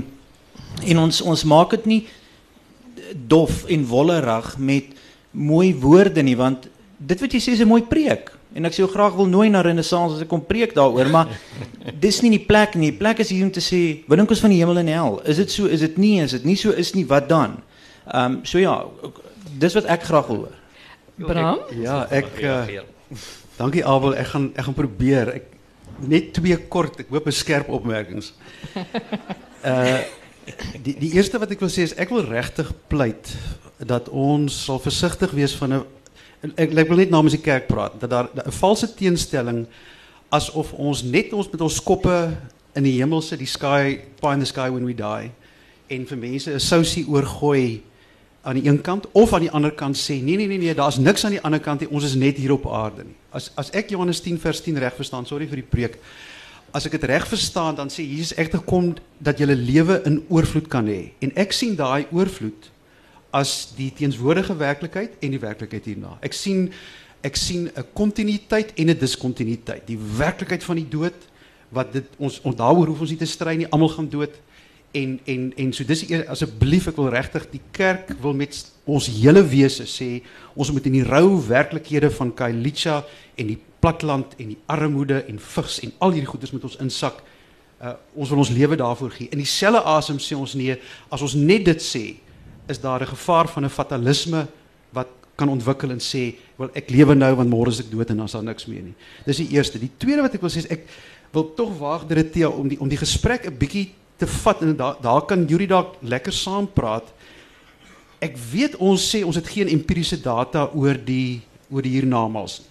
en 0.80 0.98
ons 0.98 1.20
ons 1.20 1.42
maak 1.44 1.70
dit 1.74 1.86
nie 1.86 2.02
dof 3.28 3.64
en 3.68 3.86
wollerig 3.86 4.54
met 4.58 4.92
mooi 5.30 5.74
woorde 5.74 6.22
nie 6.22 6.36
want 6.38 6.68
dit 6.96 7.20
wat 7.20 7.32
jy 7.32 7.40
sê 7.40 7.52
is 7.56 7.60
'n 7.60 7.68
mooi 7.68 7.82
preek. 7.82 8.30
En 8.54 8.64
ek 8.64 8.72
sou 8.74 8.86
graag 8.88 9.14
wil 9.14 9.26
nooi 9.26 9.48
na 9.48 9.60
Renaissance 9.60 10.14
as 10.14 10.22
ek 10.22 10.28
kom 10.28 10.42
preek 10.46 10.74
daaroor, 10.74 11.08
maar 11.10 11.28
dis 12.04 12.20
nie 12.20 12.30
die 12.30 12.46
plek 12.46 12.74
nie. 12.74 12.90
Die 12.90 12.98
plek 12.98 13.18
is 13.18 13.30
hier 13.30 13.44
om 13.44 13.50
te 13.50 13.60
sê, 13.60 14.02
wat 14.06 14.18
dink 14.18 14.30
ons 14.30 14.40
van 14.40 14.50
die 14.50 14.58
hemel 14.58 14.78
en 14.78 14.86
hel? 14.86 15.20
Is 15.24 15.36
dit 15.36 15.50
so? 15.50 15.66
Is 15.66 15.80
dit 15.80 15.96
nie? 15.96 16.20
Is 16.20 16.30
dit 16.30 16.44
nie 16.44 16.56
so 16.56 16.70
is 16.70 16.92
nie? 16.94 17.06
Wat 17.06 17.28
dan? 17.28 17.60
Ehm 18.10 18.24
um, 18.24 18.40
so 18.44 18.58
ja, 18.58 18.84
dis 19.58 19.74
wat 19.74 19.84
ek 19.84 20.02
graag 20.02 20.26
wil 20.26 20.36
hoor. 20.36 20.56
Bram? 21.16 21.58
Ja, 21.76 22.06
ek 22.10 22.42
uh, 22.42 22.64
Dankie 23.56 23.84
Abel, 23.84 24.14
ek 24.16 24.26
gaan 24.26 24.50
ek 24.56 24.64
gaan 24.64 24.74
probeer. 24.74 25.34
Ek 25.34 25.59
net 26.06 26.32
twee 26.32 26.56
kort, 26.68 27.00
ek 27.00 27.08
hoop 27.08 27.26
'n 27.26 27.32
skerp 27.32 27.68
opmerkings. 27.68 28.32
Uh 29.60 30.00
die 30.82 30.96
die 30.98 31.12
eerste 31.12 31.38
wat 31.38 31.50
ek 31.52 31.60
wil 31.60 31.70
sê 31.70 31.84
is 31.84 31.94
ek 32.00 32.10
wil 32.10 32.24
regtig 32.24 32.72
pleit 32.88 33.28
dat 33.86 34.08
ons 34.08 34.64
sal 34.64 34.80
versigtig 34.82 35.30
wees 35.36 35.54
van 35.54 35.72
'n 35.74 36.52
ek, 36.56 36.72
ek 36.72 36.88
wil 36.88 36.96
net 36.96 37.10
namens 37.10 37.36
die 37.36 37.44
kerk 37.44 37.68
praat 37.68 38.00
dat 38.00 38.10
daar 38.10 38.28
'n 38.32 38.50
valse 38.50 38.88
teenstelling 38.94 39.66
asof 40.30 40.72
ons 40.72 41.02
net 41.02 41.32
ons 41.32 41.50
met 41.50 41.60
ons 41.60 41.82
koppe 41.82 42.36
in 42.74 42.82
die 42.82 42.98
hemel 42.98 43.20
sit, 43.20 43.38
die 43.38 43.46
sky, 43.46 44.00
pie 44.20 44.32
in 44.32 44.38
the 44.38 44.46
sky 44.46 44.70
when 44.70 44.84
we 44.84 44.94
die 44.94 45.30
en 45.90 46.06
vir 46.06 46.18
mense 46.18 46.50
'n 46.50 46.60
sousie 46.60 47.04
oorgooi 47.06 47.82
aan 48.42 48.56
die 48.56 48.66
een 48.66 48.80
kant 48.80 49.06
of 49.12 49.32
aan 49.32 49.44
die 49.44 49.50
ander 49.50 49.72
kant 49.72 49.98
sê 49.98 50.16
nee 50.22 50.36
nee 50.36 50.46
nee 50.46 50.58
nee, 50.58 50.74
daar's 50.74 50.96
niks 50.98 51.24
aan 51.24 51.36
die 51.36 51.42
ander 51.44 51.60
kant 51.60 51.80
nie, 51.80 51.90
ons 51.90 52.04
is 52.04 52.14
net 52.14 52.36
hier 52.40 52.52
op 52.52 52.66
aarde 52.66 53.04
nie. 53.04 53.16
As 53.36 53.50
as 53.60 53.70
ek 53.76 53.92
Johannes 53.92 54.20
10 54.24 54.40
vers 54.40 54.62
10 54.64 54.78
reg 54.80 54.96
verstaan, 54.96 55.26
sorry 55.26 55.48
vir 55.48 55.60
die 55.60 55.70
preek. 55.70 55.98
As 56.72 56.86
ek 56.86 56.94
dit 56.96 57.04
reg 57.10 57.26
verstaan, 57.28 57.76
dan 57.76 57.90
sê 57.92 58.04
Jesus 58.06 58.32
ek 58.38 58.52
het 58.52 58.60
gekom 58.62 58.94
dat 59.18 59.40
jy 59.40 59.50
lewe 59.50 60.00
in 60.06 60.22
oorvloed 60.28 60.70
kan 60.70 60.86
hê. 60.88 61.12
En 61.20 61.34
ek 61.36 61.52
sien 61.52 61.76
daai 61.76 62.06
oorvloed 62.10 62.70
as 63.34 63.72
die 63.76 63.90
teenswoordige 63.94 64.56
werklikheid 64.58 65.18
en 65.20 65.36
die 65.36 65.42
werklikheid 65.42 65.84
hierna. 65.86 66.16
Ek 66.22 66.34
sien 66.34 66.70
ek 67.22 67.36
sien 67.36 67.68
'n 67.68 67.84
kontinuïteit 67.92 68.72
en 68.76 68.90
'n 68.90 68.98
diskontinuïteit. 68.98 69.86
Die 69.86 69.98
werklikheid 69.98 70.64
van 70.64 70.76
die 70.76 70.88
dood 70.88 71.28
wat 71.68 71.92
dit 71.92 72.06
ons 72.18 72.40
daaroor 72.42 72.86
hoef 72.86 73.00
ons 73.00 73.10
nie 73.10 73.18
te 73.18 73.26
stry 73.26 73.56
nie. 73.56 73.68
Almal 73.70 73.88
gaan 73.88 74.08
dood. 74.08 74.32
En 74.92 75.20
en 75.24 75.52
en 75.56 75.72
so 75.72 75.86
dis 75.86 76.02
asseblief 76.26 76.88
ek 76.90 76.96
wil 76.98 77.12
regtig 77.14 77.44
die 77.52 77.62
kerk 77.70 78.08
wil 78.22 78.34
met 78.34 78.56
ons 78.90 79.06
hele 79.06 79.42
wese 79.46 79.84
sê 79.86 80.08
ons 80.58 80.72
moet 80.74 80.88
in 80.90 80.96
die 80.98 81.04
rou 81.06 81.38
werklikhede 81.46 82.10
van 82.10 82.32
Kailicha 82.34 83.04
en 83.38 83.52
die 83.52 83.58
platland 83.80 84.34
en 84.42 84.50
die 84.50 84.58
armoede 84.66 85.22
en 85.30 85.38
vigs 85.38 85.78
en 85.84 85.92
al 85.98 86.16
hierdie 86.16 86.30
goedes 86.30 86.50
met 86.50 86.66
ons 86.66 86.74
insak. 86.82 87.22
Uh, 87.80 87.94
ons 88.18 88.28
wil 88.28 88.42
ons 88.42 88.50
lewe 88.52 88.76
daarvoor 88.76 89.14
gee. 89.14 89.30
In 89.32 89.40
dieselfde 89.40 89.80
asem 89.88 90.18
sê 90.20 90.36
ons 90.36 90.56
nee 90.58 90.74
as 91.08 91.22
ons 91.22 91.38
net 91.38 91.64
dit 91.70 91.86
sê 91.86 92.04
is 92.68 92.82
daar 92.82 93.00
'n 93.00 93.14
gevaar 93.14 93.48
van 93.48 93.64
'n 93.64 93.70
fatalisme 93.70 94.46
wat 94.92 95.08
kan 95.36 95.48
ontwikkel 95.48 95.90
en 95.90 96.00
sê, 96.00 96.34
"Wel, 96.56 96.70
ek 96.74 96.90
lewe 96.90 97.14
nou 97.14 97.34
want 97.34 97.50
môre 97.50 97.70
is 97.70 97.80
ek 97.80 97.90
dood 97.90 98.10
en 98.10 98.16
dan 98.16 98.26
is 98.26 98.32
daar 98.32 98.42
niks 98.42 98.66
meer 98.66 98.82
nie." 98.82 98.94
Dis 99.24 99.36
die 99.36 99.48
eerste. 99.48 99.78
Die 99.78 99.90
tweede 99.96 100.22
wat 100.22 100.34
ek 100.34 100.40
wil 100.40 100.50
sê 100.50 100.56
is 100.56 100.66
ek 100.66 100.86
wil 101.32 101.54
tog 101.54 101.78
waag 101.78 102.06
dit 102.06 102.44
om 102.44 102.68
die 102.68 102.80
om 102.80 102.88
die 102.88 102.98
gesprek 102.98 103.46
'n 103.46 103.56
bietjie 103.56 103.94
te 104.20 104.28
vat 104.28 104.62
en 104.62 104.76
daar 104.76 104.98
daar 105.00 105.24
kan 105.26 105.46
Yuri 105.48 105.66
dalk 105.66 105.96
lekker 106.00 106.32
saam 106.32 106.68
praat. 106.68 107.08
Ek 108.20 108.36
weet 108.52 108.76
ons 108.76 109.00
sê 109.00 109.24
ons 109.24 109.36
het 109.36 109.48
geen 109.48 109.70
empiriese 109.72 110.20
data 110.20 110.68
oor 110.74 110.94
die 110.94 111.40
oor 111.70 111.82
die 111.86 111.94
hiernamaals 111.96 112.58
nie. 112.60 112.70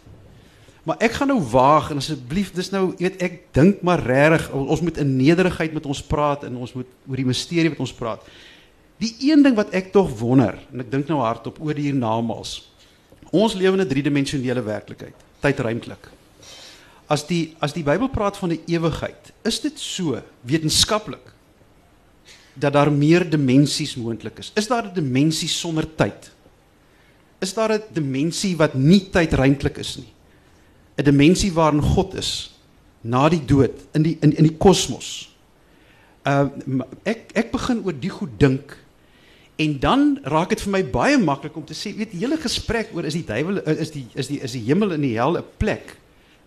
Maar 0.90 1.04
ek 1.06 1.20
gaan 1.20 1.30
nou 1.30 1.42
waag 1.52 1.92
en 1.92 2.00
asseblief 2.02 2.50
dis 2.56 2.72
nou 2.74 2.94
weet 2.98 3.20
ek 3.22 3.42
dink 3.54 3.84
maar 3.86 4.02
regtig 4.02 4.48
ons 4.58 4.82
moet 4.82 4.98
in 5.02 5.12
nederigheid 5.20 5.76
met 5.76 5.86
ons 5.86 6.02
praat 6.02 6.48
en 6.48 6.56
ons 6.64 6.74
moet 6.74 6.88
oor 7.06 7.20
die 7.20 7.28
misterie 7.28 7.70
wat 7.70 7.84
ons 7.84 7.94
praat. 7.94 8.24
Die 9.00 9.12
een 9.30 9.44
ding 9.46 9.58
wat 9.60 9.74
ek 9.76 9.92
tog 9.94 10.10
wonder 10.20 10.58
en 10.72 10.82
ek 10.82 10.90
dink 10.92 11.12
nou 11.12 11.20
hardop 11.22 11.60
oor 11.62 11.78
die 11.78 11.90
hiernamaals. 11.92 12.56
Ons 13.30 13.54
lewe 13.54 13.78
in 13.78 13.86
'n 13.86 13.92
driedimensionele 13.92 14.64
werklikheid, 14.66 15.14
tydruimtelik. 15.42 16.10
As 17.08 17.24
die 17.28 17.56
as 17.62 17.74
die 17.74 17.84
Bybel 17.84 18.10
praat 18.10 18.38
van 18.38 18.52
'n 18.52 18.62
ewigheid, 18.66 19.34
is 19.44 19.60
dit 19.60 19.80
so 19.80 20.22
wetenskaplik 20.42 21.34
dat 22.54 22.74
daar 22.74 22.92
meer 22.92 23.30
dimensies 23.30 23.96
moontlik 23.96 24.40
is? 24.40 24.52
Is 24.56 24.68
daar 24.68 24.86
'n 24.86 24.94
dimensie 24.94 25.48
sonder 25.48 25.96
tyd? 25.96 26.32
Is 27.40 27.54
daar 27.54 27.74
'n 27.74 27.84
dimensie 27.94 28.58
wat 28.58 28.74
nie 28.74 29.10
tydruimtelik 29.10 29.78
is 29.78 29.98
nie? 29.98 30.14
'n 30.98 31.04
Dimensie 31.04 31.54
waarin 31.54 31.82
God 31.82 32.14
is 32.14 32.52
na 33.02 33.30
die 33.30 33.46
dood 33.46 33.88
in 33.94 34.02
die 34.02 34.18
in 34.22 34.36
in 34.36 34.44
die 34.44 34.58
kosmos. 34.58 35.36
Uh 36.26 36.50
ek 37.04 37.32
ek 37.34 37.52
begin 37.52 37.84
oor 37.86 38.00
die 38.00 38.10
goed 38.10 38.40
dink 38.40 38.78
En 39.60 39.80
dan 39.80 40.20
raak 40.24 40.54
dit 40.54 40.62
vir 40.64 40.72
my 40.72 40.80
baie 40.88 41.18
maklik 41.20 41.56
om 41.60 41.66
te 41.68 41.76
sê, 41.76 41.92
weet 41.92 42.14
die 42.14 42.22
hele 42.22 42.38
gesprek 42.40 42.94
oor 42.96 43.04
is 43.10 43.18
die 43.18 43.26
duiwel 43.28 43.60
is 43.74 43.90
die 43.92 44.06
is 44.16 44.30
die 44.32 44.38
is 44.46 44.54
die 44.56 44.62
hemel 44.70 44.94
en 44.96 45.04
die 45.04 45.18
hel 45.18 45.36
'n 45.36 45.44
plek. 45.60 45.98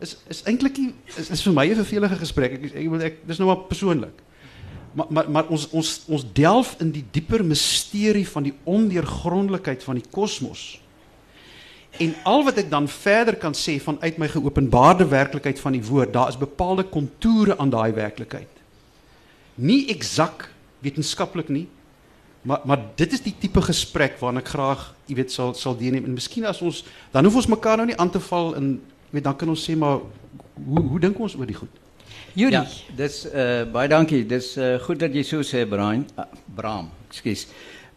Is 0.01 0.17
is 0.33 0.41
eintlik 0.49 0.79
is, 1.19 1.29
is 1.29 1.43
vir 1.45 1.53
my 1.53 1.67
'n 1.69 1.77
vervelige 1.77 2.17
gesprek. 2.17 2.53
Ek 2.57 2.65
ek 2.73 2.89
wil 2.89 3.03
ek 3.05 3.19
dis 3.29 3.39
nou 3.39 3.49
maar 3.51 3.69
persoonlik. 3.69 4.17
Maar 4.93 5.07
maar 5.09 5.31
maar 5.31 5.47
ons 5.49 5.69
ons 5.71 5.91
ons 6.07 6.25
delf 6.33 6.75
in 6.81 6.91
die 6.93 7.05
dieper 7.11 7.45
misterie 7.45 8.29
van 8.29 8.43
die 8.43 8.55
ondeurgrondelikheid 8.65 9.83
van 9.83 10.01
die 10.01 10.09
kosmos. 10.11 10.81
En 12.01 12.15
al 12.25 12.45
wat 12.45 12.57
ek 12.63 12.71
dan 12.71 12.89
verder 12.89 13.37
kan 13.37 13.53
sê 13.57 13.77
vanuit 13.81 14.19
my 14.19 14.29
geopenbaarde 14.29 15.09
werklikheid 15.09 15.61
van 15.61 15.77
die 15.77 15.85
woord, 15.85 16.13
daar 16.13 16.29
is 16.29 16.41
bepaalde 16.41 16.85
kontoure 16.89 17.59
aan 17.59 17.71
daai 17.71 17.93
werklikheid. 17.93 18.49
Nie 19.55 19.87
eksak 19.93 20.49
wetenskaplik 20.81 21.49
nie, 21.49 21.69
Maar 22.43 22.61
maar 22.65 22.81
dit 22.95 23.13
is 23.13 23.23
die 23.23 23.35
tipe 23.39 23.63
gesprek 23.63 24.19
waarna 24.19 24.43
ek 24.43 24.51
graag, 24.51 24.81
jy 25.07 25.15
weet, 25.21 25.31
sal 25.31 25.55
sal 25.55 25.77
deelneem. 25.79 26.09
En 26.09 26.17
miskien 26.19 26.47
as 26.51 26.63
ons 26.63 26.83
dan 27.15 27.25
hoef 27.25 27.39
ons 27.39 27.53
mekaar 27.55 27.79
nou 27.79 27.87
nie 27.87 27.99
aan 28.03 28.11
te 28.11 28.21
val 28.21 28.57
en 28.59 28.73
jy 28.83 29.19
weet 29.19 29.29
dan 29.29 29.37
kan 29.39 29.53
ons 29.53 29.67
sê 29.69 29.77
maar 29.79 30.01
hoe 30.67 30.83
hoe 30.89 31.01
dink 31.01 31.21
ons 31.23 31.37
oor 31.39 31.47
die 31.47 31.59
goed? 31.59 31.79
Yuri. 32.35 32.53
Ja, 32.53 32.65
dis 32.97 33.27
uh 33.29 33.65
baie 33.73 33.89
dankie. 33.89 34.25
Dis 34.27 34.57
uh 34.57 34.79
goed 34.81 35.01
dat 35.03 35.15
jy 35.15 35.23
so 35.27 35.45
sê 35.45 35.67
Brian. 35.69 36.07
Uh, 36.17 36.25
Bram, 36.57 36.89
ekskuus. 37.11 37.47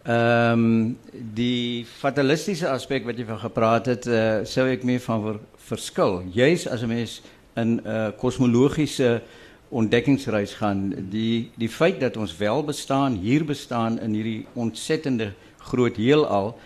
Ehm 0.05 0.65
um, 0.65 0.97
die 1.33 1.85
fatalistiese 1.87 2.67
aspek 2.69 3.07
wat 3.07 3.17
jy 3.17 3.25
van 3.25 3.39
gepraat 3.39 3.87
het, 3.89 4.07
uh 4.07 4.43
sou 4.45 4.67
ek 4.69 4.83
meer 4.83 4.99
van 4.99 5.23
ver, 5.23 5.39
verskil. 5.71 6.21
Juis 6.35 6.67
as 6.67 6.83
'n 6.83 6.87
mens 6.87 7.21
in 7.55 7.79
'n 7.79 7.81
uh, 7.87 8.11
kosmologiese 8.19 9.21
ontdekkingsreis 9.69 10.53
gaan 10.53 10.93
die 11.09 11.51
die 11.57 11.69
feit 11.69 11.99
dat 11.99 12.17
ons 12.17 12.37
wel 12.37 12.63
bestaan 12.63 13.15
hier 13.15 13.45
bestaan 13.45 13.99
in 13.99 14.13
hierdie 14.13 14.45
ontsettende 14.53 15.33
groot 15.57 15.95
heelal 15.95 16.57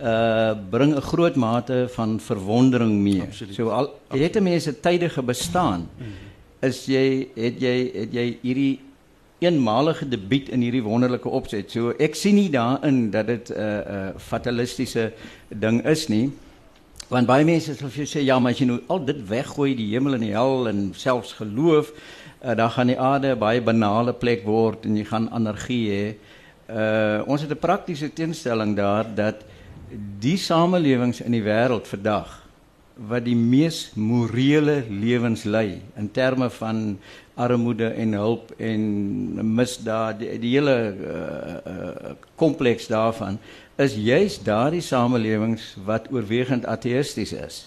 uh 0.00 0.54
bring 0.70 0.94
'n 0.94 1.00
groot 1.00 1.36
mate 1.36 1.86
van 1.88 2.20
verwondering 2.20 2.92
mee. 3.00 3.22
Absoluut. 3.22 3.54
So 3.54 3.68
al 3.68 3.94
het 4.08 4.36
'n 4.36 4.42
mens 4.42 4.66
'n 4.66 4.76
tydige 4.80 5.22
bestaan 5.22 5.88
is 6.66 6.84
jy 6.86 7.28
het 7.36 7.60
jy 7.62 7.76
het 7.94 8.14
jy 8.14 8.26
hierdie 8.42 8.80
eenmalige 9.44 10.08
debuut 10.08 10.48
in 10.54 10.62
hierdie 10.64 10.82
wonderlike 10.84 11.28
opset. 11.28 11.70
So 11.72 11.92
ek 12.00 12.16
sien 12.18 12.38
nie 12.38 12.50
daarin 12.52 13.10
dat 13.12 13.26
dit 13.26 13.50
'n 13.50 13.52
uh, 13.52 13.60
'n 13.60 14.14
uh, 14.14 14.18
fatalistiese 14.18 15.12
ding 15.48 15.84
is 15.86 16.08
nie. 16.08 16.30
Want 17.08 17.26
baie 17.26 17.44
mense 17.44 17.74
sal 17.74 17.88
vir 17.88 18.04
jou 18.04 18.10
sê 18.18 18.24
ja, 18.24 18.38
maar 18.38 18.52
as 18.52 18.58
jy 18.58 18.66
nou 18.66 18.80
al 18.88 19.04
dit 19.04 19.28
weggooi, 19.28 19.74
die 19.76 19.92
hemel 19.92 20.14
en 20.14 20.20
die 20.20 20.32
hel 20.32 20.68
en 20.68 20.92
selfs 20.96 21.32
geloof, 21.32 21.92
uh, 22.44 22.54
dan 22.54 22.70
gaan 22.70 22.86
die 22.86 22.98
aarde 22.98 23.34
'n 23.34 23.38
baie 23.38 23.60
banale 23.60 24.12
plek 24.12 24.44
word 24.44 24.86
en 24.86 24.96
jy 24.96 25.04
gaan 25.04 25.28
energie 25.34 25.90
hê. 25.90 26.14
Uh 26.68 27.22
ons 27.26 27.40
het 27.40 27.50
'n 27.50 27.58
praktiese 27.58 28.12
teenstelling 28.12 28.76
daar 28.76 29.04
dat 29.14 29.44
die 30.20 30.36
samelewings 30.36 31.20
in 31.20 31.32
die 31.32 31.42
wêreld 31.42 31.86
vandag 31.86 32.40
wat 32.94 33.24
die 33.26 33.36
mees 33.36 33.90
morele 33.98 34.84
lewens 34.88 35.42
lei 35.44 35.82
in 35.98 36.10
terme 36.14 36.50
van 36.50 36.98
armoede 37.34 37.88
en 37.98 38.12
hulp 38.14 38.52
en 38.62 38.82
misdaad 39.54 40.20
die, 40.20 40.38
die 40.38 40.52
hele 40.54 40.76
kompleks 42.38 42.86
uh, 42.86 42.90
uh, 42.90 42.94
daarvan 42.94 43.38
is 43.82 43.96
juis 43.98 44.38
daardie 44.46 44.82
samelewings 44.84 45.72
wat 45.84 46.06
oorwegend 46.14 46.66
ateïsties 46.66 47.32
is. 47.32 47.64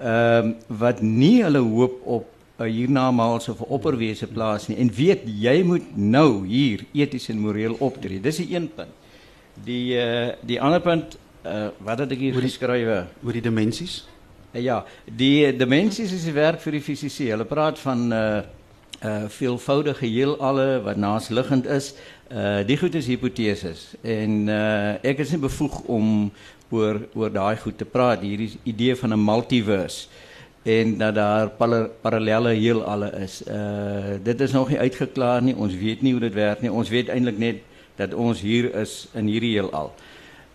ehm 0.00 0.54
wat 0.80 1.00
nie 1.04 1.42
hulle 1.44 1.60
hoop 1.60 1.96
op 2.04 2.28
'n 2.58 2.68
hiernamaals 2.68 3.48
of 3.48 3.60
'n 3.60 3.68
opperwese 3.68 4.26
plaas 4.26 4.68
nie 4.68 4.76
en 4.76 4.92
weet 4.92 5.20
jy 5.24 5.62
moet 5.62 5.96
nou 5.96 6.46
hier 6.46 6.84
eties 6.92 7.28
en 7.28 7.38
moreel 7.38 7.76
optree. 7.78 8.20
Dis 8.20 8.36
die 8.36 8.54
een 8.54 8.70
punt. 8.74 8.92
Die 9.64 9.96
uh, 9.96 10.32
die 10.40 10.60
ander 10.60 10.80
punt 10.80 11.16
uh, 11.44 11.68
wat 11.78 11.98
het 11.98 12.12
ek 12.12 12.18
hier 12.18 12.34
geskrywe 12.34 13.06
oor 13.24 13.32
die 13.32 13.42
dimensies? 13.42 14.04
Uh, 14.52 14.62
ja, 14.62 14.84
die 15.04 15.56
dimensies 15.56 16.12
is 16.12 16.24
die 16.26 16.34
werk 16.34 16.58
vir 16.62 16.74
die 16.74 16.82
fisici. 16.82 17.28
Hulle 17.30 17.46
praat 17.46 17.78
van 17.82 18.08
uh 18.12 18.40
uh 19.00 19.28
veelvoudige 19.32 20.04
heelalle 20.04 20.82
wat 20.84 20.98
naasliggend 21.00 21.68
is. 21.70 21.94
Uh 22.28 22.60
die 22.68 22.76
goed 22.76 22.94
is 22.98 23.06
hipoteses 23.08 23.94
en 24.02 24.50
uh 24.50 24.98
ek 25.06 25.22
is 25.24 25.30
nie 25.32 25.40
bevoeg 25.40 25.78
om 25.88 26.10
oor 26.68 26.98
oor 27.14 27.30
daai 27.32 27.56
goed 27.62 27.78
te 27.78 27.86
praat. 27.86 28.26
Hierdie 28.26 28.58
idee 28.64 28.96
van 28.98 29.14
'n 29.14 29.24
multiverse 29.24 30.08
en 30.66 30.98
dat 30.98 31.14
daar 31.14 31.48
parallelle 32.02 32.52
heelalle 32.58 33.12
is. 33.22 33.40
Uh 33.46 34.18
dit 34.22 34.40
is 34.40 34.52
nog 34.52 34.68
nie 34.68 34.78
uitgeklaar 34.78 35.42
nie. 35.42 35.56
Ons 35.56 35.74
weet 35.74 36.02
nie 36.02 36.12
hoe 36.12 36.26
dit 36.26 36.34
werk 36.34 36.60
nie. 36.60 36.72
Ons 36.72 36.88
weet 36.88 37.08
eintlik 37.08 37.38
net 37.38 37.62
dat 37.96 38.14
ons 38.14 38.40
hier 38.40 38.74
is 38.74 39.08
in 39.14 39.26
hierdie 39.26 39.54
heelal. 39.54 39.94
Ehm 39.94 40.09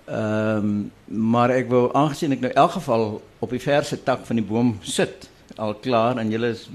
um, 0.08 0.92
maar 1.06 1.50
ek 1.50 1.70
wou 1.70 1.90
aangesien 1.94 2.32
ek 2.32 2.42
nou 2.42 2.52
in 2.52 2.62
elk 2.64 2.72
geval 2.72 3.22
op 3.40 3.50
die 3.50 3.62
verse 3.62 4.04
tak 4.04 4.26
van 4.26 4.36
die 4.36 4.46
boom 4.46 4.78
sit 4.82 5.30
al 5.58 5.74
klaar 5.74 6.18
en 6.18 6.32
julle 6.32 6.52
is 6.56 6.68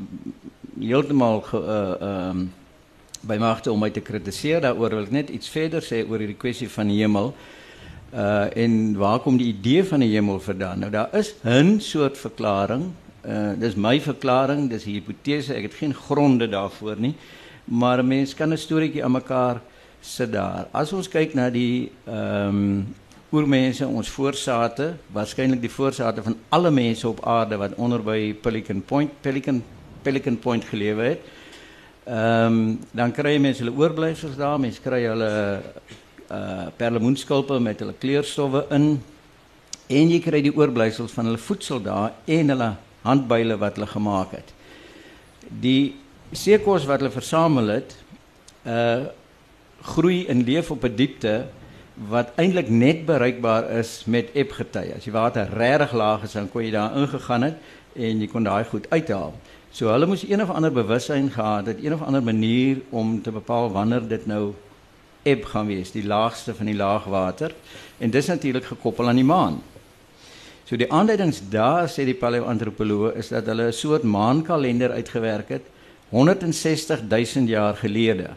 heeltemal 0.80 1.40
ge 1.50 1.58
uh 1.58 1.94
ehm 2.00 2.30
um, 2.30 2.50
by 3.20 3.36
magte 3.36 3.68
om 3.68 3.80
my 3.80 3.90
te 3.92 4.00
kritiseer 4.00 4.62
daaroor 4.64 4.94
wil 4.96 5.04
ek 5.04 5.10
net 5.12 5.30
iets 5.30 5.48
verder 5.52 5.84
sê 5.84 5.98
oor 6.08 6.22
hierdie 6.22 6.38
kwessie 6.40 6.68
van 6.72 6.88
die 6.88 7.02
hemel. 7.02 7.34
Uh 8.14 8.48
en 8.56 8.96
waar 8.96 9.20
kom 9.20 9.36
die 9.36 9.50
idee 9.52 9.84
van 9.84 10.00
die 10.00 10.08
hemel 10.14 10.40
vandaan? 10.40 10.78
Nou 10.80 10.90
daar 10.90 11.12
is 11.12 11.34
'n 11.44 11.80
soort 11.80 12.18
verklaring 12.18 12.88
uh, 13.26 13.52
dis 13.58 13.76
my 13.76 13.98
verklaring, 14.00 14.68
dis 14.70 14.86
'n 14.86 14.90
hipotese, 14.90 15.54
ek 15.54 15.62
het 15.62 15.74
geen 15.74 15.94
gronde 15.94 16.48
daarvoor 16.48 16.96
nie. 16.98 17.14
Maar 17.64 18.02
'n 18.02 18.08
mens 18.08 18.34
kan 18.34 18.52
'n 18.52 18.56
storieetjie 18.56 19.04
aan 19.04 19.12
mekaar 19.12 19.60
sit 20.00 20.32
daar. 20.32 20.66
As 20.72 20.92
ons 20.92 21.08
kyk 21.08 21.34
na 21.34 21.50
die 21.50 21.92
ehm 22.06 22.48
um, 22.48 22.94
oormense, 23.30 23.86
ons 23.86 24.10
voorsate, 24.10 24.94
waarskynlik 25.14 25.60
die 25.62 25.70
voorsate 25.70 26.22
van 26.22 26.36
alle 26.48 26.70
mense 26.74 27.06
op 27.08 27.22
aarde 27.26 27.58
wat 27.60 27.76
onder 27.78 28.02
by 28.02 28.34
Pelican 28.42 28.82
Point, 28.82 29.12
Pelican 29.22 29.62
Pelican 30.02 30.38
Point 30.38 30.64
gelewe 30.64 31.12
het. 31.12 31.28
Ehm 32.10 32.46
um, 32.46 32.78
dan 32.96 33.12
kry 33.12 33.36
mense 33.38 33.62
hulle 33.62 33.76
oorblyfsels 33.76 34.36
daar, 34.38 34.58
mense 34.58 34.82
kry 34.82 35.04
hulle 35.06 35.30
uh 36.30 36.66
perlemoenskulpe 36.78 37.58
met 37.60 37.82
hulle 37.82 37.94
kleurstowwe 37.98 38.64
in 38.74 38.86
en 39.90 40.10
jy 40.14 40.20
kry 40.22 40.40
die 40.42 40.54
oorblyfsels 40.54 41.12
van 41.14 41.26
hulle 41.28 41.42
voedsel 41.42 41.82
daar 41.82 42.14
en 42.26 42.54
hulle 42.54 42.70
handbuile 43.02 43.58
wat 43.58 43.78
hulle 43.78 43.90
gemaak 43.90 44.34
het. 44.38 44.52
Die 45.62 45.94
seekos 46.32 46.86
wat 46.88 47.02
hulle 47.02 47.14
versamel 47.14 47.74
het, 47.76 47.96
uh 48.66 49.06
groei 49.94 50.26
en 50.28 50.42
leef 50.44 50.70
op 50.70 50.84
'n 50.84 50.96
diepte 50.96 51.34
wat 52.08 52.32
eintlik 52.40 52.70
net 52.72 53.04
bereikbaar 53.06 53.70
is 53.76 54.04
met 54.06 54.30
epgety. 54.32 54.86
As 54.96 55.04
die 55.04 55.12
water 55.12 55.48
regtig 55.52 55.92
laag 55.92 56.24
is, 56.24 56.32
dan 56.32 56.48
kon 56.48 56.64
jy 56.64 56.70
daar 56.72 56.96
ingegaan 56.96 57.42
het 57.42 57.58
en 57.94 58.20
jy 58.22 58.28
kon 58.30 58.46
daai 58.46 58.64
goed 58.64 58.86
uithaal. 58.88 59.34
So 59.70 59.92
hulle 59.92 60.08
moes 60.08 60.24
een 60.24 60.42
of 60.42 60.50
ander 60.50 60.72
bewussyn 60.72 61.28
gehad 61.30 61.66
het, 61.66 61.82
een 61.84 61.94
of 61.94 62.02
ander 62.02 62.22
manier 62.22 62.80
om 62.90 63.20
te 63.22 63.30
bepaal 63.30 63.70
wanneer 63.70 64.08
dit 64.08 64.26
nou 64.26 64.54
eb 65.22 65.44
gaan 65.44 65.68
wees, 65.68 65.92
die 65.92 66.06
laagste 66.06 66.54
van 66.54 66.66
die 66.66 66.76
laagwater. 66.78 67.52
En 67.98 68.10
dis 68.10 68.26
natuurlik 68.26 68.64
gekoppel 68.64 69.08
aan 69.08 69.20
die 69.20 69.24
maan. 69.24 69.60
So 70.64 70.78
die 70.78 70.88
aanduidings 70.92 71.42
daar 71.50 71.88
sê 71.90 72.06
die 72.06 72.16
paleoantropoloog 72.16 73.18
is 73.20 73.28
dat 73.28 73.46
hulle 73.46 73.68
'n 73.68 73.72
soort 73.72 74.02
maankalender 74.02 74.90
uitgewerk 74.90 75.48
het 75.48 75.66
160 76.08 77.02
000 77.08 77.46
jaar 77.46 77.76
gelede. 77.76 78.30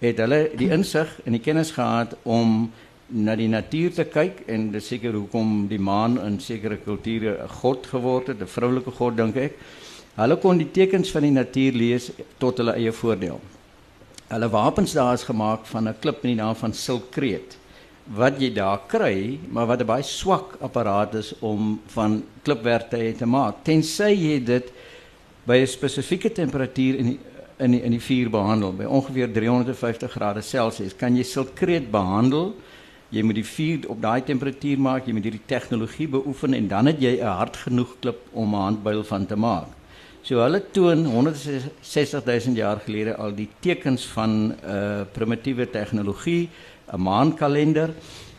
Het 0.00 0.18
hulle 0.22 0.50
die 0.56 0.70
insig 0.70 1.10
en 1.24 1.32
die 1.32 1.42
kennis 1.42 1.72
gehad 1.74 2.14
om 2.22 2.70
na 3.08 3.34
die 3.36 3.48
natuur 3.48 3.94
te 3.96 4.04
kyk 4.04 4.44
en 4.52 4.70
dis 4.72 4.88
seker 4.92 5.16
hoekom 5.16 5.66
die 5.70 5.80
maan 5.80 6.18
in 6.22 6.38
sekere 6.40 6.76
kulture 6.76 7.38
'n 7.42 7.48
god 7.48 7.86
geword 7.86 8.26
het, 8.28 8.40
'n 8.42 8.46
vroulike 8.46 8.90
god 8.90 9.16
dink 9.16 9.36
ek. 9.36 9.52
Hulle 10.16 10.36
kon 10.36 10.58
die 10.58 10.70
tekens 10.70 11.10
van 11.10 11.22
die 11.22 11.30
natuur 11.30 11.72
lees 11.72 12.10
tot 12.38 12.58
hulle 12.58 12.74
eie 12.74 12.92
voordeel. 12.92 13.40
Hulle 14.28 14.48
wapens 14.50 14.92
daar 14.92 15.14
is 15.14 15.24
gemaak 15.24 15.66
van 15.66 15.88
'n 15.88 15.94
klip 16.00 16.24
in 16.24 16.36
die 16.36 16.42
naam 16.42 16.54
van 16.54 16.72
silkreet 16.72 17.56
wat 18.14 18.40
jy 18.40 18.52
daar 18.52 18.80
kry, 18.88 19.38
maar 19.50 19.66
wat 19.66 19.80
'n 19.80 19.86
baie 19.86 20.02
swak 20.02 20.56
apparaat 20.60 21.14
is 21.14 21.34
om 21.40 21.80
van 21.86 22.24
klipwerk 22.42 22.90
te, 22.90 23.14
te 23.18 23.26
maak. 23.26 23.64
Tensy 23.64 24.12
jy 24.12 24.44
dit 24.44 24.72
by 25.44 25.56
'n 25.60 25.66
spesifieke 25.66 26.32
temperatuur 26.32 26.94
in 26.98 27.06
die, 27.06 27.18
in 27.58 27.74
die, 27.74 27.82
in 27.82 27.94
die 27.94 28.02
vuur 28.02 28.30
behandel, 28.30 28.72
by 28.72 28.84
ongeveer 28.84 29.32
350 29.32 30.12
grade 30.12 30.42
Celsius, 30.42 30.96
kan 30.96 31.16
jy 31.16 31.24
silkreet 31.26 31.90
behandel. 31.90 32.52
Jy 33.10 33.22
moet 33.24 33.38
die 33.40 33.46
vuur 33.46 33.88
op 33.88 34.02
daai 34.02 34.20
temperatuur 34.22 34.80
maak, 34.84 35.06
jy 35.08 35.14
moet 35.16 35.24
hierdie 35.24 35.46
tegnologie 35.48 36.08
beoefen 36.12 36.54
en 36.54 36.68
dan 36.68 36.86
het 36.86 37.00
jy 37.00 37.18
'n 37.18 37.36
hard 37.40 37.56
genoeg 37.56 37.96
klip 38.00 38.20
om 38.32 38.54
'n 38.54 38.64
handbuil 38.66 39.04
van 39.04 39.26
te 39.26 39.36
maak. 39.36 39.68
So 40.22 40.42
hulle 40.42 40.60
toon 40.72 41.06
160 41.06 42.24
000 42.24 42.56
jaar 42.56 42.80
gelede 42.84 43.16
al 43.16 43.32
die 43.34 43.48
tekens 43.60 44.04
van 44.06 44.30
'n 44.30 44.54
uh, 44.64 45.02
primitiewe 45.12 45.70
tegnologie 45.70 46.50
'n 46.92 47.00
maankalender. 47.00 47.90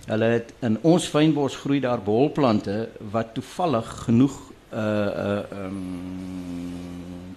Hulle 0.06 0.26
het 0.26 0.54
in 0.62 0.78
ons 0.82 1.08
fynbos 1.08 1.56
groei 1.56 1.80
daar 1.80 2.02
bolplante 2.02 2.90
wat 3.12 3.34
toevallig 3.34 3.88
genoeg 4.06 4.38
uh 4.74 4.80
uh 5.26 5.66
um 5.66 5.80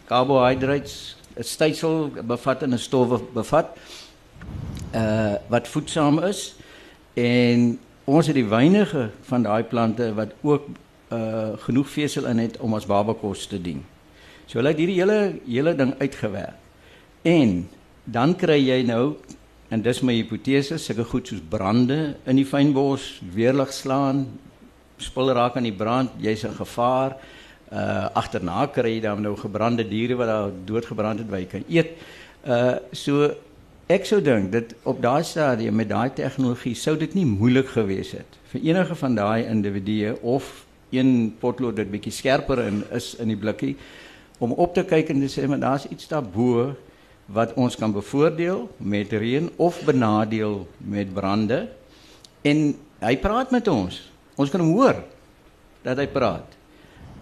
carbohydrates, 0.07 1.17
stysel 1.41 2.11
bevat 2.23 2.63
en 2.63 2.75
'n 2.75 2.79
stowwe 2.79 3.21
bevat 3.35 3.77
uh 4.95 5.35
wat 5.49 5.69
voedsaam 5.69 6.19
is 6.25 6.55
en 7.15 7.79
ons 8.05 8.27
het 8.27 8.35
die 8.35 8.49
wynige 8.49 9.11
van 9.23 9.43
daai 9.43 9.63
plante 9.63 10.15
wat 10.15 10.33
ook 10.43 10.69
uh 11.13 11.53
genoeg 11.57 11.89
vesel 11.89 12.27
in 12.27 12.39
het 12.39 12.59
om 12.59 12.75
as 12.75 12.87
babakos 12.87 13.47
te 13.47 13.61
dien. 13.61 13.85
So 14.47 14.59
hulle 14.59 14.69
het 14.69 14.79
hierdie 14.79 15.01
hele 15.01 15.39
hele 15.47 15.75
ding 15.75 15.95
uitgewerk. 15.99 16.59
En 17.23 17.69
dan 18.05 18.37
kry 18.37 18.59
jy 18.59 18.83
nou 18.83 19.17
En 19.73 19.81
dis 19.81 20.03
my 20.05 20.13
hipotese, 20.13 20.77
sulke 20.77 21.05
goed 21.09 21.29
soos 21.29 21.41
brande 21.49 22.17
in 22.29 22.37
die 22.37 22.45
fynbos, 22.45 23.23
weerlig 23.33 23.73
slaan, 23.73 24.27
spul 25.01 25.33
raak 25.33 25.57
aan 25.57 25.65
die 25.65 25.73
brand, 25.73 26.11
jy's 26.21 26.45
in 26.45 26.53
gevaar. 26.53 27.17
Uh 27.17 27.42
agterna 27.73 28.67
kry 28.69 28.97
jy 28.97 29.01
dan 29.07 29.23
nou 29.25 29.37
gebrande 29.37 29.87
diere 29.89 30.19
wat 30.21 30.29
daar 30.29 30.51
doodgebrand 30.69 31.23
het 31.25 31.31
wat 31.31 31.41
jy 31.41 31.49
kan 31.55 31.65
eet. 31.69 31.97
Uh 32.45 32.77
so 32.93 33.31
ek 33.89 34.07
sou 34.09 34.21
dink 34.21 34.53
dit 34.53 34.75
op 34.89 35.01
daai 35.03 35.23
stadium 35.25 35.75
met 35.81 35.89
daai 35.89 36.11
tegnologie 36.15 36.75
sou 36.75 36.97
dit 36.97 37.15
nie 37.15 37.27
moeilik 37.29 37.73
gewees 37.75 38.13
het 38.17 38.39
vir 38.53 38.63
enige 38.71 38.95
van 38.95 39.17
daai 39.17 39.45
individue 39.45 40.15
of 40.23 40.65
een 40.93 41.35
potlood 41.41 41.77
wat 41.81 41.91
bietjie 41.91 42.13
skerper 42.13 42.61
in 42.67 42.83
is 42.93 43.15
in 43.21 43.33
die 43.33 43.37
blikkie 43.37 43.75
om 44.39 44.53
op 44.53 44.75
te 44.75 44.85
kyk 44.85 45.13
en 45.13 45.21
te 45.25 45.31
sê 45.33 45.49
maar 45.49 45.61
daar's 45.63 45.89
iets 45.89 46.09
daarbo 46.11 46.73
wat 47.33 47.55
ons 47.55 47.77
kan 47.77 47.93
bevoordeel 47.93 48.67
met 48.77 49.13
reën 49.13 49.51
of 49.57 49.85
benadeel 49.85 50.67
met 50.77 51.13
brande. 51.15 51.69
En 52.43 52.75
hy 52.99 53.15
praat 53.17 53.51
met 53.51 53.69
ons. 53.69 54.01
Ons 54.35 54.51
kan 54.51 54.61
hom 54.61 54.75
hoor 54.75 54.99
dat 55.87 55.99
hy 55.99 56.07
praat. 56.11 56.52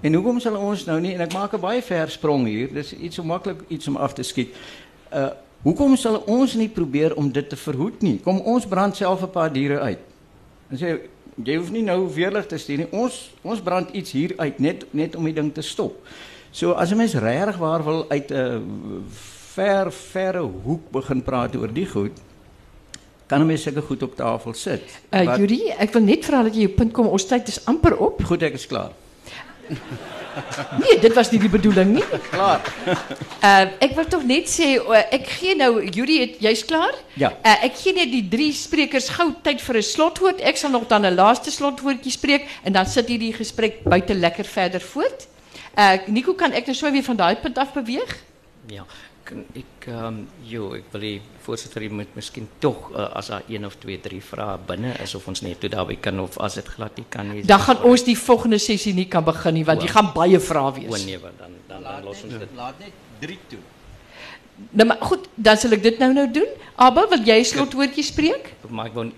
En 0.01 0.15
hoekom 0.17 0.41
sal 0.41 0.57
ons 0.57 0.87
nou 0.89 0.97
nie 1.01 1.13
en 1.15 1.21
ek 1.21 1.35
maak 1.37 1.55
'n 1.55 1.61
baie 1.61 1.83
ver 1.83 2.09
sprong 2.11 2.47
hier. 2.47 2.73
Dis 2.73 2.93
iets 2.93 3.17
so 3.17 3.23
maklik 3.23 3.61
iets 3.69 3.89
om 3.89 3.97
af 3.97 4.15
te 4.15 4.23
skiet. 4.23 4.55
Uh 5.13 5.31
hoekom 5.63 5.97
sal 5.97 6.23
ons 6.27 6.55
nie 6.55 6.69
probeer 6.69 7.15
om 7.17 7.33
dit 7.33 7.49
te 7.49 7.57
verhoed 7.57 8.01
nie? 8.03 8.19
Kom 8.25 8.39
ons 8.41 8.67
brand 8.67 8.97
self 8.97 9.23
'n 9.23 9.31
paar 9.31 9.53
diere 9.53 9.81
uit. 9.81 9.99
En 10.71 10.79
sê 10.79 10.99
jy 11.45 11.57
hoef 11.57 11.71
nie 11.71 11.83
nou 11.83 12.09
weerlig 12.15 12.47
te 12.47 12.59
stuur 12.59 12.79
nie. 12.79 12.89
Ons 12.93 13.31
ons 13.43 13.61
brand 13.61 13.91
iets 13.93 14.13
hier 14.13 14.33
uit 14.37 14.59
net 14.59 14.87
net 14.91 15.17
om 15.17 15.25
die 15.25 15.35
ding 15.35 15.53
te 15.55 15.63
stop. 15.63 16.07
So 16.51 16.73
as 16.73 16.91
'n 16.91 16.97
mens 16.97 17.15
regtig 17.15 17.57
waar 17.57 17.85
wil 17.85 18.09
uit 18.09 18.31
'n 18.31 18.35
uh, 18.35 18.61
ver 19.55 19.93
verre 19.93 20.43
hoek 20.65 20.91
begin 20.91 21.23
praat 21.23 21.57
oor 21.57 21.73
die 21.73 21.87
goed, 21.87 22.13
kan 23.27 23.41
'n 23.41 23.47
mens 23.47 23.63
sulke 23.63 23.83
goed 23.83 24.03
op 24.03 24.17
tafel 24.17 24.55
sit. 24.55 24.83
Uh 25.13 25.37
Judy, 25.37 25.61
ek 25.79 25.93
wil 25.93 26.03
net 26.03 26.25
vra 26.25 26.43
dat 26.43 26.55
jy 26.55 26.61
jou 26.61 26.75
punt 26.75 26.93
kom. 26.93 27.07
Ons 27.07 27.25
tyd 27.25 27.49
is 27.49 27.65
amper 27.67 27.97
op. 27.99 28.23
Goed, 28.25 28.43
ek 28.43 28.55
is 28.55 28.67
klaar. 28.67 28.93
nee, 30.83 30.99
dit 31.01 31.15
was 31.15 31.31
nie 31.33 31.41
die 31.43 31.51
bedoeling 31.51 31.93
nie. 31.97 32.05
Klaar. 32.31 32.63
Uh 32.87 33.67
ek 33.87 33.95
wil 33.99 34.07
tog 34.11 34.25
net 34.29 34.51
sê 34.51 34.73
uh, 34.79 35.03
ek 35.13 35.29
gee 35.39 35.57
nou 35.59 35.73
Judy, 35.83 36.19
jy's 36.43 36.65
klaar? 36.69 36.95
Ja. 37.21 37.33
Uh 37.43 37.57
ek 37.69 37.79
gee 37.81 37.95
net 37.97 38.13
die 38.13 38.25
drie 38.33 38.51
sprekers 38.57 39.11
gou 39.17 39.31
tyd 39.45 39.63
vir 39.65 39.81
'n 39.81 39.89
slotwoord. 39.91 40.41
Ek 40.41 40.61
sal 40.61 40.75
nog 40.75 40.89
dan 40.91 41.07
'n 41.07 41.15
laaste 41.19 41.51
slotwoordjie 41.51 42.15
spreek 42.15 42.49
en 42.65 42.73
dan 42.73 42.87
sit 42.87 43.09
hierdie 43.09 43.35
gesprek 43.37 43.83
buite 43.85 44.15
lekker 44.15 44.45
verder 44.45 44.81
voort. 44.81 45.29
Uh 45.77 45.99
Nico, 46.07 46.35
kan 46.35 46.53
ek 46.53 46.67
nou 46.67 46.77
so 46.77 46.91
weer 46.91 47.07
van 47.07 47.17
daai 47.17 47.37
punt 47.37 47.59
af 47.59 47.73
beweeg? 47.73 48.17
Ja. 48.71 48.85
Ek 49.33 49.87
ehm 49.89 50.07
um, 50.07 50.19
jo, 50.47 50.71
ek 50.77 50.93
wil 50.93 51.05
die 51.05 51.21
voorsitter 51.45 51.83
jy 51.85 51.91
moet 51.95 52.15
miskien 52.19 52.49
tog 52.63 52.91
uh, 52.93 53.09
as 53.19 53.31
daar 53.33 53.43
een 53.49 53.67
of 53.67 53.77
twee 53.83 53.99
drie 54.03 54.21
vrae 54.25 54.59
binne 54.69 54.93
is 55.05 55.15
of 55.19 55.27
ons 55.31 55.43
net 55.47 55.61
toe 55.63 55.71
daarby 55.73 55.97
kan 56.03 56.21
of 56.21 56.39
as 56.39 56.59
dit 56.61 56.71
glad 56.77 56.97
nie 56.97 57.07
kan 57.09 57.31
nie. 57.31 57.45
Dan 57.47 57.61
gaan 57.61 57.83
ons 57.91 58.05
die 58.07 58.17
volgende 58.19 58.59
sessie 58.59 58.95
nie 58.95 59.07
kan 59.09 59.25
begin 59.25 59.55
nie 59.55 59.65
want 59.65 59.83
jy 59.83 59.91
gaan 59.93 60.13
baie 60.15 60.41
vrae 60.41 60.71
O 60.71 60.73
wees. 60.79 61.05
nee, 61.07 61.19
want 61.19 61.39
dan 61.39 61.57
dan, 61.69 61.83
dan 61.83 62.05
los 62.05 62.23
ons 62.25 62.39
dit. 62.39 62.57
Laat 62.57 62.79
net 62.79 62.93
3 63.21 63.39
toe. 63.49 63.63
Nou 64.71 64.87
maar 64.87 65.01
goed, 65.01 65.29
dan 65.35 65.57
sal 65.57 65.73
ek 65.73 65.83
dit 65.83 65.99
nou 65.99 66.13
nou 66.13 66.27
doen. 66.31 66.51
Abel, 66.77 67.09
wil 67.09 67.25
jy 67.25 67.39
'n 67.41 67.45
slotwoordjie 67.45 68.05
spreek? 68.05 68.55
Maar 68.69 68.87
ek 68.87 68.95
wou 68.95 69.11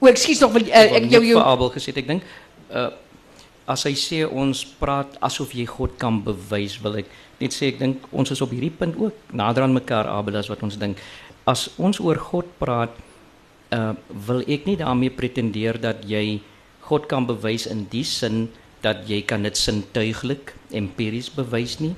O, 0.00 0.08
ekskuus 0.08 0.40
nog 0.40 0.52
wil 0.52 0.66
uh, 0.66 0.72
ek 0.72 0.92
ek 0.98 1.02
wou 1.04 1.10
jou 1.10 1.20
net 1.20 1.28
jou 1.28 1.38
vir 1.38 1.48
Abel 1.52 1.70
gesê 1.70 1.92
het, 1.92 2.02
ek 2.02 2.06
dink 2.06 2.22
uh 2.72 2.90
as 3.72 3.84
hy 3.86 3.92
sê 3.94 4.18
ons 4.26 4.64
praat 4.80 5.14
asof 5.22 5.52
jy 5.54 5.64
God 5.70 5.94
kan 6.00 6.16
bewys, 6.24 6.74
wil 6.82 6.96
ek 6.98 7.06
net 7.42 7.52
sê 7.56 7.68
ek 7.72 7.78
dink 7.82 8.06
ons 8.14 8.30
is 8.30 8.40
op 8.44 8.50
hierdie 8.54 8.70
punt 8.72 8.96
ook 8.96 9.32
nader 9.36 9.64
aan 9.66 9.74
mekaar 9.74 10.06
Abel 10.08 10.36
as 10.40 10.48
wat 10.52 10.62
ons 10.62 10.78
dink. 10.80 10.98
As 11.46 11.66
ons 11.78 11.98
oor 12.00 12.16
God 12.30 12.46
praat, 12.60 12.94
uh 13.72 13.92
wil 14.26 14.42
ek 14.46 14.66
nie 14.68 14.76
daarmee 14.78 15.10
pretendeer 15.10 15.78
dat 15.80 16.04
jy 16.06 16.40
God 16.86 17.06
kan 17.10 17.26
bewys 17.26 17.66
in 17.66 17.86
die 17.90 18.04
sin 18.04 18.48
dat 18.82 19.04
jy 19.08 19.20
kan 19.22 19.42
dit 19.46 19.56
sintuiglik 19.56 20.52
empiries 20.74 21.28
bewys 21.30 21.78
nie. 21.80 21.94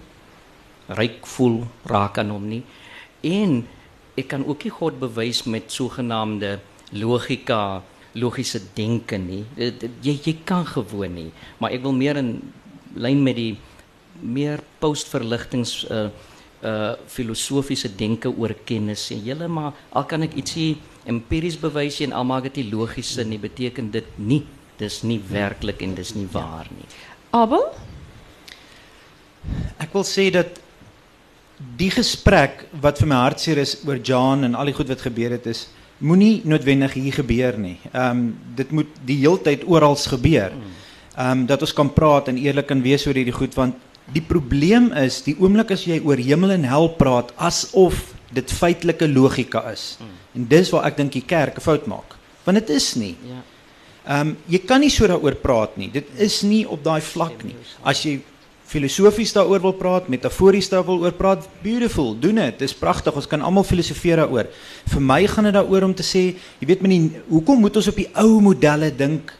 Ryk 0.88 1.24
voel 1.26 1.62
raak 1.88 2.18
aan 2.20 2.30
hom 2.30 2.44
nie. 2.48 2.62
En 3.24 3.62
ek 4.20 4.28
kan 4.28 4.44
ook 4.46 4.64
nie 4.64 4.70
God 4.70 4.98
bewys 5.00 5.42
met 5.48 5.72
sogenaamde 5.72 6.58
logika, 6.92 7.82
logiese 8.14 8.60
denke 8.76 9.16
nie. 9.18 9.44
Dit- 9.56 9.80
dit- 9.80 9.90
Jy 10.02 10.20
jy 10.24 10.36
kan 10.44 10.64
gewoon 10.66 11.14
nie, 11.14 11.32
maar 11.58 11.72
ek 11.72 11.82
wil 11.82 11.92
meer 11.92 12.16
in 12.16 12.52
lyn 12.94 13.22
met 13.24 13.36
die 13.36 13.56
meer 14.20 14.62
postverligtings 14.80 15.84
uh 15.90 16.08
uh 16.64 16.94
filosofiese 17.06 17.90
denke 17.96 18.30
oor 18.32 18.54
kennis 18.64 19.10
sê. 19.10 19.18
Julle 19.20 19.48
maar 19.48 19.74
al 19.92 20.06
kan 20.08 20.22
ek 20.24 20.36
ietsie 20.40 20.78
empiries 21.04 21.58
bewys 21.60 22.00
en 22.00 22.14
al 22.16 22.24
maak 22.24 22.48
dit 22.48 22.62
nie 22.62 22.70
logies 22.72 23.14
sin 23.16 23.28
nie, 23.28 23.38
beteken 23.38 23.90
dit 23.92 24.18
nie 24.18 24.42
dis 24.78 25.02
nie 25.06 25.20
werklik 25.30 25.82
en 25.84 25.94
dis 25.94 26.14
nie 26.16 26.26
waar 26.32 26.66
nie. 26.72 26.86
Abel? 27.34 27.68
Ek 29.78 29.92
wil 29.94 30.06
sê 30.08 30.30
dat 30.34 30.60
die 31.78 31.90
gesprek 31.92 32.64
wat 32.82 32.98
vir 32.98 33.10
my 33.10 33.20
hartseer 33.26 33.60
is 33.62 33.76
oor 33.86 34.00
John 34.02 34.44
en 34.46 34.56
al 34.58 34.72
die 34.72 34.76
goed 34.76 34.90
wat 34.90 35.04
gebeur 35.04 35.36
het 35.36 35.46
is 35.50 35.68
moenie 36.04 36.42
noodwendig 36.44 36.96
hier 36.98 37.20
gebeur 37.20 37.58
nie. 37.58 37.76
Ehm 37.92 38.10
um, 38.10 38.24
dit 38.56 38.70
moet 38.70 38.96
die 39.06 39.20
heeltyd 39.22 39.64
oral 39.66 39.96
gebeur. 39.96 40.52
Ehm 40.52 41.30
um, 41.30 41.46
dat 41.46 41.62
ons 41.62 41.72
kan 41.72 41.92
praat 41.92 42.28
en 42.28 42.38
eerlik 42.38 42.66
kan 42.66 42.82
wees 42.82 43.06
oor 43.06 43.14
hierdie 43.14 43.36
goed 43.36 43.54
want 43.54 43.74
die 44.12 44.22
probleem 44.22 44.90
is 45.00 45.22
die 45.24 45.36
oomblik 45.40 45.70
as 45.70 45.86
jy 45.88 46.00
oor 46.04 46.20
hemel 46.20 46.50
en 46.58 46.66
hel 46.68 46.90
praat 46.98 47.32
asof 47.36 48.12
dit 48.34 48.52
feitelike 48.52 49.08
logika 49.08 49.64
is. 49.70 49.96
En 50.34 50.44
dis 50.50 50.70
waar 50.74 50.90
ek 50.90 50.96
dink 50.96 51.12
die 51.12 51.24
kerk 51.24 51.56
'n 51.56 51.64
fout 51.64 51.86
maak. 51.86 52.16
Want 52.44 52.58
dit 52.58 52.70
is 52.70 52.94
nie. 52.94 53.16
Ja. 53.24 53.42
Ehm 54.04 54.28
um, 54.28 54.36
jy 54.46 54.58
kan 54.58 54.80
nie 54.80 54.90
so 54.90 55.06
daaroor 55.06 55.34
praat 55.40 55.76
nie. 55.76 55.90
Dit 55.90 56.06
is 56.18 56.42
nie 56.42 56.68
op 56.68 56.82
daai 56.84 57.00
vlak 57.00 57.44
nie. 57.44 57.56
As 57.82 58.02
jy 58.04 58.20
filosofies 58.66 59.32
daaroor 59.32 59.60
wil 59.60 59.72
praat, 59.72 60.08
metafories 60.08 60.68
daaroor 60.68 60.86
wil 60.86 61.06
oor 61.06 61.12
praat, 61.12 61.48
beautiful, 61.62 62.14
doen 62.18 62.34
dit. 62.34 62.58
Dis 62.58 62.74
pragtig. 62.74 63.14
Ons 63.14 63.26
kan 63.26 63.40
almal 63.40 63.64
filosofeer 63.64 64.16
daaroor. 64.16 64.50
Vir 64.92 65.00
my 65.00 65.26
gaan 65.26 65.44
dit 65.44 65.56
daaroor 65.56 65.82
om 65.82 65.94
te 65.94 66.02
sê, 66.02 66.34
jy 66.60 66.66
weet 66.66 66.82
menie, 66.82 67.12
hoekom 67.28 67.60
moet 67.60 67.76
ons 67.76 67.88
op 67.88 67.96
die 67.96 68.08
ou 68.20 68.40
modelle 68.40 68.90
dink 68.90 69.32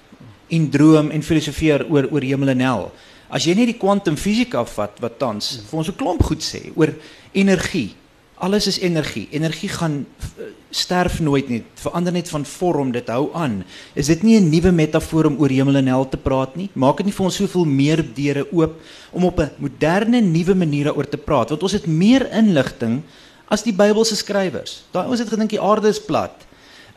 en 0.48 0.70
droom 0.70 1.10
en 1.10 1.22
filosofeer 1.22 1.86
oor 1.90 2.08
oor 2.12 2.22
hemel 2.22 2.54
en 2.54 2.60
hel? 2.60 2.92
As 3.34 3.48
jy 3.48 3.56
net 3.58 3.72
die 3.72 3.80
kwantumfisika 3.80 4.62
vat 4.76 5.00
wat 5.02 5.18
tans 5.18 5.56
vir 5.66 5.78
ons 5.80 5.88
'n 5.90 5.98
klomp 5.98 6.22
goed 6.22 6.42
sê 6.42 6.70
oor 6.76 6.94
energie. 7.34 7.94
Alles 8.38 8.66
is 8.66 8.78
energie. 8.78 9.28
Energie 9.32 9.68
gaan 9.68 10.06
eh, 10.38 10.52
sterf 10.70 11.20
nooit 11.20 11.48
nie. 11.48 11.62
Verander 11.74 12.12
net 12.12 12.28
van 12.28 12.44
vorm, 12.44 12.92
dit 12.92 13.08
hou 13.08 13.30
aan. 13.34 13.64
Is 13.94 14.06
dit 14.06 14.22
nie 14.22 14.38
'n 14.38 14.50
nuwe 14.50 14.70
metafoor 14.70 15.26
om 15.26 15.38
oor 15.40 15.48
hemel 15.48 15.76
en 15.76 15.86
hel 15.86 16.08
te 16.08 16.16
praat 16.16 16.56
nie? 16.56 16.70
Maak 16.74 16.96
dit 16.98 17.06
nie 17.06 17.12
vir 17.12 17.24
ons 17.24 17.36
soveel 17.36 17.64
meer 17.64 18.04
deure 18.14 18.46
oop 18.52 18.80
om 19.12 19.24
op 19.24 19.40
'n 19.40 19.50
moderne 19.58 20.20
nuwe 20.20 20.54
manier 20.54 20.84
daaroor 20.84 21.08
te 21.08 21.18
praat? 21.18 21.50
Want 21.50 21.62
ons 21.62 21.72
het 21.72 21.86
meer 21.86 22.30
inligting 22.30 23.02
as 23.48 23.62
die 23.62 23.72
Bybelse 23.72 24.16
skrywers. 24.16 24.84
Daai 24.92 25.08
ons 25.08 25.18
het 25.18 25.28
gedink 25.28 25.50
die 25.50 25.60
aarde 25.60 25.88
is 25.88 26.00
plat. 26.00 26.34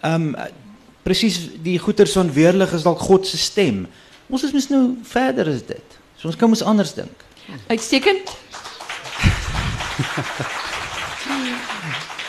Ehm 0.04 0.36
um, 0.36 0.36
presies 1.04 1.50
die 1.64 1.80
goeters 1.80 2.12
van 2.12 2.32
weerlig 2.34 2.74
is 2.74 2.84
dalk 2.84 3.00
God 3.00 3.26
se 3.26 3.38
stem. 3.38 3.88
Ons 4.30 4.44
is 4.44 4.52
mos 4.52 4.70
nou 4.70 4.98
verder 5.04 5.48
as 5.48 5.64
dit. 5.66 5.97
So 6.18 6.28
ons 6.32 6.38
kan 6.38 6.50
mos 6.50 6.66
anders 6.66 6.94
dink. 6.98 7.26
Uitstekend. 7.68 8.36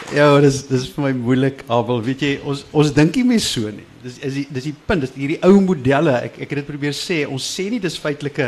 Ja, 0.08 0.30
dis 0.40 0.62
dis 0.64 0.86
vir 0.88 1.04
my 1.04 1.10
moeilik, 1.12 1.58
Abel. 1.68 1.98
Weet 2.00 2.22
jy, 2.24 2.30
ons 2.48 2.62
ons 2.72 2.90
dink 2.96 3.18
nie 3.18 3.26
meer 3.28 3.42
so 3.44 3.68
nie. 3.68 3.84
Dis 4.00 4.16
is 4.24 4.38
die 4.38 4.44
dis 4.56 4.68
die 4.70 4.72
punt, 4.72 5.04
dis 5.04 5.12
hierdie 5.12 5.36
ou 5.44 5.58
modelle. 5.60 6.14
Ek 6.24 6.38
ek 6.46 6.54
het 6.54 6.60
dit 6.62 6.68
probeer 6.70 6.96
sê. 6.96 7.18
Ons 7.28 7.44
sê 7.44 7.66
nie 7.68 7.80
dis 7.82 7.98
feitelike 8.00 8.46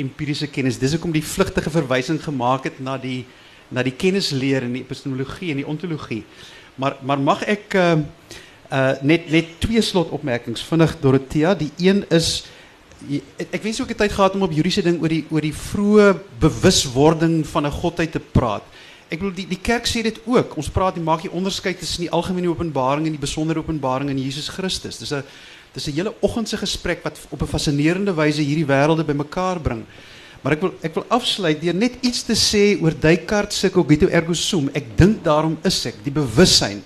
empiriese 0.00 0.48
kennis. 0.48 0.78
Dis 0.80 0.96
hoekom 0.96 1.12
die 1.12 1.24
vlugtige 1.24 1.72
verwysing 1.74 2.22
gemaak 2.24 2.70
het 2.70 2.80
na 2.80 2.96
die 3.00 3.26
na 3.74 3.84
die 3.84 3.92
kennisleer 3.92 4.64
en 4.64 4.78
die 4.78 4.84
epistemologie 4.84 5.52
en 5.52 5.60
die 5.60 5.68
ontologie. 5.68 6.22
Maar 6.80 6.96
maar 7.04 7.20
mag 7.20 7.44
ek 7.52 7.76
uh 7.76 7.98
uh 8.72 8.96
net 9.04 9.28
net 9.28 9.58
twee 9.60 9.84
slotopmerkings 9.84 10.64
vinnig 10.64 10.96
Dorothea. 11.04 11.52
Die 11.52 11.72
een 11.84 12.00
is 12.08 12.46
jy- 13.08 13.22
ek, 13.38 13.48
ek 13.52 13.62
wens 13.62 13.80
ook 13.80 13.90
'n 13.90 13.94
tyd 13.94 14.12
gehad 14.12 14.34
om 14.34 14.42
op 14.42 14.52
juridiese 14.52 14.82
ding 14.82 15.00
oor 15.02 15.08
die 15.08 15.24
oor 15.30 15.40
die 15.40 15.54
vroeë 15.54 16.18
bewuswording 16.40 17.46
van 17.46 17.66
'n 17.66 17.70
godheid 17.70 18.12
te 18.12 18.20
praat. 18.20 18.62
Ek 19.10 19.18
bedoel 19.18 19.34
die 19.34 19.46
die 19.48 19.60
kerk 19.62 19.86
sê 19.86 20.02
dit 20.02 20.18
ook. 20.24 20.56
Ons 20.56 20.68
praat 20.68 20.96
en 20.96 21.02
maak 21.04 21.22
die 21.22 21.30
onderskeid 21.30 21.78
tussen 21.78 22.00
die 22.00 22.10
algemene 22.10 22.48
openbaring 22.48 23.06
en 23.06 23.12
die 23.12 23.20
besondere 23.20 23.58
openbaring 23.58 24.10
in 24.10 24.18
Jesus 24.18 24.48
Christus. 24.48 24.98
Dis 24.98 25.12
'n 25.12 25.22
dis 25.72 25.86
'n 25.88 25.92
hele 25.92 26.14
oggend 26.20 26.48
se 26.48 26.56
gesprek 26.56 27.02
wat 27.04 27.18
op 27.30 27.42
'n 27.42 27.46
fascinerende 27.46 28.14
wyse 28.14 28.40
hierdie 28.42 28.66
wêrelde 28.66 29.04
bymekaar 29.04 29.60
bring. 29.60 29.84
Maar 30.42 30.52
ek 30.52 30.60
wil 30.60 30.74
ek 30.82 30.94
wil 30.94 31.04
afsluit 31.08 31.60
deur 31.60 31.74
net 31.74 31.92
iets 32.02 32.22
te 32.22 32.34
sê 32.34 32.82
oor 32.82 32.92
Descartes 33.00 33.58
se 33.58 33.70
cogito 33.70 34.06
ergo 34.08 34.32
sum. 34.32 34.70
Ek 34.74 34.96
dink 34.96 35.24
daarom 35.24 35.58
is 35.64 35.86
ek, 35.86 35.94
die 36.04 36.12
bewussyn. 36.12 36.82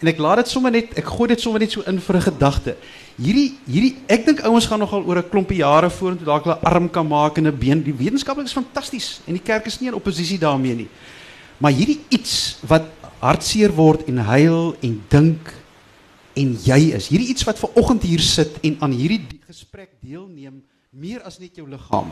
En 0.00 0.08
ek 0.08 0.18
laat 0.18 0.40
dit 0.40 0.48
sommer 0.48 0.72
net 0.72 0.94
ek 0.96 1.08
gooi 1.12 1.28
dit 1.28 1.40
sommer 1.40 1.60
net 1.60 1.72
so 1.74 1.84
in 1.84 2.00
vir 2.00 2.16
'n 2.16 2.22
gedagte. 2.32 2.76
Hierdie 3.20 3.52
hierdie 3.68 3.96
ek 4.08 4.24
dink 4.24 4.40
ouens 4.40 4.66
gaan 4.66 4.80
nogal 4.80 5.04
oor 5.04 5.18
'n 5.18 5.28
klompie 5.28 5.60
jare 5.60 5.90
vorentoe 5.90 6.24
dalk 6.24 6.44
hulle 6.44 6.60
arm 6.64 6.88
kan 6.88 7.06
maak 7.06 7.36
en 7.38 7.46
'n 7.46 7.58
been. 7.58 7.82
Die 7.82 7.92
wetenskaplik 7.92 8.46
is 8.46 8.52
fantasties 8.52 9.20
en 9.26 9.34
die 9.34 9.42
kerk 9.42 9.66
is 9.66 9.80
nie 9.80 9.88
in 9.88 9.94
oppositie 9.94 10.38
daarmee 10.38 10.74
nie. 10.74 10.88
Maar 11.58 11.72
hierdie 11.72 12.00
iets 12.08 12.56
wat 12.66 12.84
hartseer 13.20 13.72
word 13.76 14.08
en 14.08 14.16
huil 14.16 14.74
en 14.80 15.02
dink 15.08 15.52
en 16.34 16.56
jy 16.64 16.94
is. 16.96 17.08
Hierdie 17.08 17.28
iets 17.28 17.44
wat 17.44 17.58
ver 17.58 17.70
oggend 17.74 18.02
hier 18.02 18.20
sit 18.20 18.58
en 18.62 18.76
aan 18.80 18.92
hierdie 18.92 19.20
die 19.28 19.40
gesprek 19.46 19.90
deelneem 20.00 20.62
meer 20.90 21.20
as 21.22 21.38
net 21.38 21.56
jou 21.56 21.68
liggaam. 21.68 22.10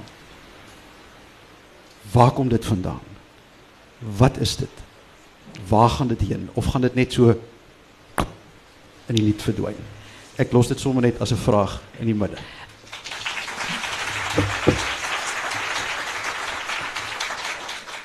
Waar 2.12 2.30
kom 2.32 2.48
dit 2.48 2.64
vandaan? 2.64 3.00
Wat 4.18 4.36
is 4.38 4.56
dit? 4.56 4.84
Waar 5.68 5.88
gaan 5.90 6.08
dit 6.08 6.20
heen 6.20 6.48
of 6.54 6.66
gaan 6.66 6.80
dit 6.80 6.94
net 6.94 7.12
so 7.12 7.34
in 9.08 9.14
die 9.14 9.24
lied 9.24 9.42
verdwyn? 9.42 9.76
Ek 10.38 10.52
los 10.52 10.68
dit 10.68 10.80
sommer 10.80 11.02
net 11.02 11.20
as 11.20 11.32
'n 11.32 11.36
vraag 11.36 11.80
in 12.00 12.06
die 12.06 12.14
midde. 12.14 12.38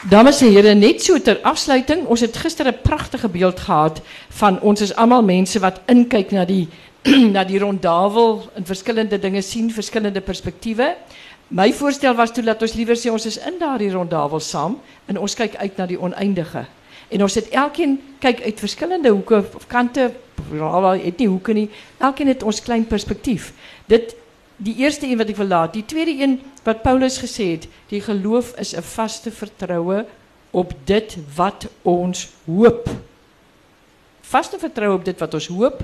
Dames 0.09 0.41
en 0.41 0.51
here, 0.51 0.73
net 0.75 1.01
so 1.01 1.17
ter 1.17 1.39
afsluiting, 1.47 2.05
ons 2.11 2.21
het 2.21 2.37
gister 2.37 2.67
'n 2.67 2.81
pragtige 2.83 3.29
beeld 3.29 3.59
gehad 3.59 4.01
van 4.29 4.59
ons 4.61 4.81
is 4.81 4.95
almal 4.95 5.23
mense 5.23 5.59
wat 5.59 5.81
inkyk 5.87 6.31
na 6.31 6.45
die 6.45 6.67
na 7.35 7.43
die 7.43 7.59
rondavel 7.59 8.49
en 8.55 8.65
verskillende 8.65 9.19
dinge 9.19 9.41
sien, 9.41 9.71
verskillende 9.71 10.21
perspektiewe. 10.21 10.95
My 11.47 11.73
voorstel 11.73 12.15
was 12.15 12.31
toe 12.31 12.43
dat 12.43 12.61
ons 12.61 12.73
liewer 12.73 12.95
sê 12.95 13.11
ons 13.11 13.25
is 13.25 13.37
in 13.37 13.59
daardie 13.59 13.91
rondavel 13.91 14.39
saam 14.39 14.79
en 15.05 15.17
ons 15.17 15.35
kyk 15.35 15.55
uit 15.55 15.77
na 15.77 15.85
die 15.85 15.99
oneindige. 15.99 16.65
En 17.09 17.23
ons 17.23 17.35
het 17.35 17.49
elkeen 17.49 17.99
kyk 18.19 18.41
uit 18.41 18.59
verskillende 18.59 19.09
hoeke 19.09 19.43
of 19.55 19.67
kante, 19.67 20.11
wel 20.49 20.89
het 20.91 21.17
nie 21.17 21.27
hoeke 21.27 21.53
nie. 21.53 21.69
Elkeen 21.97 22.27
het 22.27 22.43
ons 22.43 22.61
klein 22.61 22.87
perspektief. 22.87 23.53
Dit 23.85 24.15
die 24.57 24.75
eerste 24.75 25.07
een 25.07 25.17
wat 25.17 25.29
ek 25.29 25.39
wil 25.39 25.47
laat, 25.47 25.73
die 25.73 25.85
tweede 25.85 26.13
een 26.21 26.39
wat 26.63 26.81
Paulus 26.81 27.17
gesê 27.19 27.55
het, 27.55 27.67
die 27.89 28.01
geloof 28.01 28.53
is 28.59 28.75
'n 28.75 28.81
vaste 28.81 29.31
vertroue 29.31 30.05
op 30.51 30.73
dit 30.83 31.17
wat 31.35 31.67
ons 31.81 32.29
hoop. 32.45 32.89
Vaste 34.21 34.59
vertroue 34.59 34.95
op 34.95 35.05
dit 35.05 35.19
wat 35.19 35.33
ons 35.33 35.47
hoop. 35.47 35.83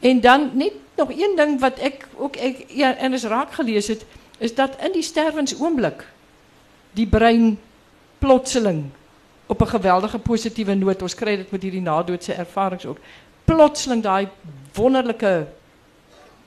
En 0.00 0.20
dan 0.20 0.50
net 0.52 0.72
nog 0.96 1.10
een 1.10 1.36
ding 1.36 1.60
wat 1.60 1.78
ek 1.78 2.08
ook 2.16 2.36
ek 2.36 2.64
ja, 2.68 2.96
en 2.96 3.12
is 3.12 3.24
raak 3.24 3.52
gelees 3.52 3.86
het, 3.86 4.04
is 4.38 4.54
dat 4.54 4.76
in 4.82 4.92
die 4.92 5.02
sterwensoomblik 5.02 6.06
die 6.92 7.06
brein 7.06 7.58
plotseling 8.18 8.84
op 9.46 9.60
'n 9.60 9.66
geweldige 9.66 10.18
positiewe 10.18 10.74
noot, 10.74 11.02
ons 11.02 11.14
kry 11.14 11.36
dit 11.36 11.50
met 11.50 11.62
hierdie 11.62 11.80
nadoodse 11.80 12.32
ervarings 12.32 12.86
ook. 12.86 12.98
Plotseling 13.44 14.02
daai 14.02 14.28
wonderlike 14.74 15.46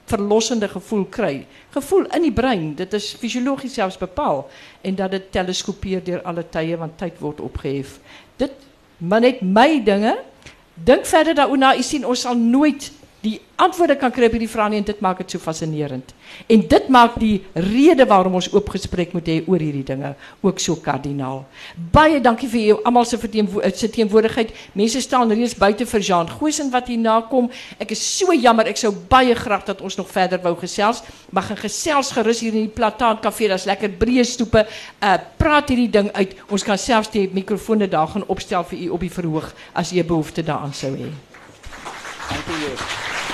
verlossende 0.05 0.67
gevoel 0.69 1.05
kry. 1.09 1.45
Gevoel 1.73 2.05
in 2.13 2.27
die 2.27 2.33
brein, 2.33 2.75
dit 2.77 2.93
is 2.93 3.13
fisiologies 3.19 3.73
selfs 3.73 3.97
bepaal 3.97 4.45
en 4.85 4.95
dat 4.95 5.11
dit 5.11 5.31
teleskopeer 5.33 6.03
deur 6.05 6.21
alle 6.29 6.45
tye 6.49 6.77
want 6.77 6.97
tyd 7.01 7.17
word 7.19 7.41
opgehef. 7.41 7.97
Dit 8.37 8.53
maar 8.97 9.21
net 9.25 9.41
my 9.41 9.81
dinge. 9.83 10.17
Dink 10.73 11.05
verder 11.05 11.35
daaroor 11.35 11.57
na. 11.57 11.73
U 11.77 11.83
sien 11.83 12.05
ons 12.05 12.21
sal 12.27 12.37
nooit 12.37 12.91
die 13.25 13.39
antwoorde 13.55 13.95
kan 13.97 14.11
kry 14.13 14.27
op 14.27 14.35
hierdie 14.35 14.51
vrae 14.51 14.69
nie 14.69 14.79
en 14.81 14.85
dit 14.85 14.99
maak 15.03 15.21
dit 15.23 15.33
so 15.33 15.41
fascinerend. 15.41 16.11
En 16.51 16.63
dit 16.69 16.89
maak 16.91 17.15
die 17.19 17.39
rede 17.53 18.05
waarom 18.09 18.37
ons 18.37 18.49
oop 18.53 18.69
gesprek 18.73 19.15
moet 19.15 19.29
hê 19.31 19.37
oor 19.47 19.63
hierdie 19.63 19.85
dinge 19.87 20.11
ook 20.45 20.59
so 20.61 20.77
kardinaal. 20.83 21.43
Baie 21.95 22.19
dankie 22.23 22.49
vir 22.51 22.63
jou 22.69 22.77
almal 22.85 23.07
se 23.07 23.19
verteenwo 23.21 23.63
se 23.73 23.89
teenwoordigheid. 23.89 24.53
Mense 24.77 25.01
staan 25.01 25.31
reeds 25.31 25.55
buite 25.57 25.87
vir 25.89 26.05
Jean 26.09 26.29
Goosen 26.29 26.71
wat 26.73 26.91
hier 26.91 27.01
nakom. 27.01 27.49
Ek 27.79 27.95
is 27.95 28.03
so 28.03 28.35
jammer. 28.35 28.69
Ek 28.69 28.81
sou 28.81 28.91
baie 29.09 29.35
graag 29.35 29.65
dat 29.71 29.81
ons 29.81 29.97
nog 29.97 30.09
verder 30.11 30.41
wou 30.43 30.55
gesels, 30.59 31.01
maar 31.31 31.47
gaan 31.49 31.63
gesels 31.63 32.11
gerus 32.15 32.43
hier 32.43 32.53
in 32.53 32.67
die 32.67 32.75
Plataan 32.75 33.21
Kafee. 33.23 33.49
Daar's 33.49 33.69
lekker 33.69 33.95
breë 34.01 34.25
stoepe. 34.27 34.67
Uh 35.01 35.15
praat 35.39 35.71
hierdie 35.71 35.91
ding 35.91 36.11
uit. 36.13 36.35
Ons 36.51 36.65
kan 36.65 36.77
selfs 36.79 37.13
die 37.13 37.29
mikrofone 37.33 37.87
daar 37.87 38.11
gaan 38.11 38.27
opstel 38.27 38.67
vir 38.71 38.85
u 38.87 38.89
op 38.97 39.07
die 39.07 39.13
verhoog 39.13 39.53
as 39.73 39.93
u 39.93 40.03
behoefte 40.03 40.43
daaraan 40.43 40.73
sou 40.73 40.93
hê. 40.95 41.34
Dankie 42.29 42.59
jou. 42.59 43.24